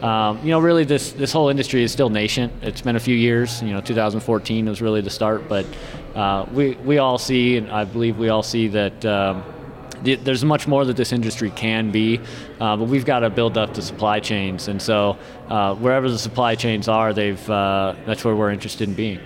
um, 0.01 0.38
you 0.42 0.51
know, 0.51 0.59
really 0.59 0.85
this, 0.85 1.12
this 1.12 1.33
whole 1.33 1.49
industry 1.49 1.83
is 1.83 1.92
still 1.92 2.11
nascent. 2.11 2.53
It's 2.62 2.83
been 2.83 2.97
a 2.97 3.01
few 3.01 3.16
years, 3.16 3.62
you 3.62 3.71
know, 3.71 3.81
2014 3.81 4.66
was 4.66 4.83
really 4.83 5.01
the 5.01 5.11
start, 5.11 5.49
but 5.49 5.66
uh, 6.14 6.47
we, 6.53 6.73
we 6.85 6.99
all 6.99 7.18
see, 7.18 7.57
and 7.57 7.71
I 7.71 7.85
believe 7.85 8.18
we 8.18 8.29
all 8.29 8.42
see 8.42 8.68
that 8.68 9.05
um, 9.05 9.45
there's 10.03 10.45
much 10.45 10.67
more 10.67 10.85
that 10.85 10.97
this 10.97 11.12
industry 11.12 11.51
can 11.51 11.91
be, 11.91 12.21
uh, 12.61 12.77
but 12.77 12.85
we've 12.85 13.05
got 13.05 13.21
to 13.21 13.31
build 13.31 13.57
up 13.57 13.75
the 13.75 13.83
supply 13.83 14.21
chains. 14.21 14.69
And 14.69 14.81
so, 14.81 15.17
uh, 15.49 15.75
wherever 15.77 16.11
the 16.11 16.19
supply 16.19 16.55
chains 16.55 16.88
are, 16.88 17.12
they've 17.12 17.51
uh, 17.51 17.95
that's 18.07 18.25
where 18.25 18.35
we're 18.35 18.51
interested 18.51 18.88
in 18.88 18.95
being. 18.95 19.21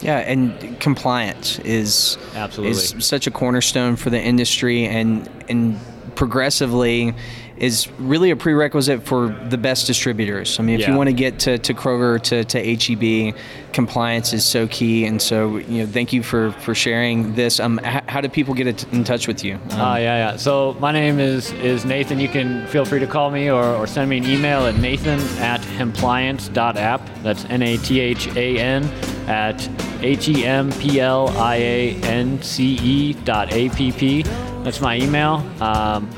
Yeah, 0.00 0.18
and 0.18 0.78
compliance 0.78 1.58
is 1.60 2.18
Absolutely. 2.34 2.72
is 2.72 2.94
such 2.98 3.26
a 3.26 3.30
cornerstone 3.30 3.96
for 3.96 4.10
the 4.10 4.20
industry, 4.20 4.86
and 4.86 5.28
and 5.48 5.78
progressively 6.14 7.14
is 7.58 7.88
really 7.98 8.30
a 8.30 8.36
prerequisite 8.36 9.02
for 9.06 9.28
the 9.48 9.56
best 9.56 9.86
distributors. 9.86 10.60
I 10.60 10.62
mean, 10.62 10.78
if 10.78 10.86
you 10.86 10.94
want 10.94 11.08
to 11.08 11.14
get 11.14 11.38
to, 11.40 11.56
to 11.58 11.72
Kroger 11.74 12.20
to, 12.24 12.44
to 12.44 12.58
HEB, 12.76 13.34
compliance 13.72 14.32
is 14.34 14.44
so 14.44 14.66
key. 14.68 15.06
And 15.06 15.20
so, 15.22 15.56
you 15.56 15.84
know, 15.84 15.90
thank 15.90 16.12
you 16.12 16.22
for 16.22 16.52
for 16.52 16.74
sharing 16.74 17.34
this. 17.34 17.58
Um, 17.58 17.80
h- 17.82 18.02
how 18.08 18.20
do 18.20 18.28
people 18.28 18.52
get 18.54 18.84
in 18.92 19.04
touch 19.04 19.26
with 19.26 19.42
you? 19.42 19.54
Um, 19.54 19.60
Ah, 19.72 19.96
yeah, 19.96 20.30
yeah. 20.32 20.36
So 20.36 20.76
my 20.80 20.92
name 20.92 21.18
is 21.18 21.50
is 21.54 21.84
Nathan. 21.86 22.20
You 22.20 22.28
can 22.28 22.66
feel 22.66 22.84
free 22.84 23.00
to 23.00 23.06
call 23.06 23.30
me 23.30 23.50
or, 23.50 23.64
or 23.64 23.86
send 23.86 24.10
me 24.10 24.18
an 24.18 24.26
email 24.26 24.66
at 24.66 24.76
nathan 24.76 25.18
at 25.38 25.60
hempliance.app. 25.62 27.00
That's 27.22 27.44
N 27.46 27.62
A 27.62 27.76
T 27.78 28.00
H 28.00 28.28
A 28.36 28.58
N 28.58 28.84
at 29.28 29.68
H 30.02 30.28
E 30.28 30.44
M 30.44 30.70
P 30.72 31.00
L 31.00 31.28
I 31.38 31.56
A 31.56 31.94
N 32.02 32.42
C 32.42 32.78
E 32.82 33.12
dot 33.24 33.52
A 33.52 33.68
P 33.70 33.92
P. 33.92 34.22
That's 34.62 34.80
my 34.80 34.96
email. 34.98 35.44
Um, 35.60 36.10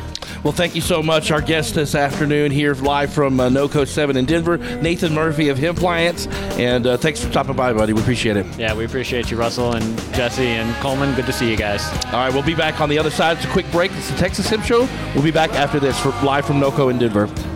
Well, 0.45 0.53
thank 0.53 0.75
you 0.75 0.83
so 0.83 1.03
much. 1.03 1.31
Our 1.31 1.41
guest 1.41 1.75
this 1.75 1.95
afternoon 1.95 2.53
here 2.53 2.75
live 2.75 3.15
from 3.15 3.41
uh, 3.41 3.49
NoCo 3.49 3.89
7 3.89 4.15
in 4.15 4.27
Denver, 4.27 4.59
Nathan 4.59 5.15
Murphy 5.15 5.49
of 5.49 5.57
Hempliance. 5.57 6.27
And 6.59 6.87
uh, 6.87 6.99
thanks 6.99 7.25
for 7.25 7.31
stopping 7.31 7.57
by, 7.57 7.73
buddy. 7.73 7.95
We 7.95 8.03
appreciate 8.03 8.37
it. 8.37 8.45
Yeah, 8.59 8.75
we 8.75 8.85
appreciate 8.85 9.31
you, 9.31 9.39
Russell 9.39 9.75
and 9.75 9.99
Jesse 10.13 10.45
and 10.45 10.77
Coleman. 10.83 11.15
Good 11.15 11.25
to 11.27 11.33
see 11.33 11.51
you 11.51 11.57
guys. 11.57 11.83
All 12.07 12.13
right, 12.13 12.31
we'll 12.31 12.43
be 12.43 12.55
back 12.55 12.83
on 12.83 12.91
the 12.91 12.99
other 12.99 13.11
side. 13.11 13.39
It's 13.39 13.47
a 13.47 13.51
quick 13.51 13.71
break. 13.73 13.91
It's 13.93 14.11
the 14.11 14.19
Texas 14.19 14.51
Hemp 14.51 14.65
Show. 14.65 14.87
We'll 15.15 15.25
be 15.25 15.31
back 15.31 15.55
after 15.55 15.81
this 15.81 15.99
for 15.99 16.11
live 16.23 16.45
from 16.45 16.61
NoCo 16.61 16.91
in 16.91 16.99
Denver. 16.99 17.54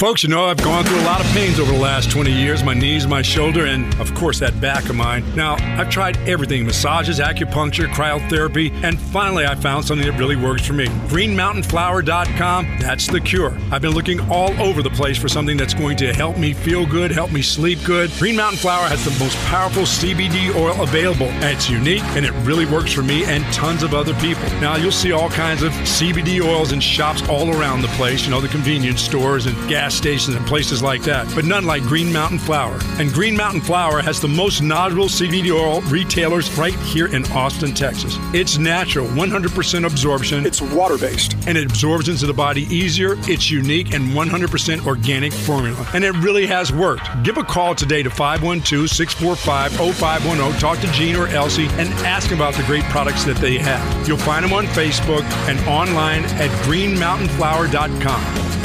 Folks, 0.00 0.22
you 0.22 0.30
know, 0.30 0.46
I've 0.46 0.56
gone 0.56 0.82
through 0.82 0.98
a 0.98 1.04
lot 1.04 1.20
of 1.20 1.26
pains 1.32 1.60
over 1.60 1.72
the 1.72 1.78
last 1.78 2.10
20 2.10 2.32
years 2.32 2.64
my 2.64 2.72
knees, 2.72 3.06
my 3.06 3.20
shoulder, 3.20 3.66
and 3.66 3.84
of 4.00 4.14
course 4.14 4.38
that 4.38 4.58
back 4.58 4.88
of 4.88 4.96
mine. 4.96 5.22
Now, 5.36 5.56
I've 5.78 5.90
tried 5.90 6.16
everything 6.26 6.64
massages, 6.64 7.20
acupuncture, 7.20 7.86
cryotherapy, 7.92 8.72
and 8.82 8.98
finally 8.98 9.44
I 9.44 9.54
found 9.56 9.84
something 9.84 10.10
that 10.10 10.18
really 10.18 10.36
works 10.36 10.66
for 10.66 10.72
me. 10.72 10.86
GreenMountainFlower.com, 10.86 12.78
that's 12.80 13.08
the 13.08 13.20
cure. 13.20 13.54
I've 13.70 13.82
been 13.82 13.92
looking 13.92 14.20
all 14.30 14.58
over 14.58 14.82
the 14.82 14.88
place 14.88 15.18
for 15.18 15.28
something 15.28 15.58
that's 15.58 15.74
going 15.74 15.98
to 15.98 16.14
help 16.14 16.38
me 16.38 16.54
feel 16.54 16.86
good, 16.86 17.10
help 17.10 17.30
me 17.30 17.42
sleep 17.42 17.78
good. 17.84 18.10
Green 18.12 18.36
Mountain 18.36 18.60
Flower 18.60 18.88
has 18.88 19.04
the 19.04 19.22
most 19.22 19.36
powerful 19.48 19.82
CBD 19.82 20.54
oil 20.54 20.82
available, 20.82 21.28
it's 21.44 21.68
unique 21.68 22.04
and 22.16 22.24
it 22.24 22.32
really 22.46 22.64
works 22.64 22.90
for 22.90 23.02
me 23.02 23.26
and 23.26 23.44
tons 23.52 23.82
of 23.82 23.92
other 23.92 24.14
people. 24.14 24.48
Now, 24.62 24.76
you'll 24.76 24.92
see 24.92 25.12
all 25.12 25.28
kinds 25.28 25.62
of 25.62 25.72
CBD 25.72 26.42
oils 26.42 26.72
in 26.72 26.80
shops 26.80 27.20
all 27.28 27.54
around 27.54 27.82
the 27.82 27.88
place, 27.98 28.24
you 28.24 28.30
know, 28.30 28.40
the 28.40 28.48
convenience 28.48 29.02
stores 29.02 29.44
and 29.44 29.54
gas 29.68 29.89
stations 29.92 30.36
and 30.36 30.46
places 30.46 30.82
like 30.82 31.02
that, 31.02 31.32
but 31.34 31.44
none 31.44 31.64
like 31.64 31.82
Green 31.82 32.12
Mountain 32.12 32.38
Flower. 32.38 32.78
And 32.98 33.12
Green 33.12 33.36
Mountain 33.36 33.62
Flower 33.62 34.00
has 34.00 34.20
the 34.20 34.28
most 34.28 34.62
knowledgeable 34.62 35.06
CBD 35.06 35.50
oil 35.50 35.80
retailers 35.82 36.50
right 36.58 36.74
here 36.80 37.06
in 37.14 37.24
Austin, 37.32 37.74
Texas. 37.74 38.16
It's 38.32 38.58
natural, 38.58 39.06
100% 39.08 39.86
absorption. 39.86 40.46
It's 40.46 40.60
water 40.60 40.98
based. 40.98 41.34
And 41.46 41.56
it 41.56 41.66
absorbs 41.66 42.08
into 42.08 42.26
the 42.26 42.34
body 42.34 42.62
easier. 42.74 43.14
It's 43.28 43.50
unique 43.50 43.94
and 43.94 44.10
100% 44.10 44.86
organic 44.86 45.32
formula. 45.32 45.86
And 45.94 46.04
it 46.04 46.12
really 46.16 46.46
has 46.46 46.72
worked. 46.72 47.08
Give 47.22 47.36
a 47.38 47.44
call 47.44 47.74
today 47.74 48.02
to 48.02 48.10
512 48.10 48.88
645 48.88 49.72
0510. 49.96 50.60
Talk 50.60 50.78
to 50.80 50.92
Gene 50.92 51.16
or 51.16 51.28
Elsie 51.28 51.66
and 51.72 51.88
ask 52.04 52.30
about 52.32 52.54
the 52.54 52.62
great 52.64 52.84
products 52.84 53.24
that 53.24 53.36
they 53.36 53.58
have. 53.58 54.08
You'll 54.08 54.18
find 54.18 54.44
them 54.44 54.52
on 54.52 54.66
Facebook 54.66 55.22
and 55.48 55.58
online 55.68 56.24
at 56.24 56.50
greenmountainflower.com. 56.66 58.59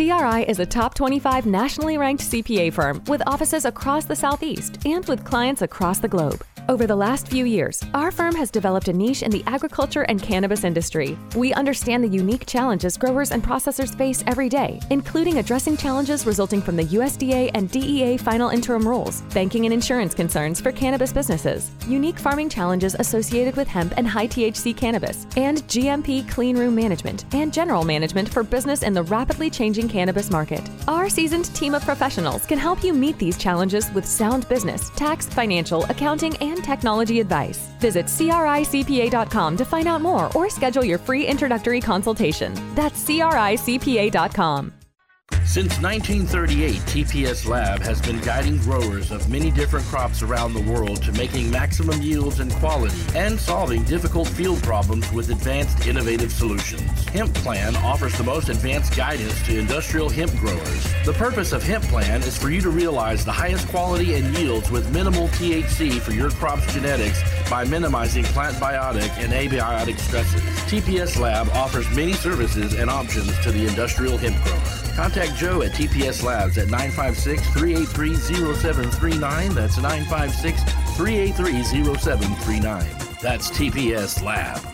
CRI 0.00 0.44
is 0.48 0.58
a 0.60 0.64
top 0.64 0.94
25 0.94 1.44
nationally 1.44 1.98
ranked 1.98 2.22
CPA 2.22 2.72
firm 2.72 3.02
with 3.06 3.20
offices 3.26 3.66
across 3.66 4.06
the 4.06 4.16
Southeast 4.16 4.78
and 4.86 5.04
with 5.04 5.26
clients 5.26 5.60
across 5.60 5.98
the 5.98 6.08
globe. 6.08 6.42
Over 6.70 6.86
the 6.86 6.94
last 6.94 7.26
few 7.26 7.46
years, 7.46 7.82
our 7.94 8.12
firm 8.12 8.32
has 8.36 8.48
developed 8.48 8.86
a 8.86 8.92
niche 8.92 9.24
in 9.24 9.32
the 9.32 9.42
agriculture 9.48 10.02
and 10.02 10.22
cannabis 10.22 10.62
industry. 10.62 11.18
We 11.34 11.52
understand 11.54 12.04
the 12.04 12.08
unique 12.08 12.46
challenges 12.46 12.96
growers 12.96 13.32
and 13.32 13.42
processors 13.42 13.92
face 13.98 14.22
every 14.28 14.48
day, 14.48 14.78
including 14.90 15.38
addressing 15.38 15.76
challenges 15.76 16.26
resulting 16.26 16.62
from 16.62 16.76
the 16.76 16.84
USDA 16.84 17.50
and 17.54 17.68
DEA 17.72 18.18
final 18.18 18.50
interim 18.50 18.86
rules, 18.86 19.22
banking 19.34 19.64
and 19.64 19.74
insurance 19.74 20.14
concerns 20.14 20.60
for 20.60 20.70
cannabis 20.70 21.12
businesses, 21.12 21.72
unique 21.88 22.20
farming 22.20 22.48
challenges 22.48 22.94
associated 23.00 23.56
with 23.56 23.66
hemp 23.66 23.92
and 23.96 24.06
high 24.06 24.28
THC 24.28 24.76
cannabis, 24.76 25.26
and 25.36 25.64
GMP 25.66 26.30
clean 26.30 26.56
room 26.56 26.76
management 26.76 27.24
and 27.34 27.52
general 27.52 27.82
management 27.82 28.28
for 28.28 28.44
business 28.44 28.84
in 28.84 28.94
the 28.94 29.02
rapidly 29.02 29.50
changing 29.50 29.88
cannabis 29.88 30.30
market. 30.30 30.62
Our 30.86 31.08
seasoned 31.08 31.52
team 31.52 31.74
of 31.74 31.82
professionals 31.82 32.46
can 32.46 32.60
help 32.60 32.84
you 32.84 32.92
meet 32.92 33.18
these 33.18 33.36
challenges 33.36 33.90
with 33.90 34.06
sound 34.06 34.48
business, 34.48 34.90
tax, 34.90 35.26
financial, 35.26 35.82
accounting, 35.86 36.36
and 36.36 36.59
technology 36.60 37.20
advice. 37.20 37.68
Visit 37.78 38.06
CRICPA.com 38.06 39.56
to 39.56 39.64
find 39.64 39.88
out 39.88 40.02
more 40.02 40.30
or 40.34 40.50
schedule 40.50 40.84
your 40.84 40.98
free 40.98 41.26
introductory 41.26 41.80
consultation. 41.80 42.54
That's 42.74 43.04
CRICPA.com. 43.04 44.79
Since 45.50 45.80
1938, 45.82 46.76
TPS 46.82 47.44
Lab 47.44 47.82
has 47.82 48.00
been 48.00 48.20
guiding 48.20 48.58
growers 48.58 49.10
of 49.10 49.28
many 49.28 49.50
different 49.50 49.84
crops 49.86 50.22
around 50.22 50.54
the 50.54 50.62
world 50.62 51.02
to 51.02 51.10
making 51.10 51.50
maximum 51.50 52.00
yields 52.00 52.38
and 52.38 52.52
quality 52.52 52.94
and 53.16 53.36
solving 53.36 53.82
difficult 53.82 54.28
field 54.28 54.62
problems 54.62 55.10
with 55.10 55.28
advanced 55.28 55.88
innovative 55.88 56.30
solutions. 56.30 57.04
Hemp 57.08 57.34
Plan 57.34 57.74
offers 57.78 58.16
the 58.16 58.22
most 58.22 58.48
advanced 58.48 58.96
guidance 58.96 59.44
to 59.46 59.58
industrial 59.58 60.08
hemp 60.08 60.30
growers. 60.36 60.84
The 61.04 61.14
purpose 61.14 61.50
of 61.50 61.64
Hemp 61.64 61.82
Plan 61.86 62.22
is 62.22 62.38
for 62.38 62.50
you 62.50 62.60
to 62.60 62.70
realize 62.70 63.24
the 63.24 63.32
highest 63.32 63.66
quality 63.70 64.14
and 64.14 64.32
yields 64.38 64.70
with 64.70 64.94
minimal 64.94 65.26
THC 65.30 65.98
for 65.98 66.12
your 66.12 66.30
crop's 66.30 66.72
genetics 66.72 67.24
by 67.50 67.64
minimizing 67.64 68.22
plant 68.22 68.54
biotic 68.58 69.10
and 69.18 69.32
abiotic 69.32 69.98
stresses. 69.98 70.40
TPS 70.70 71.18
Lab 71.18 71.48
offers 71.48 71.90
many 71.96 72.12
services 72.12 72.74
and 72.74 72.88
options 72.88 73.36
to 73.40 73.50
the 73.50 73.66
industrial 73.66 74.16
hemp 74.16 74.40
grower. 74.44 74.80
Contact 74.94 75.34
Joe 75.40 75.62
at 75.62 75.72
TPS 75.72 76.22
Labs 76.22 76.58
at 76.58 76.68
956 76.68 77.40
383 77.54 78.14
0739. 78.14 79.54
That's 79.54 79.78
956 79.78 80.62
383 80.98 81.62
0739. 81.96 82.86
That's 83.22 83.50
TPS 83.50 84.22
Lab. 84.22 84.69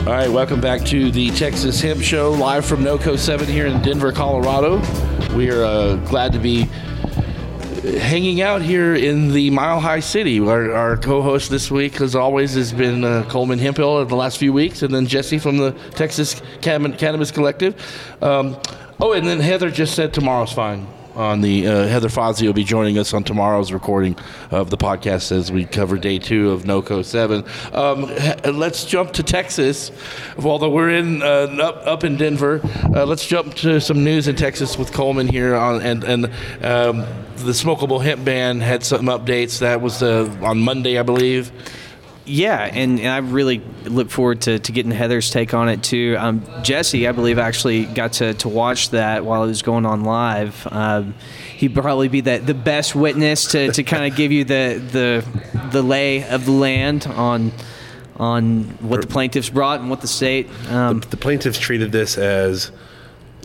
All 0.00 0.14
right, 0.14 0.30
welcome 0.30 0.60
back 0.60 0.84
to 0.86 1.10
the 1.10 1.30
Texas 1.30 1.80
Hemp 1.80 2.00
Show, 2.00 2.30
live 2.30 2.64
from 2.64 2.84
NOCO 2.84 3.18
7 3.18 3.46
here 3.46 3.66
in 3.66 3.82
Denver, 3.82 4.12
Colorado. 4.12 4.78
We 5.34 5.50
are 5.50 5.64
uh, 5.64 5.96
glad 6.08 6.32
to 6.34 6.38
be 6.38 6.62
hanging 7.98 8.40
out 8.40 8.62
here 8.62 8.94
in 8.94 9.32
the 9.32 9.50
Mile 9.50 9.80
High 9.80 10.00
City. 10.00 10.38
Our, 10.38 10.72
our 10.72 10.96
co-host 10.96 11.50
this 11.50 11.72
week, 11.72 12.00
as 12.00 12.14
always, 12.14 12.54
has 12.54 12.72
been 12.72 13.02
uh, 13.02 13.26
Coleman 13.28 13.58
Hemphill 13.58 14.04
the 14.04 14.14
last 14.14 14.38
few 14.38 14.52
weeks, 14.52 14.82
and 14.82 14.94
then 14.94 15.06
Jesse 15.06 15.38
from 15.38 15.56
the 15.56 15.72
Texas 15.90 16.40
Cannabis 16.60 17.32
Collective. 17.32 17.74
Um, 18.22 18.56
oh, 19.00 19.12
and 19.12 19.26
then 19.26 19.40
Heather 19.40 19.72
just 19.72 19.94
said 19.94 20.14
tomorrow's 20.14 20.52
fine 20.52 20.86
on 21.14 21.40
the 21.40 21.66
uh, 21.66 21.86
Heather 21.86 22.08
Fazio 22.08 22.48
will 22.48 22.54
be 22.54 22.64
joining 22.64 22.98
us 22.98 23.12
on 23.14 23.24
tomorrow's 23.24 23.72
recording 23.72 24.16
of 24.50 24.70
the 24.70 24.76
podcast 24.76 25.32
as 25.32 25.52
we 25.52 25.64
cover 25.64 25.98
day 25.98 26.18
two 26.18 26.50
of 26.50 26.64
NOCO 26.64 27.04
seven. 27.04 27.44
Um, 27.72 28.06
let's 28.56 28.84
jump 28.84 29.12
to 29.12 29.22
Texas. 29.22 29.90
Although 30.42 30.70
we're 30.70 30.90
in 30.90 31.22
uh, 31.22 31.56
up 31.60 31.86
up 31.86 32.04
in 32.04 32.16
Denver, 32.16 32.60
uh, 32.94 33.04
let's 33.04 33.26
jump 33.26 33.54
to 33.56 33.80
some 33.80 34.04
news 34.04 34.28
in 34.28 34.36
Texas 34.36 34.78
with 34.78 34.92
Coleman 34.92 35.28
here 35.28 35.54
on 35.54 35.82
and 35.82 36.04
and. 36.04 36.30
Um, 36.64 37.06
the 37.42 37.52
smokable 37.52 38.02
hemp 38.02 38.24
ban 38.24 38.60
had 38.60 38.84
some 38.84 39.06
updates. 39.06 39.58
That 39.58 39.80
was 39.80 40.02
uh, 40.02 40.30
on 40.42 40.60
Monday, 40.60 40.98
I 40.98 41.02
believe. 41.02 41.50
Yeah, 42.24 42.60
and, 42.60 43.00
and 43.00 43.08
I 43.08 43.18
really 43.18 43.60
look 43.84 44.10
forward 44.10 44.42
to, 44.42 44.60
to 44.60 44.72
getting 44.72 44.92
Heather's 44.92 45.30
take 45.30 45.54
on 45.54 45.68
it 45.68 45.82
too. 45.82 46.16
Um, 46.18 46.44
Jesse, 46.62 47.08
I 47.08 47.12
believe, 47.12 47.38
actually 47.38 47.84
got 47.86 48.12
to, 48.14 48.34
to 48.34 48.48
watch 48.48 48.90
that 48.90 49.24
while 49.24 49.42
it 49.42 49.48
was 49.48 49.62
going 49.62 49.84
on 49.86 50.04
live. 50.04 50.66
Um, 50.70 51.14
he'd 51.56 51.74
probably 51.74 52.08
be 52.08 52.20
the, 52.20 52.38
the 52.38 52.54
best 52.54 52.94
witness 52.94 53.50
to, 53.52 53.72
to 53.72 53.82
kind 53.82 54.10
of 54.10 54.16
give 54.16 54.30
you 54.30 54.44
the, 54.44 54.80
the 54.92 55.68
the 55.72 55.82
lay 55.82 56.28
of 56.28 56.44
the 56.44 56.52
land 56.52 57.06
on 57.06 57.50
on 58.16 58.64
what 58.80 59.00
the 59.00 59.06
plaintiffs 59.06 59.50
brought 59.50 59.80
and 59.80 59.90
what 59.90 60.00
the 60.00 60.08
state. 60.08 60.48
Um, 60.68 61.00
the, 61.00 61.08
the 61.08 61.16
plaintiffs 61.16 61.58
treated 61.58 61.90
this 61.92 62.18
as 62.18 62.70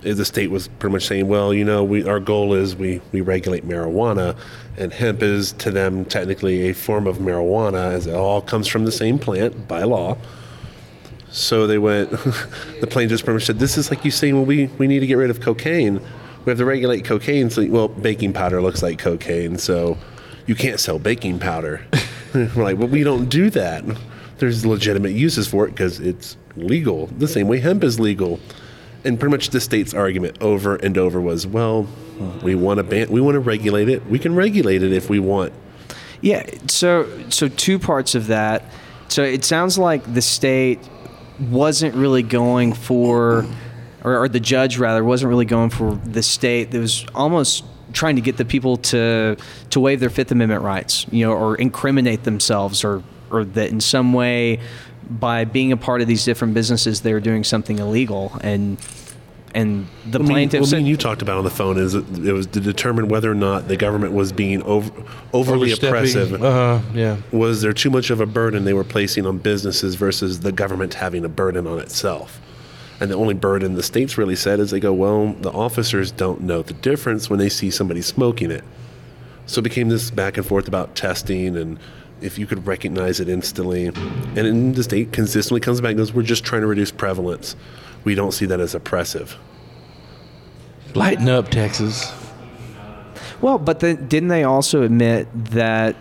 Eh, 0.06 0.14
the 0.14 0.26
state 0.26 0.52
was 0.52 0.68
pretty 0.68 0.94
much 0.94 1.08
saying, 1.08 1.28
well, 1.28 1.54
you 1.54 1.64
know, 1.64 1.84
we 1.84 2.08
our 2.08 2.20
goal 2.20 2.54
is 2.54 2.76
we 2.76 3.02
we 3.12 3.22
regulate 3.22 3.68
marijuana, 3.68 4.38
and 4.78 4.94
hemp 4.94 5.24
is 5.24 5.54
to 5.54 5.72
them 5.72 6.06
technically 6.06 6.70
a 6.70 6.74
form 6.74 7.08
of 7.08 7.18
marijuana, 7.18 7.92
as 7.94 8.08
it 8.08 8.16
all 8.16 8.42
comes 8.42 8.68
from 8.68 8.86
the 8.86 8.92
same 8.92 9.18
plant 9.18 9.68
by 9.68 9.84
law. 9.84 10.18
So 11.30 11.68
they 11.68 11.78
went. 11.78 12.12
the 12.82 12.88
plaintiffs 12.88 13.22
pretty 13.22 13.36
much 13.36 13.46
said, 13.46 13.60
"This 13.60 13.78
is 13.78 13.90
like 13.90 14.06
you 14.06 14.12
saying, 14.12 14.36
well, 14.36 14.46
we 14.46 14.68
we 14.78 14.88
need 14.88 15.00
to 15.00 15.08
get 15.08 15.16
rid 15.16 15.30
of 15.30 15.42
cocaine. 15.42 16.00
We 16.46 16.52
have 16.52 16.60
to 16.60 16.66
regulate 16.66 17.04
cocaine. 17.04 17.50
So, 17.50 17.66
well, 17.68 17.88
baking 17.88 18.34
powder 18.34 18.62
looks 18.62 18.82
like 18.82 19.00
cocaine, 19.00 19.58
so 19.58 19.98
you 20.46 20.56
can't 20.56 20.80
sell 20.80 21.00
baking 21.00 21.40
powder." 21.40 21.86
We're 22.34 22.64
like, 22.64 22.78
well, 22.78 22.90
we 22.90 23.04
don't 23.04 23.30
do 23.30 23.50
that. 23.52 23.84
There's 24.38 24.64
legitimate 24.66 25.14
uses 25.14 25.48
for 25.48 25.66
it 25.66 25.72
because 25.72 26.00
it's 26.00 26.38
legal. 26.56 27.08
The 27.08 27.28
same 27.28 27.48
way 27.48 27.60
hemp 27.60 27.84
is 27.84 28.00
legal 28.00 28.40
and 29.08 29.20
pretty 29.20 29.32
much 29.32 29.50
the 29.50 29.62
state's 29.62 29.94
argument 29.94 30.42
over 30.42 30.76
and 30.76 30.98
over 30.98 31.20
was, 31.20 31.48
well, 31.48 31.88
we 32.44 32.56
want 32.56 32.78
to 32.78 32.84
ban, 32.84 33.10
we 33.10 33.22
want 33.22 33.36
to 33.36 33.40
regulate 33.40 33.90
it. 33.90 34.06
We 34.06 34.20
can 34.20 34.36
regulate 34.36 34.84
it 34.84 34.92
if 34.92 35.10
we 35.10 35.20
want. 35.20 35.54
Yeah. 36.22 36.48
So, 36.68 37.08
so 37.30 37.48
two 37.48 37.80
parts 37.80 38.16
of 38.16 38.28
that. 38.28 38.64
So 39.08 39.24
it 39.24 39.46
sounds 39.46 39.78
like 39.78 40.14
the 40.14 40.22
state 40.22 40.80
wasn't 41.40 41.96
really 41.96 42.24
going 42.24 42.74
for, 42.74 43.46
or, 44.04 44.24
or 44.24 44.30
the 44.30 44.40
judge 44.40 44.78
rather, 44.78 45.04
wasn't 45.04 45.30
really 45.30 45.46
going 45.46 45.70
for 45.70 45.96
the 45.96 46.24
state 46.24 46.72
that 46.72 46.80
was 46.80 47.06
almost 47.16 47.64
trying 47.94 48.16
to 48.18 48.22
get 48.22 48.38
the 48.38 48.46
people 48.46 48.78
to 48.78 49.38
to 49.70 49.80
waive 49.80 50.00
their 50.00 50.10
Fifth 50.10 50.32
Amendment 50.32 50.62
rights, 50.62 51.06
you 51.10 51.26
know, 51.26 51.34
or 51.34 51.56
incriminate 51.56 52.24
themselves, 52.24 52.84
or 52.84 53.04
or 53.32 53.46
that 53.46 53.70
in 53.70 53.80
some 53.80 54.14
way 54.14 54.60
by 55.10 55.46
being 55.46 55.72
a 55.72 55.78
part 55.78 56.02
of 56.02 56.08
these 56.08 56.24
different 56.26 56.54
businesses 56.54 57.02
they're 57.02 57.20
doing 57.20 57.44
something 57.44 57.80
illegal 57.80 58.38
and 58.42 58.78
and 59.56 59.88
the 60.06 60.20
I 60.20 60.22
mean, 60.22 60.32
plaintiffs 60.32 60.68
What 60.68 60.74
me 60.74 60.78
and 60.80 60.88
you 60.88 60.98
talked 60.98 61.22
about 61.22 61.38
on 61.38 61.44
the 61.44 61.50
phone 61.50 61.78
is 61.78 61.96
it, 61.96 62.06
it 62.20 62.34
was 62.34 62.48
to 62.48 62.60
determine 62.60 63.08
whether 63.08 63.32
or 63.32 63.36
not 63.36 63.68
the 63.68 63.78
government 63.78 64.14
was 64.14 64.32
being 64.32 64.62
over, 64.64 64.92
overly 65.34 65.72
oppressive. 65.72 66.34
Uh-huh, 66.34 66.80
yeah. 66.94 67.18
Was 67.32 67.62
there 67.62 67.74
too 67.74 67.90
much 67.90 68.10
of 68.10 68.20
a 68.20 68.26
burden 68.26 68.66
they 68.66 68.74
were 68.74 68.84
placing 68.84 69.26
on 69.26 69.40
businesses 69.40 69.96
versus 69.96 70.42
the 70.42 70.52
government 70.52 70.96
having 70.96 71.26
a 71.26 71.30
burden 71.30 71.66
on 71.66 71.80
itself? 71.80 72.40
And 73.00 73.10
the 73.12 73.16
only 73.16 73.36
burden 73.36 73.76
the 73.76 73.84
states 73.84 74.18
really 74.18 74.36
said 74.36 74.60
is 74.60 74.72
they 74.72 74.80
go, 74.80 74.94
well, 74.94 75.34
the 75.34 75.52
officers 75.52 76.12
don't 76.12 76.42
know 76.42 76.62
the 76.62 76.74
difference 76.74 77.30
when 77.30 77.40
they 77.40 77.50
see 77.50 77.72
somebody 77.72 78.02
smoking 78.02 78.52
it. 78.52 78.64
So 79.46 79.60
it 79.60 79.64
became 79.64 79.90
this 79.90 80.12
back 80.12 80.38
and 80.38 80.46
forth 80.46 80.68
about 80.68 80.96
testing 80.96 81.56
and 81.56 81.80
if 82.22 82.38
you 82.40 82.46
could 82.48 82.66
recognize 82.66 83.20
it 83.20 83.30
instantly. 83.30 83.86
And 83.88 83.96
then 84.36 84.74
the 84.74 84.84
state 84.84 85.12
consistently 85.14 85.60
comes 85.62 85.82
back 85.82 85.90
and 85.92 85.98
goes, 85.98 86.14
we're 86.14 86.24
just 86.24 86.44
trying 86.44 86.62
to 86.62 86.68
reduce 86.68 86.92
prevalence. 86.92 87.56
We 88.04 88.16
don't 88.16 88.32
see 88.32 88.46
that 88.48 88.60
as 88.60 88.74
oppressive. 88.76 89.38
Lighten 90.96 91.30
up, 91.30 91.50
Texas. 91.50 92.12
Well, 93.42 93.60
but 93.60 93.80
then 93.82 94.08
didn't 94.08 94.30
they 94.30 94.44
also 94.44 94.82
admit 94.82 95.28
that 95.52 95.96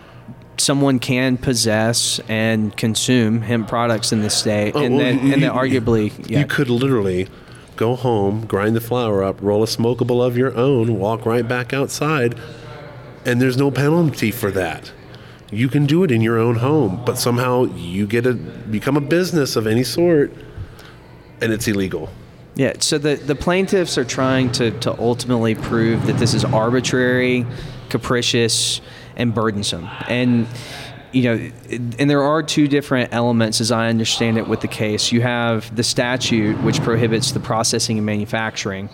someone 0.57 0.97
can 0.97 1.37
possess 1.37 2.19
and 2.27 2.75
consume 2.75 3.41
hemp 3.41 3.67
products 3.67 4.11
in 4.11 4.21
the 4.21 4.29
state, 4.29 4.73
Oh, 4.75 4.81
and 4.83 4.95
well, 4.95 5.05
then 5.05 5.15
you- 5.27 5.33
and 5.33 5.43
then 5.43 5.53
you- 5.53 5.59
arguably, 5.81 6.11
yeah, 6.27 6.39
You 6.39 6.45
could 6.47 6.69
literally 6.69 7.27
go 7.75 7.95
home, 7.95 8.45
grind 8.47 8.75
the 8.75 8.81
flour 8.81 9.23
up, 9.23 9.37
roll 9.39 9.61
a 9.61 9.67
smokable 9.67 10.25
of 10.25 10.35
your 10.35 10.55
own, 10.57 10.97
walk 10.97 11.27
right 11.27 11.47
back 11.47 11.73
outside, 11.73 12.33
and 13.23 13.39
there's 13.39 13.55
no 13.57 13.69
penalty 13.69 14.31
for 14.31 14.49
that. 14.49 14.91
You 15.51 15.69
can 15.69 15.85
do 15.85 16.03
it 16.03 16.11
in 16.11 16.21
your 16.21 16.37
own 16.37 16.55
home, 16.55 17.01
but 17.05 17.17
somehow 17.17 17.65
you 17.75 18.05
get 18.05 18.25
a 18.25 18.33
become 18.33 18.97
a 18.97 19.01
business 19.01 19.55
of 19.55 19.65
any 19.65 19.83
sort, 19.83 20.31
and 21.41 21.53
it's 21.53 21.67
illegal. 21.67 22.09
yeah. 22.55 22.73
So 22.79 22.97
the 22.97 23.15
the 23.15 23.35
plaintiffs 23.35 23.97
are 23.97 24.05
trying 24.05 24.51
to 24.53 24.71
to 24.79 24.97
ultimately 24.99 25.55
prove 25.55 26.05
that 26.07 26.17
this 26.17 26.33
is 26.33 26.43
arbitrary, 26.43 27.45
capricious, 27.89 28.81
and 29.15 29.33
burdensome, 29.33 29.87
and. 30.07 30.47
You 31.13 31.23
know, 31.23 31.51
and 31.97 32.09
there 32.09 32.21
are 32.21 32.43
two 32.43 32.67
different 32.67 33.13
elements, 33.13 33.61
as 33.61 33.71
I 33.71 33.87
understand 33.87 34.37
it, 34.37 34.45
with 34.47 34.59
the 34.59 34.67
case. 34.67 35.09
You 35.13 35.21
have 35.21 35.73
the 35.73 35.81
statute, 35.81 36.61
which 36.61 36.81
prohibits 36.81 37.31
the 37.31 37.39
processing 37.39 37.97
and 37.97 38.05
manufacturing, 38.05 38.89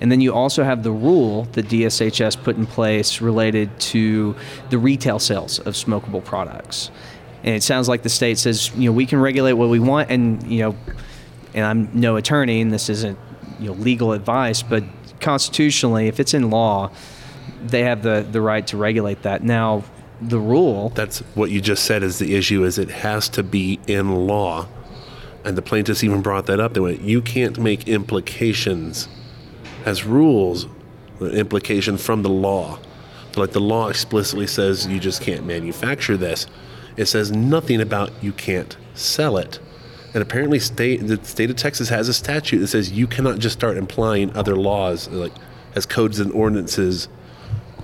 And 0.00 0.12
then 0.12 0.20
you 0.20 0.34
also 0.34 0.62
have 0.62 0.82
the 0.82 0.90
rule 0.90 1.44
that 1.52 1.66
DSHS 1.66 2.42
put 2.42 2.56
in 2.56 2.66
place 2.66 3.20
related 3.20 3.78
to 3.80 4.36
the 4.70 4.78
retail 4.78 5.18
sales 5.18 5.58
of 5.60 5.74
smokable 5.74 6.24
products. 6.24 6.90
And 7.42 7.54
it 7.54 7.62
sounds 7.62 7.88
like 7.88 8.02
the 8.02 8.08
state 8.08 8.38
says, 8.38 8.70
you 8.74 8.90
know, 8.90 8.92
we 8.92 9.06
can 9.06 9.20
regulate 9.20 9.54
what 9.54 9.68
we 9.68 9.78
want, 9.78 10.10
and 10.10 10.42
you 10.50 10.62
know, 10.62 10.76
and 11.54 11.64
I'm 11.64 11.90
no 11.98 12.16
attorney, 12.16 12.60
and 12.60 12.72
this 12.72 12.88
isn't 12.88 13.18
you 13.60 13.68
know 13.68 13.72
legal 13.74 14.12
advice, 14.12 14.62
but 14.62 14.84
constitutionally, 15.20 16.08
if 16.08 16.20
it's 16.20 16.34
in 16.34 16.50
law, 16.50 16.90
they 17.62 17.82
have 17.82 18.02
the 18.02 18.26
the 18.28 18.40
right 18.40 18.66
to 18.66 18.76
regulate 18.76 19.22
that. 19.22 19.44
Now, 19.44 19.84
the 20.20 20.38
rule 20.38 20.90
That's 20.90 21.20
what 21.34 21.50
you 21.50 21.60
just 21.60 21.84
said 21.84 22.02
is 22.02 22.18
the 22.18 22.34
issue 22.34 22.64
is 22.64 22.78
it 22.78 22.90
has 22.90 23.28
to 23.30 23.42
be 23.42 23.78
in 23.86 24.26
law. 24.26 24.66
And 25.44 25.56
the 25.56 25.62
plaintiffs 25.62 26.02
even 26.02 26.22
brought 26.22 26.46
that 26.46 26.58
up. 26.58 26.74
They 26.74 26.80
went, 26.80 27.02
you 27.02 27.22
can't 27.22 27.56
make 27.58 27.86
implications 27.86 29.06
as 29.86 30.04
rules, 30.04 30.66
the 31.18 31.30
implication 31.30 31.96
from 31.96 32.22
the 32.22 32.28
law. 32.28 32.78
Like 33.36 33.52
the 33.52 33.60
law 33.60 33.88
explicitly 33.88 34.46
says 34.46 34.86
you 34.86 34.98
just 34.98 35.22
can't 35.22 35.46
manufacture 35.46 36.16
this. 36.16 36.46
It 36.96 37.06
says 37.06 37.30
nothing 37.30 37.80
about 37.80 38.10
you 38.22 38.32
can't 38.32 38.76
sell 38.94 39.36
it. 39.38 39.60
And 40.12 40.22
apparently 40.22 40.58
state 40.58 41.06
the 41.06 41.22
state 41.24 41.50
of 41.50 41.56
Texas 41.56 41.88
has 41.90 42.08
a 42.08 42.14
statute 42.14 42.58
that 42.58 42.68
says 42.68 42.90
you 42.90 43.06
cannot 43.06 43.38
just 43.38 43.58
start 43.58 43.76
implying 43.76 44.34
other 44.34 44.56
laws 44.56 45.08
like 45.08 45.32
as 45.74 45.86
codes 45.86 46.18
and 46.18 46.32
ordinances 46.32 47.08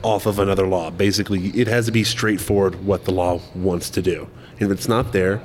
off 0.02 0.26
of 0.26 0.38
another 0.38 0.66
law. 0.66 0.90
Basically, 0.90 1.48
it 1.48 1.68
has 1.68 1.86
to 1.86 1.92
be 1.92 2.02
straightforward 2.02 2.84
what 2.84 3.04
the 3.04 3.12
law 3.12 3.40
wants 3.54 3.90
to 3.90 4.02
do. 4.02 4.28
And 4.58 4.62
if 4.62 4.70
it's 4.70 4.88
not 4.88 5.12
there, 5.12 5.42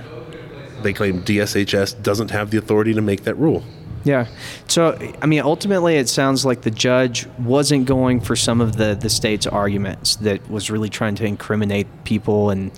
they 0.82 0.94
claim 0.94 1.22
DSHS 1.24 2.02
doesn't 2.02 2.32
have 2.32 2.52
the 2.52 2.58
authority 2.58 2.94
to 2.94 3.02
make 3.02 3.24
that 3.24 3.36
rule. 3.36 3.64
Yeah. 4.08 4.28
So, 4.70 4.98
I 5.22 5.26
mean, 5.26 5.42
ultimately, 5.42 5.98
it 5.98 6.08
sounds 6.08 6.46
like 6.46 6.62
the 6.62 6.72
judge 6.72 7.28
wasn't 7.40 7.88
going 7.88 8.22
for 8.22 8.38
some 8.38 8.62
of 8.62 8.78
the, 8.78 8.96
the 8.96 9.10
state's 9.10 9.46
arguments 9.46 10.16
that 10.18 10.50
was 10.50 10.72
really 10.72 10.88
trying 10.88 11.16
to 11.16 11.26
incriminate 11.26 11.88
people 12.06 12.50
and 12.50 12.72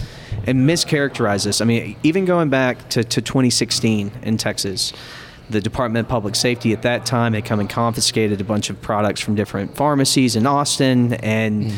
and 0.48 0.68
mischaracterize 0.68 1.46
this. 1.46 1.62
I 1.62 1.66
mean, 1.66 1.96
even 2.02 2.26
going 2.26 2.50
back 2.50 2.90
to, 2.90 3.04
to 3.04 3.22
2016 3.22 4.12
in 4.24 4.38
Texas, 4.38 4.92
the 5.52 5.62
Department 5.62 6.08
of 6.08 6.10
Public 6.10 6.36
Safety 6.36 6.74
at 6.74 6.82
that 6.82 7.06
time 7.06 7.34
had 7.34 7.46
come 7.46 7.60
and 7.60 7.70
confiscated 7.70 8.42
a 8.42 8.44
bunch 8.44 8.72
of 8.72 8.82
products 8.82 9.22
from 9.22 9.36
different 9.36 9.76
pharmacies 9.76 10.36
in 10.36 10.48
Austin, 10.48 11.14
and 11.14 11.72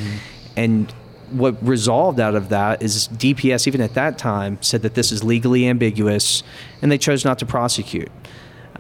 and 0.56 0.90
what 1.32 1.62
resolved 1.62 2.22
out 2.22 2.36
of 2.36 2.48
that 2.50 2.82
is 2.82 3.10
DPS, 3.10 3.68
even 3.68 3.82
at 3.82 3.96
that 3.96 4.18
time, 4.18 4.62
said 4.62 4.82
that 4.84 4.94
this 4.94 5.12
is 5.12 5.26
legally 5.26 5.68
ambiguous, 5.68 6.42
and 6.82 6.90
they 6.90 6.98
chose 6.98 7.26
not 7.26 7.38
to 7.40 7.46
prosecute. 7.46 8.12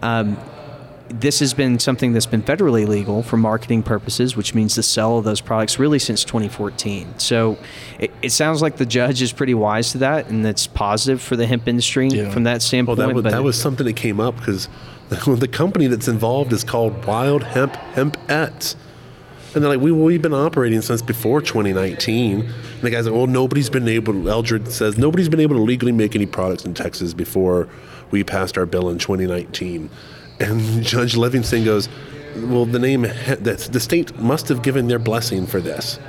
Um, 0.02 0.38
this 1.20 1.40
has 1.40 1.54
been 1.54 1.80
something 1.80 2.14
that's 2.14 2.26
been 2.26 2.44
federally 2.44 2.88
legal 2.88 3.24
for 3.24 3.38
marketing 3.38 3.84
purposes, 3.84 4.36
which 4.36 4.54
means 4.56 4.76
the 4.76 4.84
sale 4.84 5.18
of 5.18 5.24
those 5.24 5.42
products 5.42 5.80
really 5.80 6.00
since 6.00 6.24
2014. 6.24 7.20
So 7.20 7.58
it, 8.00 8.12
it 8.22 8.32
sounds 8.32 8.62
like 8.62 8.78
the 8.78 8.86
judge 8.86 9.22
is 9.22 9.32
pretty 9.32 9.54
wise 9.54 9.92
to 9.92 10.00
that, 10.00 10.30
and 10.30 10.44
that's 10.44 10.68
positive 10.68 11.22
for 11.22 11.36
the 11.36 11.46
hemp 11.46 11.68
industry 11.68 12.10
from 12.32 12.44
that 12.44 12.54
Well, 12.54 12.60
standpoint. 12.60 13.00
that 13.00 13.14
was, 13.14 13.24
but 13.24 13.32
that 13.32 13.44
was 13.44 13.60
something 13.60 13.86
that 13.86 13.96
came 13.96 14.20
up 14.20 14.38
because 14.38 14.70
the 15.10 15.48
company 15.48 15.88
that's 15.88 16.08
involved 16.08 16.54
is 16.54 16.64
called 16.64 17.06
Wild 17.06 17.44
Hemp 17.44 17.76
Hemp 17.76 18.18
Hempettes. 18.28 18.76
And 19.54 19.62
they're 19.62 19.70
like, 19.72 19.82
we, 19.82 19.92
we've 19.92 20.22
been 20.22 20.34
operating 20.34 20.80
since 20.82 21.02
before 21.02 21.42
2019. 21.42 22.42
And 22.42 22.50
the 22.82 22.90
guy's 22.90 23.06
like, 23.06 23.14
well, 23.14 23.28
nobody's 23.28 23.70
been 23.70 23.88
able, 23.90 24.30
Eldred 24.30 24.72
says, 24.72 24.98
nobody's 24.98 25.28
been 25.28 25.42
able 25.42 25.58
to 25.58 25.62
legally 25.62 25.92
make 25.92 26.16
any 26.16 26.26
products 26.26 26.64
in 26.64 26.74
Texas 26.74 27.14
before 27.14 27.68
we 28.12 28.24
passed 28.24 28.58
our 28.58 28.66
bill 28.66 28.90
in 28.90 28.98
2019. 28.98 29.90
And 30.40 30.84
Judge 30.84 31.16
Livingston 31.16 31.64
goes, 31.64 31.90
well, 32.36 32.66
the 32.66 32.80
name, 32.80 33.02
the, 33.02 33.70
the 33.72 33.80
state 33.80 34.18
must 34.18 34.48
have 34.48 34.62
given 34.62 34.88
their 34.88 35.00
blessing 35.00 35.46
for 35.46 35.60
this. 35.60 36.00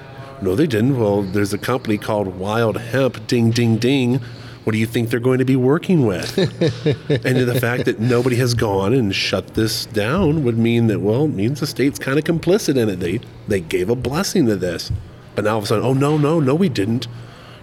No, 0.40 0.54
they 0.54 0.66
didn't. 0.66 0.98
Well, 0.98 1.22
there's 1.22 1.52
a 1.52 1.58
company 1.58 1.98
called 1.98 2.38
Wild 2.38 2.76
Hemp, 2.76 3.26
ding, 3.26 3.50
ding, 3.50 3.76
ding. 3.76 4.20
What 4.64 4.72
do 4.72 4.78
you 4.78 4.86
think 4.86 5.10
they're 5.10 5.20
going 5.20 5.38
to 5.38 5.44
be 5.44 5.56
working 5.56 6.06
with? 6.06 6.38
and 6.38 7.36
the 7.48 7.58
fact 7.60 7.84
that 7.86 7.98
nobody 7.98 8.36
has 8.36 8.54
gone 8.54 8.92
and 8.92 9.12
shut 9.14 9.54
this 9.54 9.86
down 9.86 10.44
would 10.44 10.56
mean 10.56 10.86
that, 10.86 11.00
well, 11.00 11.24
it 11.24 11.28
means 11.28 11.60
the 11.60 11.66
state's 11.66 11.98
kind 11.98 12.18
of 12.18 12.24
complicit 12.24 12.76
in 12.76 12.88
it. 12.88 13.00
They, 13.00 13.20
they 13.48 13.60
gave 13.60 13.90
a 13.90 13.96
blessing 13.96 14.46
to 14.46 14.56
this. 14.56 14.92
But 15.34 15.44
now 15.44 15.52
all 15.52 15.58
of 15.58 15.64
a 15.64 15.66
sudden, 15.66 15.84
oh, 15.84 15.94
no, 15.94 16.16
no, 16.16 16.38
no, 16.38 16.54
we 16.54 16.68
didn't. 16.68 17.08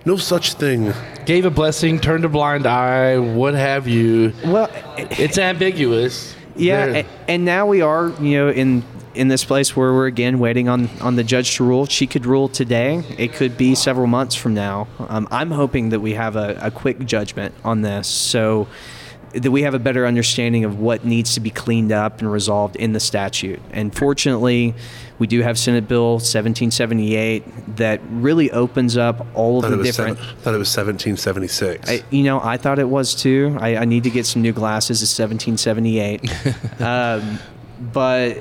No 0.05 0.17
such 0.17 0.53
thing. 0.53 0.93
Gave 1.25 1.45
a 1.45 1.49
blessing, 1.49 1.99
turned 1.99 2.25
a 2.25 2.29
blind 2.29 2.65
eye, 2.65 3.17
what 3.17 3.53
have 3.53 3.87
you. 3.87 4.33
Well, 4.45 4.69
it's 4.97 5.37
ambiguous. 5.37 6.35
Yeah, 6.59 6.85
There- 6.85 6.95
a- 7.03 7.31
and 7.31 7.45
now 7.45 7.65
we 7.65 7.81
are, 7.81 8.11
you 8.21 8.37
know, 8.37 8.49
in 8.49 8.83
in 9.15 9.27
this 9.27 9.43
place 9.43 9.75
where 9.75 9.91
we're 9.91 10.05
again 10.07 10.37
waiting 10.39 10.69
on 10.69 10.89
on 11.01 11.15
the 11.15 11.23
judge 11.23 11.55
to 11.55 11.63
rule. 11.63 11.85
She 11.87 12.05
could 12.07 12.25
rule 12.25 12.47
today. 12.47 13.03
It 13.17 13.33
could 13.33 13.57
be 13.57 13.73
several 13.75 14.07
months 14.07 14.35
from 14.35 14.53
now. 14.53 14.87
Um, 15.09 15.27
I'm 15.31 15.51
hoping 15.51 15.89
that 15.89 15.99
we 15.99 16.13
have 16.13 16.35
a, 16.35 16.57
a 16.61 16.71
quick 16.71 16.99
judgment 17.05 17.53
on 17.65 17.81
this, 17.81 18.07
so 18.07 18.67
that 19.33 19.51
we 19.51 19.61
have 19.63 19.73
a 19.73 19.79
better 19.79 20.05
understanding 20.07 20.63
of 20.65 20.79
what 20.79 21.05
needs 21.05 21.33
to 21.35 21.39
be 21.39 21.49
cleaned 21.49 21.91
up 21.91 22.19
and 22.21 22.31
resolved 22.31 22.75
in 22.75 22.93
the 22.93 22.99
statute. 22.99 23.59
And 23.71 23.93
fortunately, 23.95 24.73
we 25.19 25.27
do 25.27 25.41
have 25.41 25.59
Senate 25.59 25.87
Bill 25.87 26.13
1778 26.13 27.75
that 27.75 27.99
really 28.09 28.49
opens 28.51 28.95
up 28.95 29.27
all 29.35 29.63
of 29.63 29.69
the 29.69 29.83
different. 29.83 30.17
seven, 30.17 30.35
thought 30.37 30.55
it 30.55 30.57
was 30.57 30.75
1776. 30.75 31.89
I, 31.89 32.03
you 32.09 32.23
know, 32.23 32.39
I 32.41 32.55
thought 32.55 32.79
it 32.79 32.87
was 32.87 33.13
too. 33.13 33.57
I, 33.59 33.75
I 33.75 33.85
need 33.85 34.03
to 34.05 34.09
get 34.09 34.25
some 34.25 34.41
new 34.41 34.53
glasses. 34.53 35.03
It's 35.03 35.19
1778. 35.19 36.81
um, 36.81 37.39
but 37.91 38.37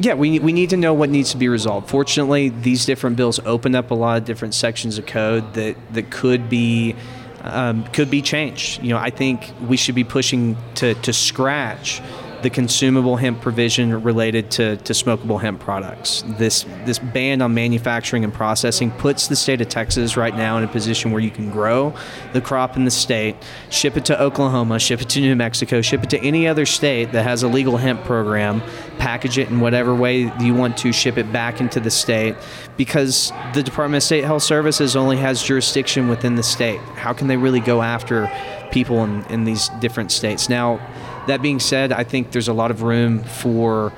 yeah, 0.00 0.14
we, 0.14 0.40
we 0.40 0.52
need 0.52 0.70
to 0.70 0.76
know 0.76 0.92
what 0.92 1.10
needs 1.10 1.30
to 1.30 1.36
be 1.36 1.48
resolved. 1.48 1.88
Fortunately, 1.88 2.48
these 2.48 2.84
different 2.84 3.16
bills 3.16 3.38
open 3.44 3.76
up 3.76 3.92
a 3.92 3.94
lot 3.94 4.18
of 4.18 4.24
different 4.24 4.52
sections 4.52 4.98
of 4.98 5.06
code 5.06 5.54
that, 5.54 5.76
that 5.94 6.10
could 6.10 6.48
be 6.48 6.96
um, 7.42 7.84
could 7.88 8.10
be 8.10 8.22
changed. 8.22 8.82
You 8.82 8.90
know, 8.90 8.98
I 8.98 9.10
think 9.10 9.52
we 9.66 9.76
should 9.76 9.96
be 9.96 10.04
pushing 10.04 10.56
to, 10.76 10.94
to 10.94 11.12
scratch 11.12 12.00
the 12.42 12.50
consumable 12.50 13.16
hemp 13.16 13.40
provision 13.40 14.02
related 14.02 14.50
to, 14.50 14.76
to 14.78 14.92
smokable 14.92 15.40
hemp 15.40 15.60
products. 15.60 16.24
This 16.38 16.64
this 16.84 16.98
ban 16.98 17.40
on 17.40 17.54
manufacturing 17.54 18.24
and 18.24 18.32
processing 18.32 18.90
puts 18.90 19.28
the 19.28 19.36
state 19.36 19.60
of 19.60 19.68
Texas 19.68 20.16
right 20.16 20.36
now 20.36 20.58
in 20.58 20.64
a 20.64 20.68
position 20.68 21.12
where 21.12 21.20
you 21.20 21.30
can 21.30 21.50
grow 21.50 21.94
the 22.32 22.40
crop 22.40 22.76
in 22.76 22.84
the 22.84 22.90
state, 22.90 23.36
ship 23.70 23.96
it 23.96 24.04
to 24.06 24.20
Oklahoma, 24.20 24.78
ship 24.78 25.00
it 25.00 25.08
to 25.10 25.20
New 25.20 25.36
Mexico, 25.36 25.80
ship 25.80 26.02
it 26.02 26.10
to 26.10 26.18
any 26.20 26.48
other 26.48 26.66
state 26.66 27.12
that 27.12 27.22
has 27.22 27.42
a 27.42 27.48
legal 27.48 27.76
hemp 27.76 28.02
program, 28.04 28.62
package 28.98 29.38
it 29.38 29.48
in 29.48 29.60
whatever 29.60 29.94
way 29.94 30.32
you 30.40 30.54
want 30.54 30.76
to, 30.78 30.92
ship 30.92 31.16
it 31.16 31.32
back 31.32 31.60
into 31.60 31.80
the 31.80 31.90
state, 31.90 32.34
because 32.76 33.32
the 33.54 33.62
Department 33.62 34.02
of 34.02 34.04
State 34.04 34.24
Health 34.24 34.42
Services 34.42 34.96
only 34.96 35.16
has 35.16 35.42
jurisdiction 35.42 36.08
within 36.08 36.34
the 36.34 36.42
state. 36.42 36.80
How 36.96 37.12
can 37.12 37.28
they 37.28 37.36
really 37.36 37.60
go 37.60 37.82
after 37.82 38.30
people 38.72 39.04
in, 39.04 39.24
in 39.26 39.44
these 39.44 39.68
different 39.80 40.10
states? 40.10 40.48
Now, 40.48 40.80
that 41.26 41.42
being 41.42 41.60
said, 41.60 41.92
I 41.92 42.04
think 42.04 42.32
there's 42.32 42.48
a 42.48 42.52
lot 42.52 42.70
of 42.70 42.82
room 42.82 43.22
for 43.24 43.92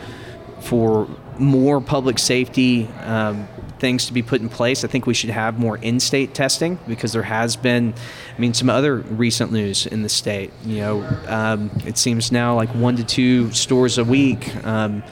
for 0.60 1.08
more 1.38 1.80
public 1.80 2.18
safety 2.18 2.86
um, 3.02 3.46
things 3.78 4.06
to 4.06 4.12
be 4.12 4.22
put 4.22 4.40
in 4.40 4.48
place. 4.48 4.84
I 4.84 4.88
think 4.88 5.06
we 5.06 5.14
should 5.14 5.30
have 5.30 5.58
more 5.58 5.76
in-state 5.76 6.32
testing 6.32 6.78
because 6.86 7.12
there 7.12 7.24
has 7.24 7.56
been, 7.56 7.92
I 8.34 8.40
mean, 8.40 8.54
some 8.54 8.70
other 8.70 8.96
recent 8.96 9.52
news 9.52 9.86
in 9.86 10.02
the 10.02 10.08
state. 10.08 10.52
You 10.64 10.76
know, 10.78 11.18
um, 11.26 11.70
it 11.84 11.98
seems 11.98 12.32
now 12.32 12.54
like 12.54 12.70
one 12.70 12.96
to 12.96 13.04
two 13.04 13.52
stores 13.52 13.98
a 13.98 14.04
week. 14.04 14.54
Um, 14.64 15.02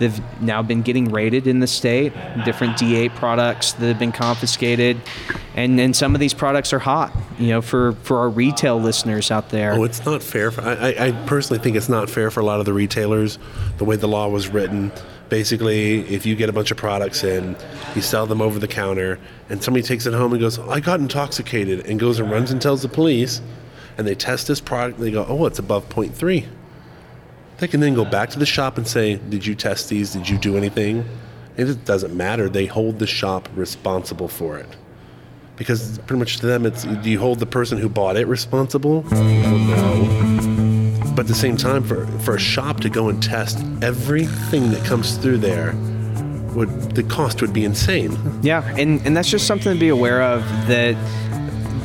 They've 0.00 0.40
now 0.40 0.62
been 0.62 0.80
getting 0.80 1.12
raided 1.12 1.46
in 1.46 1.60
the 1.60 1.66
state, 1.66 2.14
different 2.46 2.78
D8 2.78 3.14
products 3.16 3.72
that 3.74 3.86
have 3.86 3.98
been 3.98 4.12
confiscated. 4.12 4.98
And, 5.54 5.78
and 5.78 5.94
some 5.94 6.14
of 6.14 6.20
these 6.20 6.32
products 6.32 6.72
are 6.72 6.78
hot, 6.78 7.14
you 7.38 7.48
know, 7.48 7.60
for, 7.60 7.92
for 7.92 8.18
our 8.18 8.30
retail 8.30 8.80
listeners 8.80 9.30
out 9.30 9.50
there. 9.50 9.74
Oh, 9.74 9.84
it's 9.84 10.02
not 10.06 10.22
fair. 10.22 10.50
For, 10.50 10.62
I, 10.62 10.94
I 10.98 11.12
personally 11.26 11.62
think 11.62 11.76
it's 11.76 11.90
not 11.90 12.08
fair 12.08 12.30
for 12.30 12.40
a 12.40 12.44
lot 12.44 12.60
of 12.60 12.66
the 12.66 12.72
retailers, 12.72 13.38
the 13.76 13.84
way 13.84 13.96
the 13.96 14.08
law 14.08 14.26
was 14.28 14.48
written. 14.48 14.90
Basically, 15.28 16.00
if 16.08 16.24
you 16.24 16.34
get 16.34 16.48
a 16.48 16.52
bunch 16.52 16.70
of 16.70 16.78
products 16.78 17.22
in, 17.22 17.54
you 17.94 18.00
sell 18.00 18.26
them 18.26 18.40
over 18.40 18.58
the 18.58 18.66
counter, 18.66 19.20
and 19.50 19.62
somebody 19.62 19.86
takes 19.86 20.06
it 20.06 20.14
home 20.14 20.32
and 20.32 20.40
goes, 20.40 20.58
I 20.58 20.80
got 20.80 20.98
intoxicated, 21.00 21.86
and 21.86 22.00
goes 22.00 22.18
and 22.18 22.30
runs 22.30 22.50
and 22.50 22.60
tells 22.60 22.80
the 22.80 22.88
police, 22.88 23.42
and 23.98 24.06
they 24.06 24.14
test 24.14 24.48
this 24.48 24.62
product, 24.62 24.96
and 24.96 25.06
they 25.06 25.10
go, 25.10 25.26
oh, 25.28 25.44
it's 25.44 25.58
above 25.58 25.90
0.3 25.90 26.48
they 27.60 27.68
can 27.68 27.80
then 27.80 27.94
go 27.94 28.04
back 28.04 28.30
to 28.30 28.38
the 28.38 28.46
shop 28.46 28.78
and 28.78 28.88
say, 28.88 29.16
Did 29.16 29.46
you 29.46 29.54
test 29.54 29.88
these? 29.88 30.12
Did 30.12 30.28
you 30.28 30.38
do 30.38 30.56
anything? 30.56 31.04
it 31.56 31.84
doesn't 31.84 32.16
matter. 32.16 32.48
They 32.48 32.66
hold 32.66 32.98
the 32.98 33.06
shop 33.06 33.48
responsible 33.54 34.28
for 34.28 34.58
it. 34.58 34.68
Because 35.56 35.98
pretty 36.00 36.18
much 36.18 36.38
to 36.38 36.46
them, 36.46 36.64
it's 36.64 36.84
do 36.84 37.10
you 37.10 37.18
hold 37.18 37.38
the 37.38 37.46
person 37.46 37.76
who 37.76 37.88
bought 37.88 38.16
it 38.16 38.26
responsible? 38.26 39.02
No. 39.10 41.12
But 41.14 41.20
at 41.20 41.26
the 41.26 41.34
same 41.34 41.58
time, 41.58 41.84
for, 41.84 42.06
for 42.20 42.36
a 42.36 42.40
shop 42.40 42.80
to 42.80 42.88
go 42.88 43.10
and 43.10 43.22
test 43.22 43.58
everything 43.82 44.70
that 44.70 44.82
comes 44.86 45.18
through 45.18 45.38
there, 45.38 45.74
would 46.54 46.94
the 46.94 47.02
cost 47.02 47.42
would 47.42 47.52
be 47.52 47.64
insane. 47.64 48.16
Yeah, 48.42 48.66
and, 48.78 49.04
and 49.06 49.14
that's 49.14 49.28
just 49.28 49.46
something 49.46 49.74
to 49.74 49.78
be 49.78 49.88
aware 49.88 50.22
of 50.22 50.42
that 50.68 50.96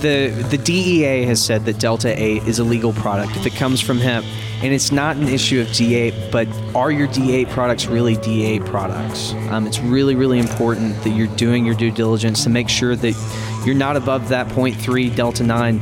the 0.02 0.30
the 0.50 0.58
DEA 0.58 1.24
has 1.24 1.44
said 1.44 1.66
that 1.66 1.80
Delta 1.80 2.18
8 2.18 2.44
is 2.44 2.60
a 2.60 2.64
legal 2.64 2.94
product 2.94 3.36
if 3.36 3.46
it 3.46 3.56
comes 3.56 3.82
from 3.82 3.98
hemp 3.98 4.26
and 4.64 4.74
it's 4.74 4.92
not 4.92 5.18
an 5.18 5.28
issue 5.28 5.62
of 5.62 5.68
D8, 5.68 6.32
but 6.32 6.48
are 6.76 6.92
your 6.92 7.08
D8 7.08 7.50
products 7.50 7.88
really 7.88 8.16
D8 8.16 8.66
products? 8.66 9.34
Um, 9.50 9.68
it's 9.68 9.80
really, 9.80 10.16
really 10.16 10.40
important 10.40 11.02
that 11.04 11.10
you're 11.10 11.34
doing 11.36 11.66
your 11.66 11.76
due 11.76 11.92
diligence 11.92 12.44
to 12.46 12.50
make 12.50 12.70
sure 12.70 12.96
that 12.96 13.64
you're 13.66 13.76
not 13.76 13.98
above 13.98 14.30
that 14.30 14.48
0.3 14.48 15.16
Delta 15.16 15.44
9 15.44 15.80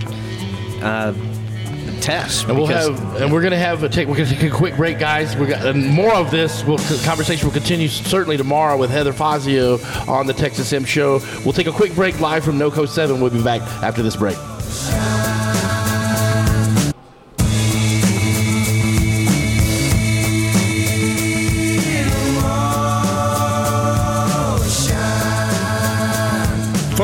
uh, 0.84 1.14
test. 2.02 2.48
And 2.48 2.58
we'll 2.58 2.68
have, 2.68 3.22
and 3.22 3.32
we're 3.32 3.42
going 3.42 3.52
to 3.52 3.58
have 3.58 3.84
a 3.84 3.90
take. 3.90 4.08
We're 4.08 4.18
to 4.18 4.26
take 4.26 4.52
a 4.52 4.56
quick 4.56 4.76
break, 4.76 5.00
guys. 5.00 5.36
We 5.36 5.48
got 5.48 5.76
more 5.76 6.14
of 6.14 6.32
this. 6.32 6.64
We'll, 6.64 6.78
conversation 7.04 7.48
will 7.48 7.54
continue 7.54 7.88
certainly 7.88 8.38
tomorrow 8.38 8.78
with 8.78 8.90
Heather 8.90 9.14
Fazio 9.14 9.80
on 10.08 10.28
the 10.28 10.34
Texas 10.34 10.70
Hemp 10.72 10.88
Show. 10.88 11.20
We'll 11.44 11.54
take 11.54 11.68
a 11.68 11.72
quick 11.72 11.94
break 11.96 12.20
live 12.20 12.44
from 12.44 12.60
NoCo 12.60 12.88
Seven. 12.88 13.22
We'll 13.22 13.32
be 13.32 13.44
back 13.44 13.62
after 13.82 14.04
this 14.04 14.16
break. 14.16 14.38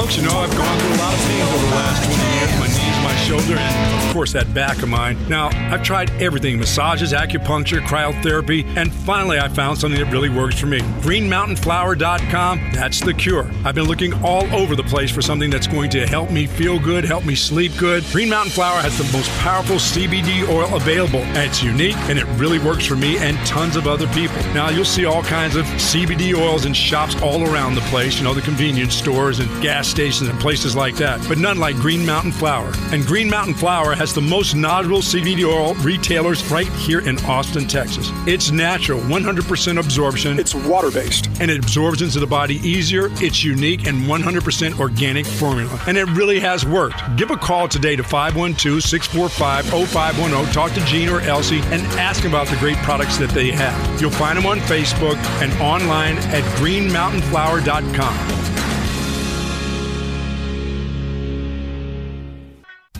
Folks, 0.10 0.22
you 0.24 0.28
know, 0.28 0.40
I've 0.40 0.58
gone 0.58 0.80
through 0.80 0.90
a 0.90 0.98
lot 0.98 1.14
of 1.14 1.20
pains 1.28 1.54
over 1.54 1.66
the 1.68 1.76
last 1.76 2.06
20 2.06 2.24
years. 2.34 2.60
My 2.60 2.68
knees, 2.68 3.04
my 3.04 3.16
shoulder, 3.28 3.60
and 3.60 4.08
of 4.08 4.14
course 4.14 4.34
that 4.34 4.52
back 4.56 4.82
of 4.82 4.90
mine. 4.90 5.18
Now, 5.30 5.50
I've 5.72 5.84
tried 5.84 6.10
everything 6.20 6.58
massages, 6.58 7.14
acupuncture, 7.14 7.80
cryotherapy, 7.82 8.66
and 8.76 8.92
finally 8.92 9.38
I 9.38 9.50
found 9.50 9.78
something 9.78 10.00
that 10.04 10.12
really 10.12 10.30
works 10.30 10.60
for 10.60 10.66
me. 10.66 10.80
GreenMountainFlower.com, 10.80 12.72
that's 12.74 13.02
the 13.02 13.14
cure. 13.14 13.52
I've 13.64 13.76
been 13.76 13.86
looking 13.86 14.14
all 14.24 14.52
over 14.52 14.76
the 14.76 14.84
place 14.84 15.12
for 15.12 15.22
something 15.22 15.52
that's 15.52 15.68
going 15.68 15.92
to 15.92 16.08
help 16.08 16.32
me 16.32 16.48
feel 16.48 16.80
good, 16.80 17.06
help 17.06 17.24
me 17.24 17.36
sleep 17.36 17.74
good. 17.78 18.04
Green 18.06 18.30
Mountain 18.30 18.54
Flower 18.54 18.82
has 18.82 18.98
the 18.98 19.16
most 19.16 19.30
powerful 19.42 19.76
CBD 19.76 20.50
oil 20.50 20.76
available, 20.76 21.20
and 21.20 21.38
it's 21.38 21.62
unique 21.62 21.98
and 22.10 22.18
it 22.18 22.26
really 22.40 22.58
works 22.58 22.86
for 22.86 22.96
me 22.96 23.20
and 23.20 23.38
tons 23.46 23.76
of 23.76 23.86
other 23.86 24.08
people. 24.08 24.29
Now, 24.54 24.70
you'll 24.70 24.86
see 24.86 25.06
all 25.06 25.24
kinds 25.24 25.56
of 25.56 25.66
CBD 25.66 26.34
oils 26.36 26.66
in 26.66 26.74
shops 26.74 27.22
all 27.22 27.44
around 27.44 27.76
the 27.76 27.82
place, 27.82 28.18
you 28.18 28.24
know, 28.24 28.34
the 28.34 28.42
convenience 28.42 28.96
stores 28.96 29.40
and 29.40 29.50
gas 29.62 29.88
stations 29.88 30.30
and 30.30 30.40
places 30.40 30.76
like 30.76 30.96
that, 30.96 31.26
but 31.28 31.38
none 31.38 31.58
like 31.58 31.76
Green 31.78 32.06
Mountain 32.06 32.32
Flower. 32.32 32.72
And 32.92 33.06
Green 33.06 33.30
Mountain 33.30 33.56
Flower 33.56 33.96
has 33.96 34.14
the 34.14 34.22
most 34.22 34.56
knowledgeable 34.56 35.02
CBD 35.02 35.46
oil 35.46 35.74
retailers 35.76 36.46
right 36.52 36.68
here 36.74 37.00
in 37.00 37.18
Austin, 37.26 37.68
Texas. 37.68 38.10
It's 38.28 38.52
natural, 38.52 39.00
100% 39.02 39.80
absorption. 39.80 40.40
It's 40.40 40.56
water 40.56 40.92
based. 40.92 41.28
And 41.40 41.50
it 41.50 41.60
absorbs 41.60 42.02
into 42.02 42.20
the 42.20 42.28
body 42.28 42.56
easier. 42.68 43.10
It's 43.14 43.44
unique 43.44 43.88
and 43.88 44.04
100% 44.04 44.80
organic 44.80 45.26
formula. 45.26 45.80
And 45.88 45.98
it 45.98 46.06
really 46.10 46.40
has 46.40 46.66
worked. 46.66 47.02
Give 47.16 47.32
a 47.32 47.38
call 47.38 47.68
today 47.68 47.96
to 47.96 48.04
512 48.04 48.84
645 48.84 49.66
0510. 49.90 50.54
Talk 50.54 50.72
to 50.74 50.86
Gene 50.86 51.10
or 51.10 51.22
Elsie 51.22 51.62
and 51.66 51.82
ask 52.00 52.26
about 52.26 52.48
the 52.48 52.58
great 52.58 52.78
products 52.78 53.18
that 53.18 53.30
they 53.30 53.52
have. 53.52 54.02
You'll 54.02 54.12
find 54.12 54.29
them 54.36 54.46
on 54.46 54.60
Facebook 54.60 55.18
and 55.42 55.52
online 55.62 56.18
at 56.30 56.44
greenmountainflower.com. 56.60 58.40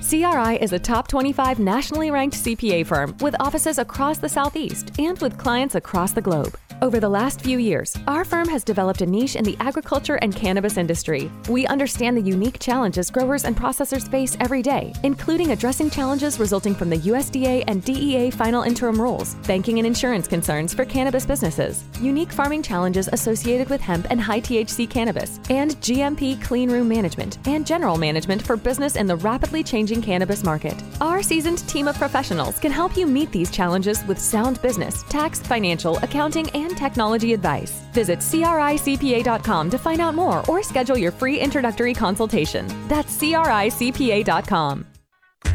CRI 0.10 0.58
is 0.60 0.74
a 0.74 0.80
top 0.80 1.08
25 1.08 1.60
nationally 1.60 2.10
ranked 2.10 2.36
CPA 2.36 2.84
firm 2.84 3.16
with 3.22 3.36
offices 3.40 3.78
across 3.78 4.18
the 4.18 4.28
Southeast 4.28 4.92
and 4.98 5.20
with 5.20 5.38
clients 5.38 5.76
across 5.76 6.14
the 6.14 6.22
globe. 6.22 6.58
Over 6.82 7.02
the 7.02 7.10
last 7.10 7.42
few 7.42 7.58
years, 7.58 7.94
our 8.08 8.24
firm 8.24 8.48
has 8.48 8.64
developed 8.64 9.02
a 9.02 9.06
niche 9.06 9.36
in 9.36 9.44
the 9.44 9.58
agriculture 9.60 10.16
and 10.22 10.34
cannabis 10.34 10.78
industry. 10.78 11.30
We 11.50 11.68
understand 11.68 12.16
the 12.16 12.22
unique 12.22 12.58
challenges 12.58 13.12
growers 13.12 13.44
and 13.44 13.54
processors 13.56 14.10
face 14.10 14.38
every 14.40 14.62
day, 14.62 14.94
including 15.04 15.52
addressing 15.52 15.90
challenges 15.90 16.40
resulting 16.40 16.74
from 16.74 16.90
the 16.90 16.96
USDA 16.96 17.66
and 17.68 17.84
DEA 17.84 18.32
final 18.32 18.64
interim 18.64 19.02
rules, 19.02 19.36
banking 19.46 19.80
and 19.80 19.86
insurance 19.86 20.26
concerns 20.26 20.74
for 20.74 20.86
cannabis 20.86 21.26
businesses, 21.26 21.84
unique 22.00 22.32
farming 22.32 22.64
challenges 22.64 23.10
associated 23.12 23.70
with 23.70 23.82
hemp 23.82 24.08
and 24.10 24.22
high 24.22 24.40
THC 24.40 24.90
cannabis, 24.90 25.38
and 25.50 25.72
GMP 25.82 26.42
clean 26.42 26.72
room 26.72 26.88
management 26.88 27.46
and 27.46 27.68
general 27.68 27.98
management 27.98 28.42
for 28.42 28.56
business 28.56 28.96
in 28.96 29.06
the 29.06 29.18
rapidly 29.18 29.64
changing 29.64 30.02
cannabis 30.02 30.46
market. 30.46 30.82
Our 31.02 31.24
seasoned 31.24 31.68
team 31.68 31.90
of 31.90 31.98
professionals 31.98 32.58
can 32.58 32.72
help 32.72 32.96
you 32.96 33.06
meet 33.06 33.34
these 33.34 33.52
challenges 33.52 34.02
with 34.06 34.18
sound 34.18 34.62
business, 34.62 35.04
tax, 35.10 35.42
financial, 35.42 35.98
accounting, 35.98 36.50
and 36.52 36.69
and 36.70 36.78
technology 36.78 37.34
advice. 37.34 37.82
Visit 37.94 38.20
CRICPA.com 38.20 39.70
to 39.70 39.78
find 39.78 40.00
out 40.00 40.16
more 40.16 40.44
or 40.48 40.64
schedule 40.64 40.98
your 40.98 41.12
free 41.12 41.40
introductory 41.40 41.94
consultation. 41.94 42.66
That's 42.88 43.18
CRICPA.com. 43.18 44.99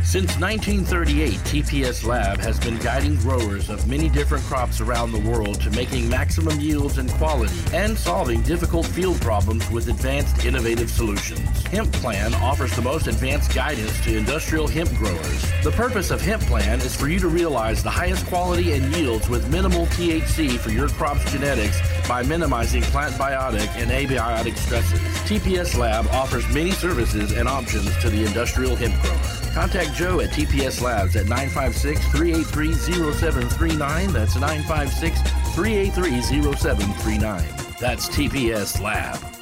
Since 0.03 0.39
1938, 0.39 1.33
TPS 1.41 2.05
Lab 2.05 2.39
has 2.39 2.59
been 2.61 2.79
guiding 2.79 3.17
growers 3.17 3.69
of 3.69 3.89
many 3.89 4.09
different 4.09 4.45
crops 4.45 4.81
around 4.81 5.13
the 5.13 5.21
world 5.21 5.61
to 5.63 5.71
making 5.71 6.09
maximum 6.09 6.59
yields 6.61 6.99
and 6.99 7.11
quality 7.13 7.53
and 7.73 7.97
solving 7.99 8.43
difficult 8.43 8.87
field 8.87 9.21
problems 9.21 9.69
with 9.71 9.89
advanced 9.89 10.45
innovative 10.45 10.91
solutions. 10.91 11.49
Hemp 11.67 11.93
Plan 11.95 12.33
offers 12.35 12.75
the 12.77 12.83
most 12.83 13.09
advanced 13.09 13.55
guidance 13.55 14.01
to 14.05 14.17
industrial 14.17 14.69
hemp 14.69 14.91
growers. 14.95 15.43
The 15.63 15.73
purpose 15.73 16.11
of 16.11 16.21
Hemp 16.21 16.43
Plan 16.43 16.81
is 16.81 16.95
for 16.95 17.09
you 17.09 17.19
to 17.19 17.29
realize 17.29 17.83
the 17.83 17.91
highest 17.91 18.27
quality 18.27 18.73
and 18.73 18.95
yields 18.95 19.29
with 19.29 19.51
minimal 19.51 19.87
THC 19.87 20.59
for 20.59 20.71
your 20.71 20.89
crop's 20.89 21.31
genetics 21.33 21.81
by 22.09 22.23
minimizing 22.23 22.83
plant 22.83 23.15
biotic 23.15 23.69
and 23.77 23.91
abiotic 23.91 24.57
stresses. 24.57 25.01
TPS 25.29 25.77
Lab 25.77 26.07
offers 26.09 26.47
many 26.55 26.71
services 26.71 27.33
and 27.33 27.49
options 27.49 27.97
to 27.99 28.11
the 28.11 28.25
industrial 28.25 28.77
hemp 28.77 28.95
grower. 29.03 29.45
Contact 29.55 29.84
Joe 29.93 30.21
at 30.21 30.31
TPS 30.31 30.81
Labs 30.81 31.17
at 31.17 31.27
956 31.27 32.01
383 32.13 32.73
0739. 32.75 34.13
That's 34.13 34.37
956 34.37 35.21
383 35.55 36.55
0739. 36.55 37.45
That's 37.81 38.09
TPS 38.09 38.81
Lab. 38.81 39.34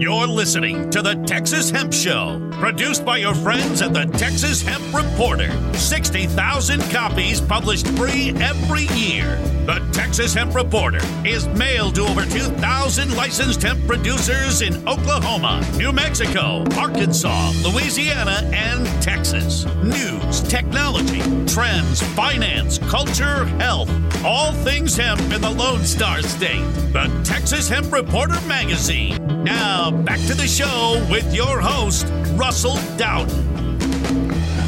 You're 0.00 0.26
listening 0.26 0.90
to 0.90 1.02
the 1.02 1.14
Texas 1.26 1.70
Hemp 1.70 1.92
Show, 1.92 2.40
produced 2.52 3.04
by 3.04 3.18
your 3.18 3.34
friends 3.34 3.82
at 3.82 3.92
the 3.92 4.04
Texas 4.04 4.62
Hemp 4.62 4.94
Reporter. 4.94 5.50
60,000 5.74 6.80
copies 6.90 7.40
published 7.40 7.88
free 7.88 8.30
every 8.40 8.86
year. 8.96 9.36
The 9.66 9.86
Texas 9.92 10.34
Hemp 10.34 10.54
Reporter 10.54 11.00
is 11.24 11.46
mailed 11.48 11.94
to 11.96 12.02
over 12.02 12.24
2,000 12.24 13.16
licensed 13.16 13.62
hemp 13.62 13.86
producers 13.86 14.62
in 14.62 14.74
Oklahoma, 14.88 15.64
New 15.76 15.92
Mexico, 15.92 16.64
Arkansas, 16.76 17.52
Louisiana, 17.64 18.48
and 18.52 18.86
Texas. 19.02 19.64
News, 19.82 20.40
technology, 20.42 21.20
trends, 21.46 22.02
finance, 22.14 22.78
culture, 22.78 23.44
health, 23.58 23.90
all 24.24 24.52
things 24.52 24.96
hemp 24.96 25.20
in 25.32 25.40
the 25.40 25.50
Lone 25.50 25.84
Star 25.84 26.22
State. 26.22 26.64
The 26.92 27.10
Texas 27.24 27.68
Hemp 27.68 27.92
Reporter 27.92 28.40
magazine. 28.46 29.44
Now, 29.44 29.81
back 29.90 30.20
to 30.20 30.34
the 30.34 30.46
show 30.46 31.04
with 31.10 31.34
your 31.34 31.60
host, 31.60 32.06
Russell 32.34 32.76
Dowden. 32.96 33.50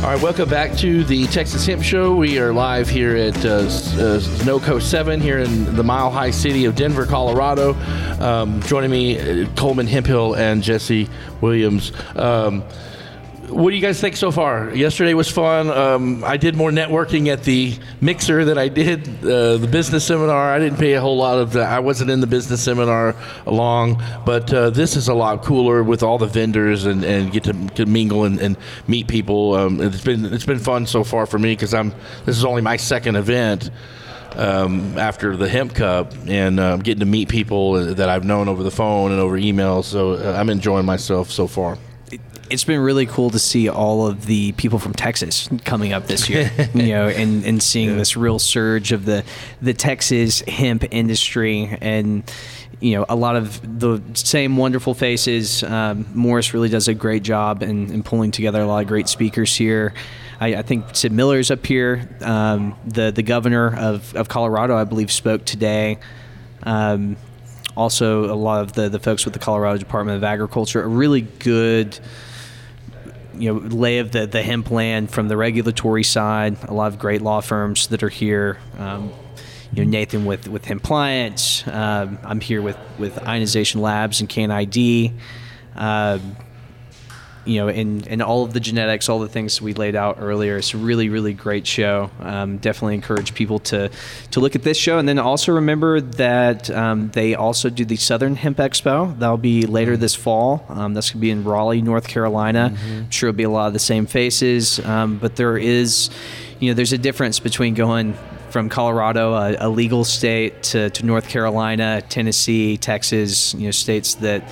All 0.03 0.11
right, 0.11 0.21
welcome 0.21 0.49
back 0.49 0.77
to 0.79 1.05
the 1.05 1.27
Texas 1.29 1.65
Hemp 1.65 1.85
Show. 1.85 2.17
We 2.17 2.39
are 2.41 2.53
live 2.53 2.89
here 2.89 3.17
at 3.17 3.37
uh, 3.47 3.59
uh, 3.59 4.21
NOCO 4.45 4.83
7 4.83 5.21
here 5.21 5.39
in 5.39 5.77
the 5.77 5.85
mile 5.85 6.11
high 6.11 6.33
city 6.33 6.65
of 6.65 6.75
Denver, 6.75 7.07
Colorado. 7.07 7.75
Um, 8.21 8.61
joining 8.63 8.91
me, 8.91 9.45
uh, 9.45 9.49
Coleman 9.55 9.87
Hemphill 9.87 10.35
and 10.35 10.63
Jesse 10.63 11.09
Williams. 11.41 11.93
Um, 12.17 12.65
what 13.49 13.71
do 13.71 13.77
you 13.77 13.83
guys 13.83 14.01
think 14.01 14.17
so 14.17 14.31
far? 14.31 14.75
Yesterday 14.75 15.15
was 15.15 15.31
fun. 15.31 15.71
Um, 15.71 16.25
I 16.25 16.37
did 16.37 16.57
more 16.57 16.71
networking 16.71 17.29
at 17.29 17.45
the 17.45 17.77
mixer 18.01 18.45
than 18.45 18.59
I 18.59 18.69
did 18.69 19.07
uh, 19.25 19.57
the 19.59 19.69
business 19.71 20.05
seminar. 20.05 20.53
I 20.53 20.59
didn't 20.59 20.79
pay 20.79 20.95
a 20.95 21.01
whole 21.01 21.17
lot 21.17 21.39
of 21.39 21.53
that. 21.53 21.71
I 21.71 21.81
wasn't 21.81 22.11
in 22.11 22.21
the 22.21 22.27
business 22.27 22.63
seminar 22.63 23.15
along, 23.47 24.03
but 24.25 24.53
uh, 24.53 24.71
this 24.71 24.97
is 24.97 25.09
a 25.09 25.15
lot 25.15 25.43
cooler 25.43 25.83
with 25.83 26.03
all 26.03 26.19
the 26.19 26.27
vendors 26.27 26.85
and, 26.85 27.05
and 27.05 27.33
get 27.33 27.45
to, 27.45 27.53
to 27.53 27.87
mingle 27.87 28.25
and, 28.25 28.41
and 28.41 28.57
meet 28.89 29.09
people. 29.09 29.55
Um, 29.55 29.81
it's 29.81 30.05
been 30.05 30.25
it's 30.27 30.47
been 30.47 30.59
fun 30.59 30.87
so 30.87 31.05
far 31.05 31.27
for 31.27 31.39
me 31.39 31.53
because 31.53 31.75
I'm 31.75 31.91
this 32.25 32.37
is 32.37 32.45
only 32.45 32.63
my 32.63 32.77
second 32.77 33.17
event. 33.17 33.71
Um, 34.37 34.99
after 34.99 35.37
the 35.37 35.49
Hemp 35.49 35.77
Cup 35.77 36.13
and 36.27 36.59
uh, 36.59 36.77
getting 36.79 36.99
to 36.99 37.07
meet 37.07 37.29
people 37.29 37.75
that 37.95 38.09
I've 38.09 38.25
known 38.25 38.49
over 38.49 38.65
the 38.65 38.71
phone 38.73 39.13
and 39.13 39.21
over 39.21 39.37
email. 39.37 39.85
So 39.85 40.15
uh, 40.15 40.37
I'm 40.37 40.51
enjoying 40.51 40.85
myself 40.85 41.31
so 41.31 41.47
far 41.47 41.79
it's 42.55 42.63
been 42.63 42.81
really 42.81 43.05
cool 43.05 43.31
to 43.31 43.39
see 43.41 43.69
all 43.69 44.07
of 44.07 44.27
the 44.27 44.53
people 44.53 44.79
from 44.79 44.93
Texas 44.93 45.49
coming 45.65 45.93
up 45.93 46.07
this 46.07 46.29
year, 46.29 46.51
you 46.75 46.87
know, 46.87 47.09
and, 47.09 47.45
and 47.45 47.61
seeing 47.61 47.91
yeah. 47.91 47.97
this 47.97 48.17
real 48.17 48.39
surge 48.39 48.93
of 48.93 49.05
the 49.05 49.25
the 49.61 49.75
Texas 49.75 50.41
hemp 50.43 50.85
industry 50.93 51.77
and 51.81 52.23
you 52.81 52.95
know 52.95 53.05
a 53.09 53.17
lot 53.17 53.35
of 53.35 53.81
the 53.81 54.01
same 54.15 54.57
wonderful 54.57 54.95
faces. 54.95 55.65
Um, 55.65 56.07
Morris 56.15 56.55
really 56.55 56.69
does 56.69 56.87
a 56.87 56.95
great 56.95 57.25
job 57.25 57.65
in, 57.65 57.91
in, 57.91 58.05
pulling 58.05 58.31
together 58.31 58.61
a 58.61 58.67
lot 58.67 58.83
of 58.83 58.89
great 58.89 59.09
speakers 59.09 59.57
here. 59.57 59.93
I, 60.41 60.55
I 60.55 60.63
think 60.63 60.95
Sid 60.95 61.11
Miller's 61.11 61.51
up 61.51 61.67
here. 61.67 62.09
Um, 62.21 62.77
the 62.87 63.11
the 63.11 63.25
governor 63.25 63.77
of, 63.77 64.15
of 64.15 64.29
Colorado, 64.29 64.77
I 64.77 64.85
believe, 64.85 65.11
spoke 65.11 65.45
today. 65.45 65.99
Um, 66.63 67.17
also, 67.77 68.33
a 68.33 68.37
lot 68.37 68.61
of 68.61 68.75
the, 68.75 68.89
the 68.89 69.01
folks 69.01 69.25
with 69.25 69.35
the 69.35 69.41
Colorado 69.41 69.79
Department 69.79 70.17
of 70.17 70.23
Agriculture, 70.23 70.81
a 70.81 70.87
really 70.87 71.23
good 71.23 71.99
you 73.39 73.53
know 73.53 73.61
lay 73.61 73.99
of 73.99 74.13
the, 74.13 74.27
the 74.27 74.43
hemp 74.43 74.71
land 74.71 75.11
from 75.11 75.29
the 75.29 75.37
regulatory 75.37 76.05
side. 76.05 76.57
A 76.65 76.75
lot 76.75 76.89
of 76.89 76.99
great 76.99 77.23
law 77.23 77.41
firms 77.41 77.89
that 77.89 78.03
are 78.03 78.09
here. 78.09 78.59
Um, 78.79 79.13
you 79.73 79.85
know 79.85 79.91
Nathan 79.91 80.25
with 80.25 80.49
with 80.49 80.65
Hempliance. 80.65 81.67
Um, 81.67 82.19
I'm 82.23 82.41
here 82.41 82.63
with 82.63 82.79
with 82.99 83.19
Ionization 83.27 83.81
Labs 83.81 84.21
and 84.21 84.29
CanID. 84.29 85.13
You 87.45 87.61
know, 87.61 87.69
in, 87.69 88.07
and 88.09 88.23
all 88.23 88.45
of 88.45 88.53
the 88.53 88.61
genetics, 88.61 89.09
all 89.09 89.19
the 89.19 89.29
things 89.29 89.61
we 89.61 89.75
laid 89.75 89.95
out 89.95 90.17
earlier. 90.21 90.57
It's 90.57 90.75
a 90.75 90.79
really, 90.79 91.09
really 91.09 91.35
great 91.35 91.67
show. 91.67 92.11
Um, 92.21 92.59
definitely 92.59 92.95
encourage 92.95 93.35
people 93.35 93.59
to, 93.61 93.91
to 94.31 94.41
look 94.41 94.55
at 94.55 94.63
this 94.63 94.77
show. 94.77 94.99
And 94.99 95.09
then 95.09 95.19
also 95.19 95.53
remember 95.53 96.01
that 96.01 96.71
um, 96.71 97.11
they 97.11 97.35
also 97.35 97.71
do 97.71 97.85
the 97.85 97.97
Southern 97.97 98.37
Hemp 98.37 98.59
Expo. 98.59 99.19
That'll 99.19 99.37
be 99.37 99.67
later 99.67 99.93
mm-hmm. 99.93 100.01
this 100.01 100.15
fall. 100.15 100.65
Um, 100.69 100.95
that's 100.95 101.11
going 101.11 101.21
to 101.21 101.23
be 101.23 101.31
in 101.31 101.45
Raleigh, 101.45 101.83
North 101.83 102.09
Carolina. 102.09 102.73
Mm-hmm. 102.73 102.93
I'm 102.93 103.11
sure 103.11 103.29
it'll 103.29 103.37
be 103.37 103.43
a 103.45 103.51
lot 103.51 103.67
of 103.67 103.73
the 103.73 103.79
same 103.79 104.07
faces. 104.07 104.79
Um, 104.81 105.19
but 105.19 105.37
there 105.37 105.59
is, 105.59 106.11
you 106.61 106.71
know, 106.71 106.75
there's 106.75 106.93
a 106.93 106.99
difference 106.99 107.41
between 107.41 107.75
going 107.75 108.17
from 108.51 108.69
Colorado, 108.69 109.35
a, 109.35 109.57
a 109.59 109.69
legal 109.69 110.05
state, 110.05 110.63
to, 110.63 110.89
to 110.91 111.05
North 111.05 111.29
Carolina, 111.29 112.01
Tennessee, 112.09 112.77
Texas, 112.77 113.53
you 113.55 113.65
know, 113.65 113.73
states 113.73 114.15
that 114.17 114.49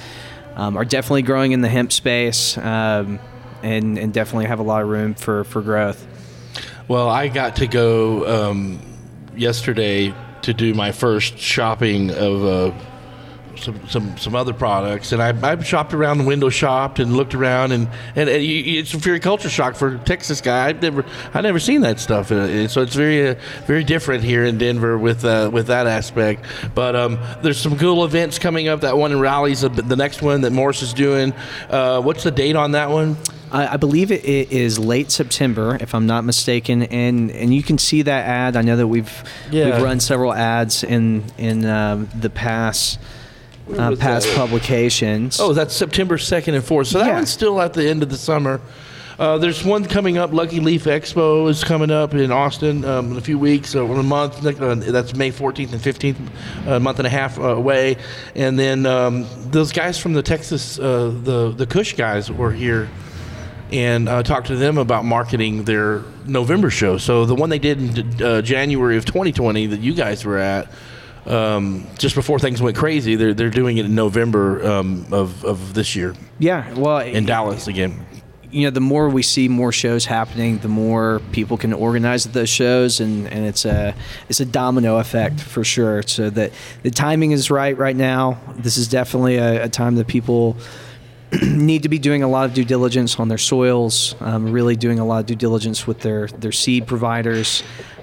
um, 0.56 0.76
are 0.76 0.84
definitely 0.84 1.22
growing 1.22 1.52
in 1.52 1.60
the 1.60 1.68
hemp 1.68 1.92
space 1.92 2.56
um, 2.58 3.18
and, 3.62 3.98
and 3.98 4.12
definitely 4.12 4.46
have 4.46 4.58
a 4.58 4.62
lot 4.62 4.82
of 4.82 4.88
room 4.88 5.14
for, 5.14 5.44
for 5.44 5.62
growth. 5.62 6.06
Well, 6.88 7.08
I 7.08 7.28
got 7.28 7.56
to 7.56 7.66
go 7.66 8.50
um, 8.50 8.80
yesterday 9.36 10.14
to 10.42 10.52
do 10.52 10.74
my 10.74 10.92
first 10.92 11.38
shopping 11.38 12.10
of 12.10 12.44
uh, 12.44 12.72
some, 13.58 13.88
some 13.88 14.18
some 14.18 14.34
other 14.34 14.52
products, 14.52 15.12
and 15.12 15.22
I, 15.22 15.34
I 15.42 15.60
shopped 15.62 15.94
around 15.94 16.18
the 16.18 16.24
window 16.24 16.48
shopped 16.48 16.98
and 16.98 17.16
looked 17.16 17.34
around, 17.34 17.72
and, 17.72 17.88
and, 18.16 18.28
and 18.28 18.42
it's 18.42 18.94
a 18.94 18.98
very 18.98 19.20
culture 19.20 19.48
shock 19.48 19.74
for 19.74 19.96
a 19.96 19.98
Texas 19.98 20.40
guy. 20.40 20.68
I've 20.68 20.82
never 20.82 21.04
I 21.34 21.40
never 21.40 21.58
seen 21.58 21.82
that 21.82 22.00
stuff, 22.00 22.30
uh, 22.30 22.68
so 22.68 22.82
it's 22.82 22.94
very 22.94 23.28
uh, 23.28 23.34
very 23.66 23.84
different 23.84 24.24
here 24.24 24.44
in 24.44 24.58
Denver 24.58 24.98
with 24.98 25.24
uh, 25.24 25.50
with 25.52 25.66
that 25.68 25.86
aspect. 25.86 26.44
But 26.74 26.96
um, 26.96 27.18
there's 27.42 27.60
some 27.60 27.78
cool 27.78 28.04
events 28.04 28.38
coming 28.38 28.68
up. 28.68 28.80
That 28.80 28.96
one 28.96 29.12
in 29.12 29.20
Raleigh's 29.20 29.62
the 29.62 29.96
next 29.96 30.22
one 30.22 30.42
that 30.42 30.52
Morris 30.52 30.82
is 30.82 30.92
doing. 30.92 31.32
Uh, 31.68 32.00
what's 32.00 32.24
the 32.24 32.30
date 32.30 32.56
on 32.56 32.72
that 32.72 32.90
one? 32.90 33.16
I 33.54 33.76
believe 33.76 34.10
it 34.10 34.24
is 34.24 34.78
late 34.78 35.10
September, 35.10 35.76
if 35.78 35.94
I'm 35.94 36.06
not 36.06 36.24
mistaken, 36.24 36.84
and 36.84 37.30
and 37.30 37.54
you 37.54 37.62
can 37.62 37.76
see 37.76 38.00
that 38.00 38.26
ad. 38.26 38.56
I 38.56 38.62
know 38.62 38.76
that 38.76 38.86
we've 38.86 39.12
yeah. 39.50 39.66
we've 39.66 39.82
run 39.82 40.00
several 40.00 40.32
ads 40.32 40.82
in 40.82 41.24
in 41.36 41.66
um, 41.66 42.08
the 42.18 42.30
past 42.30 42.98
uh, 43.76 43.96
past 43.96 44.26
that? 44.26 44.36
publications. 44.36 45.40
Oh, 45.40 45.52
that's 45.52 45.74
September 45.74 46.16
2nd 46.16 46.54
and 46.54 46.64
4th. 46.64 46.86
So 46.86 46.98
that 46.98 47.08
yeah. 47.08 47.14
one's 47.14 47.30
still 47.30 47.60
at 47.60 47.72
the 47.74 47.88
end 47.88 48.02
of 48.02 48.10
the 48.10 48.18
summer. 48.18 48.60
Uh, 49.18 49.38
there's 49.38 49.64
one 49.64 49.84
coming 49.84 50.18
up. 50.18 50.32
Lucky 50.32 50.58
Leaf 50.58 50.84
Expo 50.84 51.48
is 51.48 51.62
coming 51.62 51.90
up 51.90 52.14
in 52.14 52.32
Austin 52.32 52.84
um, 52.84 53.12
in 53.12 53.18
a 53.18 53.20
few 53.20 53.38
weeks, 53.38 53.76
uh, 53.76 53.84
in 53.84 53.98
a 53.98 54.02
month. 54.02 54.44
Uh, 54.44 54.74
that's 54.74 55.14
May 55.14 55.30
14th 55.30 55.72
and 55.72 55.80
15th, 55.80 56.66
a 56.66 56.80
month 56.80 56.98
and 56.98 57.06
a 57.06 57.10
half 57.10 57.38
uh, 57.38 57.54
away. 57.54 57.98
And 58.34 58.58
then 58.58 58.86
um, 58.86 59.26
those 59.50 59.70
guys 59.70 59.98
from 59.98 60.14
the 60.14 60.22
Texas, 60.22 60.78
uh, 60.78 61.14
the 61.22 61.52
the 61.52 61.66
Kush 61.66 61.92
guys, 61.92 62.32
were 62.32 62.52
here 62.52 62.88
and 63.70 64.08
uh, 64.08 64.22
talked 64.22 64.48
to 64.48 64.56
them 64.56 64.76
about 64.76 65.04
marketing 65.04 65.64
their 65.64 66.02
November 66.26 66.70
show. 66.70 66.98
So 66.98 67.24
the 67.24 67.34
one 67.34 67.48
they 67.48 67.58
did 67.58 67.98
in 67.98 68.22
uh, 68.22 68.42
January 68.42 68.96
of 68.96 69.04
2020 69.04 69.66
that 69.66 69.80
you 69.80 69.94
guys 69.94 70.24
were 70.24 70.38
at 70.38 70.70
um, 71.26 71.86
just 71.98 72.14
before 72.14 72.38
things 72.38 72.60
went 72.60 72.76
crazy. 72.76 73.14
They're 73.14 73.34
they're 73.34 73.50
doing 73.50 73.78
it 73.78 73.86
in 73.86 73.94
November 73.94 74.64
um, 74.66 75.06
of 75.12 75.44
of 75.44 75.74
this 75.74 75.94
year. 75.94 76.14
Yeah, 76.38 76.72
well, 76.74 76.98
in 76.98 77.26
Dallas 77.26 77.66
again. 77.68 78.06
you 78.50 78.64
know, 78.64 78.70
the 78.70 78.80
more 78.80 79.08
we 79.08 79.22
see 79.22 79.48
more 79.48 79.72
shows 79.72 80.04
happening, 80.04 80.58
the 80.58 80.68
more 80.68 81.22
people 81.32 81.56
can 81.56 81.72
organize 81.72 82.24
those 82.24 82.50
shows, 82.50 83.00
and, 83.00 83.26
and 83.28 83.46
it's 83.46 83.64
a 83.64 83.94
it's 84.28 84.40
a 84.40 84.44
domino 84.44 84.98
effect 84.98 85.40
for 85.40 85.64
sure. 85.64 86.02
So 86.02 86.28
that 86.30 86.52
the 86.82 86.90
timing 86.90 87.32
is 87.32 87.50
right 87.50 87.76
right 87.76 87.96
now. 87.96 88.38
This 88.56 88.76
is 88.76 88.88
definitely 88.88 89.36
a, 89.36 89.64
a 89.64 89.68
time 89.68 89.94
that 89.96 90.06
people 90.06 90.56
need 91.42 91.82
to 91.82 91.88
be 91.88 91.98
doing 91.98 92.22
a 92.22 92.28
lot 92.28 92.44
of 92.44 92.52
due 92.52 92.64
diligence 92.64 93.18
on 93.18 93.28
their 93.28 93.38
soils, 93.38 94.14
um, 94.20 94.52
really 94.52 94.76
doing 94.76 94.98
a 94.98 95.04
lot 95.04 95.20
of 95.20 95.26
due 95.26 95.34
diligence 95.34 95.86
with 95.86 96.00
their, 96.00 96.26
their 96.26 96.52
seed 96.52 96.86
providers, 96.86 97.62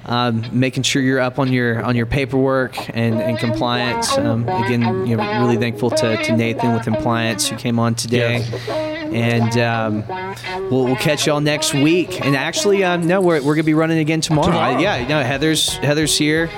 um, 0.10 0.44
making 0.52 0.84
sure 0.84 1.02
you're 1.02 1.20
up 1.22 1.40
on 1.40 1.54
your 1.54 1.82
on 1.84 1.96
your 1.96 2.06
paperwork 2.08 2.76
and, 2.98 3.16
and 3.22 3.38
compliance. 3.38 4.18
Um, 4.18 4.44
again, 4.50 5.06
you 5.08 5.16
know, 5.16 5.42
really 5.42 5.56
thankful 5.58 5.92
to, 5.92 6.18
to 6.24 6.36
Nathan 6.36 6.74
with 6.74 6.84
Hempliance 6.84 7.48
who 7.48 7.56
came 7.56 7.80
on 7.80 7.96
today. 7.96 8.44
And 9.14 9.58
um, 9.58 10.04
we'll, 10.70 10.86
we'll 10.86 10.96
catch 10.96 11.26
y'all 11.28 11.42
next 11.42 11.74
week. 11.74 12.24
And 12.26 12.36
actually, 12.36 12.84
um, 12.84 13.08
no, 13.08 13.22
we're, 13.22 13.42
we're 13.42 13.56
gonna 13.56 13.64
be 13.64 13.74
running 13.74 14.00
again 14.00 14.22
tomorrow. 14.22 14.48
Tomorrow. 14.48 14.76
I- 14.76 14.80
yeah, 14.80 15.08
no, 15.08 15.24
Heather's 15.24 15.74
Heather's 15.78 16.18
here. 16.18 16.50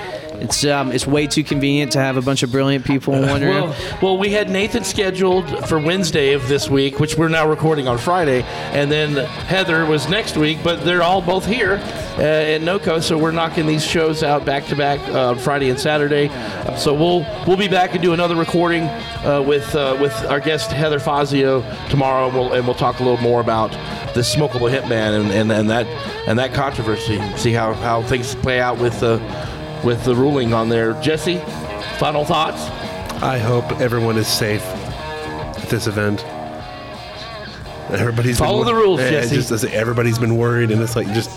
It's 0.42 0.64
um, 0.64 0.90
it's 0.90 1.06
way 1.06 1.28
too 1.28 1.44
convenient 1.44 1.92
to 1.92 2.00
have 2.00 2.16
a 2.16 2.22
bunch 2.22 2.42
of 2.42 2.50
brilliant 2.50 2.84
people 2.84 3.14
in 3.14 3.28
one 3.28 3.42
room. 3.42 3.70
Well, 3.70 3.98
well, 4.02 4.18
we 4.18 4.32
had 4.32 4.50
Nathan 4.50 4.82
scheduled 4.82 5.68
for 5.68 5.78
Wednesday 5.78 6.32
of 6.32 6.48
this 6.48 6.68
week, 6.68 6.98
which 6.98 7.16
we're 7.16 7.28
now 7.28 7.48
recording 7.48 7.86
on 7.86 7.96
Friday, 7.96 8.42
and 8.72 8.90
then 8.90 9.14
Heather 9.46 9.86
was 9.86 10.08
next 10.08 10.36
week. 10.36 10.58
But 10.64 10.84
they're 10.84 11.04
all 11.04 11.22
both 11.22 11.46
here 11.46 11.74
uh, 12.18 12.22
in 12.22 12.62
NoCo, 12.62 13.00
so 13.00 13.16
we're 13.16 13.30
knocking 13.30 13.66
these 13.66 13.86
shows 13.86 14.24
out 14.24 14.44
back 14.44 14.66
to 14.66 14.74
back 14.74 14.98
uh, 15.10 15.36
Friday 15.36 15.70
and 15.70 15.78
Saturday. 15.78 16.28
So 16.76 16.92
we'll 16.92 17.24
we'll 17.46 17.56
be 17.56 17.68
back 17.68 17.92
and 17.92 18.02
do 18.02 18.12
another 18.12 18.34
recording 18.34 18.82
uh, 19.24 19.44
with 19.46 19.72
uh, 19.76 19.96
with 20.00 20.12
our 20.24 20.40
guest 20.40 20.72
Heather 20.72 20.98
Fazio 20.98 21.62
tomorrow, 21.88 22.26
and 22.26 22.34
we'll, 22.36 22.52
and 22.52 22.66
we'll 22.66 22.74
talk 22.74 22.98
a 22.98 23.04
little 23.04 23.22
more 23.22 23.40
about 23.40 23.70
the 24.14 24.20
smokable 24.20 24.70
hemp 24.70 24.88
ban 24.88 25.14
and, 25.14 25.30
and, 25.30 25.52
and 25.52 25.70
that 25.70 25.86
and 26.26 26.38
that 26.38 26.52
controversy. 26.52 27.20
See 27.36 27.52
how, 27.52 27.74
how 27.74 28.02
things 28.02 28.34
play 28.34 28.60
out 28.60 28.78
with 28.78 28.98
the 29.00 29.18
with 29.84 30.04
the 30.04 30.14
ruling 30.14 30.52
on 30.52 30.68
there. 30.68 30.94
Jesse, 31.02 31.38
final 31.98 32.24
thoughts. 32.24 32.62
I 33.22 33.38
hope 33.38 33.80
everyone 33.80 34.16
is 34.18 34.26
safe 34.26 34.64
at 34.64 35.68
this 35.68 35.86
event. 35.86 36.24
Everybody's 37.90 38.38
Follow 38.38 38.64
been, 38.64 38.74
the 38.74 38.80
rules, 38.80 39.00
Jesse. 39.00 39.36
Just 39.36 39.64
everybody's 39.66 40.18
been 40.18 40.36
worried, 40.36 40.70
and 40.70 40.80
it's 40.80 40.96
like 40.96 41.06
just. 41.08 41.30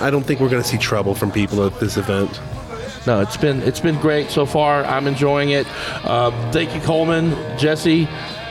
I 0.00 0.10
don't 0.10 0.24
think 0.24 0.40
we're 0.40 0.48
going 0.48 0.62
to 0.62 0.68
see 0.68 0.76
trouble 0.76 1.14
from 1.14 1.30
people 1.30 1.64
at 1.64 1.78
this 1.80 1.96
event. 1.96 2.40
No, 3.06 3.20
it's 3.20 3.36
been 3.36 3.60
it's 3.62 3.80
been 3.80 3.98
great 4.00 4.30
so 4.30 4.46
far. 4.46 4.84
I'm 4.84 5.06
enjoying 5.06 5.50
it. 5.50 5.66
Uh, 6.04 6.30
thank 6.52 6.74
you, 6.74 6.80
Coleman, 6.80 7.30
Jesse, 7.58 8.08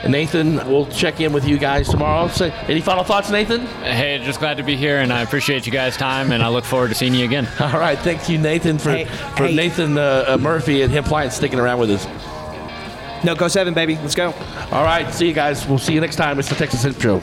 Nathan. 0.08 0.56
We'll 0.68 0.86
check 0.86 1.20
in 1.20 1.32
with 1.32 1.46
you 1.46 1.58
guys 1.58 1.88
tomorrow. 1.88 2.28
Say, 2.28 2.50
any 2.68 2.80
final 2.80 3.04
thoughts, 3.04 3.30
Nathan? 3.30 3.66
Hey, 3.66 4.20
just 4.24 4.38
glad 4.38 4.56
to 4.58 4.62
be 4.62 4.76
here, 4.76 4.98
and 4.98 5.12
I 5.12 5.22
appreciate 5.22 5.66
you 5.66 5.72
guys' 5.72 5.96
time, 5.96 6.32
and 6.32 6.42
I 6.42 6.48
look 6.48 6.64
forward 6.64 6.88
to 6.88 6.94
seeing 6.94 7.14
you 7.14 7.24
again. 7.24 7.48
All 7.60 7.78
right, 7.78 7.98
thank 7.98 8.28
you, 8.28 8.38
Nathan, 8.38 8.78
for 8.78 8.90
Hey, 8.90 9.04
for 9.36 9.46
hey. 9.46 9.54
Nathan 9.54 9.96
uh, 9.98 10.24
uh, 10.28 10.38
Murphy 10.38 10.82
and 10.82 10.92
Hempliance 10.92 11.34
sticking 11.34 11.58
around 11.58 11.78
with 11.78 11.90
us. 11.90 12.06
NoCo 13.24 13.50
seven, 13.50 13.72
baby. 13.72 13.96
Let's 13.96 14.14
go. 14.14 14.32
All 14.70 14.84
right, 14.84 15.12
see 15.12 15.26
you 15.26 15.32
guys. 15.32 15.66
We'll 15.66 15.78
see 15.78 15.94
you 15.94 16.00
next 16.00 16.16
time. 16.16 16.38
It's 16.38 16.48
the 16.48 16.54
Texas 16.54 16.82
Hemp 16.82 17.00
Show. 17.00 17.22